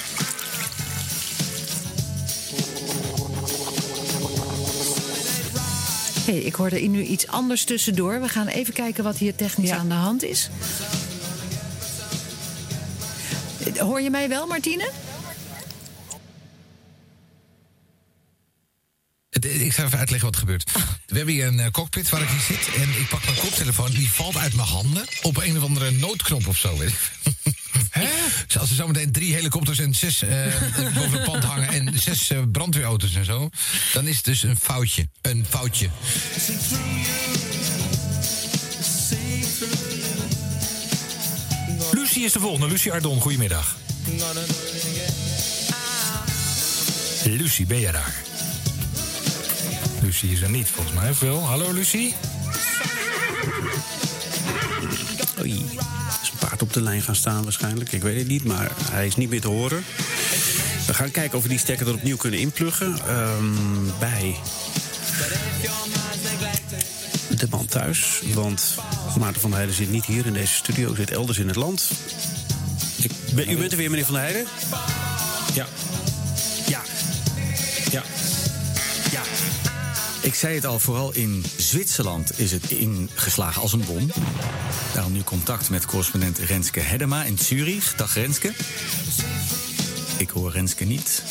[6.26, 8.22] Hey, ik hoorde nu iets anders tussendoor.
[8.22, 10.50] We gaan even kijken wat hier technisch aan de hand is.
[13.78, 14.90] Hoor je mij wel, Martine?
[19.40, 20.72] Ik ga even uitleggen wat er gebeurt.
[21.06, 22.76] We hebben hier een eh, cockpit waar ik in zit.
[22.76, 23.92] En ik pak mijn koptelefoon.
[23.92, 25.06] Die valt uit mijn handen.
[25.22, 26.78] Op een of andere noodknop of zo.
[26.78, 27.00] weet ik.
[28.48, 30.46] Dus als er zometeen drie helikopters en zes eh,
[30.94, 31.68] boven het pand hangen.
[31.70, 33.50] En zes eh, brandweerauto's en zo.
[33.94, 35.08] Dan is het dus een foutje.
[35.22, 35.90] Een foutje.
[41.92, 42.68] Lucie is de volgende.
[42.68, 43.76] Lucie Ardon, goedemiddag.
[47.24, 48.31] Lucie, ben je daar?
[50.02, 51.14] Lucie is er niet, volgens mij.
[51.20, 51.46] Wel?
[51.46, 52.16] Hallo, Lucie?
[55.40, 55.54] Oei,
[56.22, 57.92] is een paard op de lijn gaan staan waarschijnlijk.
[57.92, 59.84] Ik weet het niet, maar hij is niet meer te horen.
[60.88, 63.00] We gaan kijken of we die stekker er opnieuw kunnen inpluggen.
[63.08, 63.54] Ehm,
[64.00, 64.36] bij
[67.38, 68.22] de man thuis.
[68.34, 68.76] Want
[69.20, 71.90] Maarten van der Heijden zit niet hier in deze studio, zit elders in het land.
[73.02, 74.46] Ik, ben- u bent er weer, meneer van der Heijden?
[75.54, 75.66] Ja.
[80.32, 84.12] Ik zei het al, vooral in Zwitserland is het ingeslagen als een bom.
[84.94, 87.96] Daarom nu contact met correspondent Renske Hedema in Zurich.
[87.96, 88.54] Dag Renske.
[90.18, 91.24] Ik hoor Renske niet.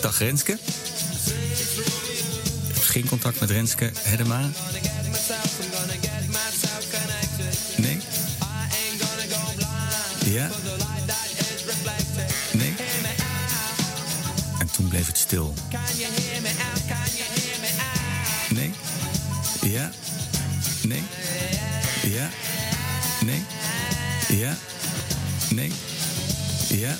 [0.00, 0.58] Dag Renske.
[2.80, 4.50] Geen contact met Renske Hedema.
[7.76, 7.98] Nee?
[10.24, 10.50] Ja?
[15.34, 15.54] Stil.
[18.50, 18.72] Nee?
[19.62, 19.90] Ja?
[20.82, 21.02] Nee?
[22.02, 22.28] Ja?
[23.24, 23.42] Nee?
[24.28, 24.56] Ja?
[25.50, 25.72] Nee?
[26.68, 26.96] Ja?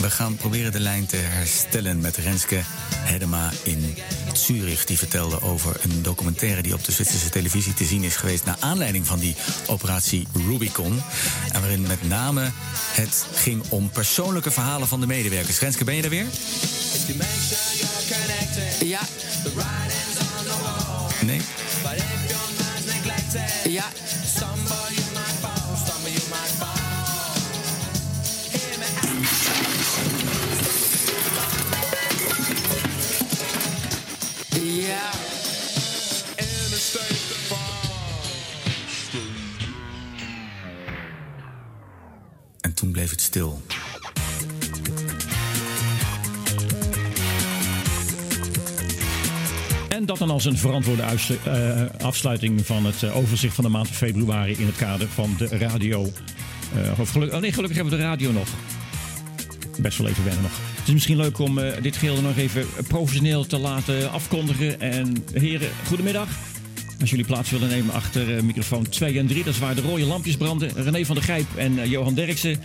[0.00, 2.60] We gaan proberen de lijn te herstellen met Renske
[2.96, 3.94] Hedema in
[4.44, 4.84] Zurich.
[4.84, 8.44] Die vertelde over een documentaire die op de Zwitserse televisie te zien is geweest...
[8.44, 9.36] naar aanleiding van die
[9.66, 11.02] operatie Rubicon.
[11.52, 12.50] En waarin met name
[12.92, 15.58] het ging om persoonlijke verhalen van de medewerkers.
[15.58, 16.26] Renske, ben je er weer?
[18.84, 19.00] Ja.
[21.24, 21.40] Nee?
[23.68, 23.84] Ja.
[42.60, 43.62] En toen bleef het stil.
[49.88, 53.88] En dat dan als een verantwoorde eh, afsluiting van het eh, overzicht van de maand
[53.88, 56.12] februari in het kader van de radio.
[56.98, 58.48] Of geluk- oh nee, gelukkig hebben we de radio nog.
[59.78, 60.69] Best wel even wennen nog.
[60.90, 64.80] Is misschien leuk om eh, dit geheel nog even professioneel te laten afkondigen.
[64.80, 66.28] En heren, goedemiddag.
[67.00, 69.80] Als jullie plaats willen nemen achter eh, microfoon 2 en 3, dat is waar de
[69.80, 70.70] rode lampjes branden.
[70.74, 72.60] René van der Gijp en eh, Johan Derksen.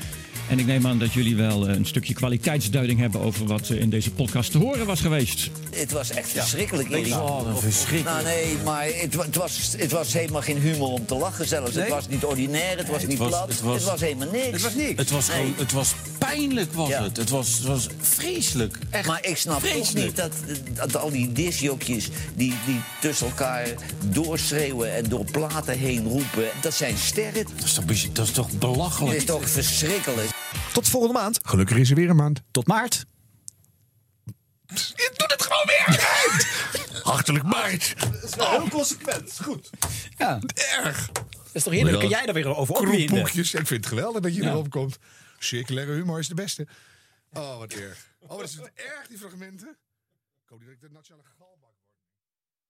[0.49, 3.79] En ik neem aan dat jullie wel eh, een stukje kwaliteitsduiding hebben over wat eh,
[3.79, 5.49] in deze podcast te horen was geweest.
[5.75, 6.95] Het was echt verschrikkelijk, Ja.
[6.97, 7.13] Erik.
[7.13, 8.05] Oh, een verschrikkelijk.
[8.05, 11.75] Nou, nee, maar het, het, was, het was helemaal geen humor om te lachen zelfs.
[11.75, 13.47] Het was niet ordinair, het was Het niet was- plat.
[13.47, 14.45] het was- helemaal niks.
[14.51, 14.93] Het was niks.
[14.99, 17.03] Het was gewoon- het was pijnlijk was Ja.
[17.03, 17.17] het.
[17.17, 18.77] Het was, het was vreselijk.
[18.89, 20.05] Echt maar ik snap toch vreselijk.
[20.05, 20.31] niet dat,
[20.73, 23.67] dat al die disjokjes die, die tussen elkaar
[24.09, 27.45] doorschreeuwen en door platen heen roepen, dat zijn sterren.
[27.55, 29.17] Dat is toch, dat is toch Dat belachelijk?
[29.17, 30.33] is toch verschrikkelijk.
[30.73, 31.39] Tot volgende maand.
[31.43, 32.41] Gelukkig is er weer een maand.
[32.51, 33.05] Tot maart.
[34.67, 37.03] Je doet het gewoon weer!
[37.03, 37.95] Hartelijk maart.
[38.11, 39.27] Dat is wel heel consequent.
[39.29, 39.69] Is Goed.
[40.17, 40.39] Ja.
[40.83, 41.11] Erg.
[41.11, 41.99] Dat is toch heerlijk?
[41.99, 43.05] Kun jij daar weer over opwinden?
[43.05, 43.53] Kroepboekjes.
[43.53, 44.49] Ik vind het geweldig dat je Ja.
[44.49, 44.97] erop komt.
[45.39, 46.67] Circulaire humor is de beste.
[47.33, 48.07] Oh, wat erg.
[48.19, 49.67] Oh, wat is het erg, die fragmenten.
[50.43, 51.23] Ik hoop niet dat ik de nationale.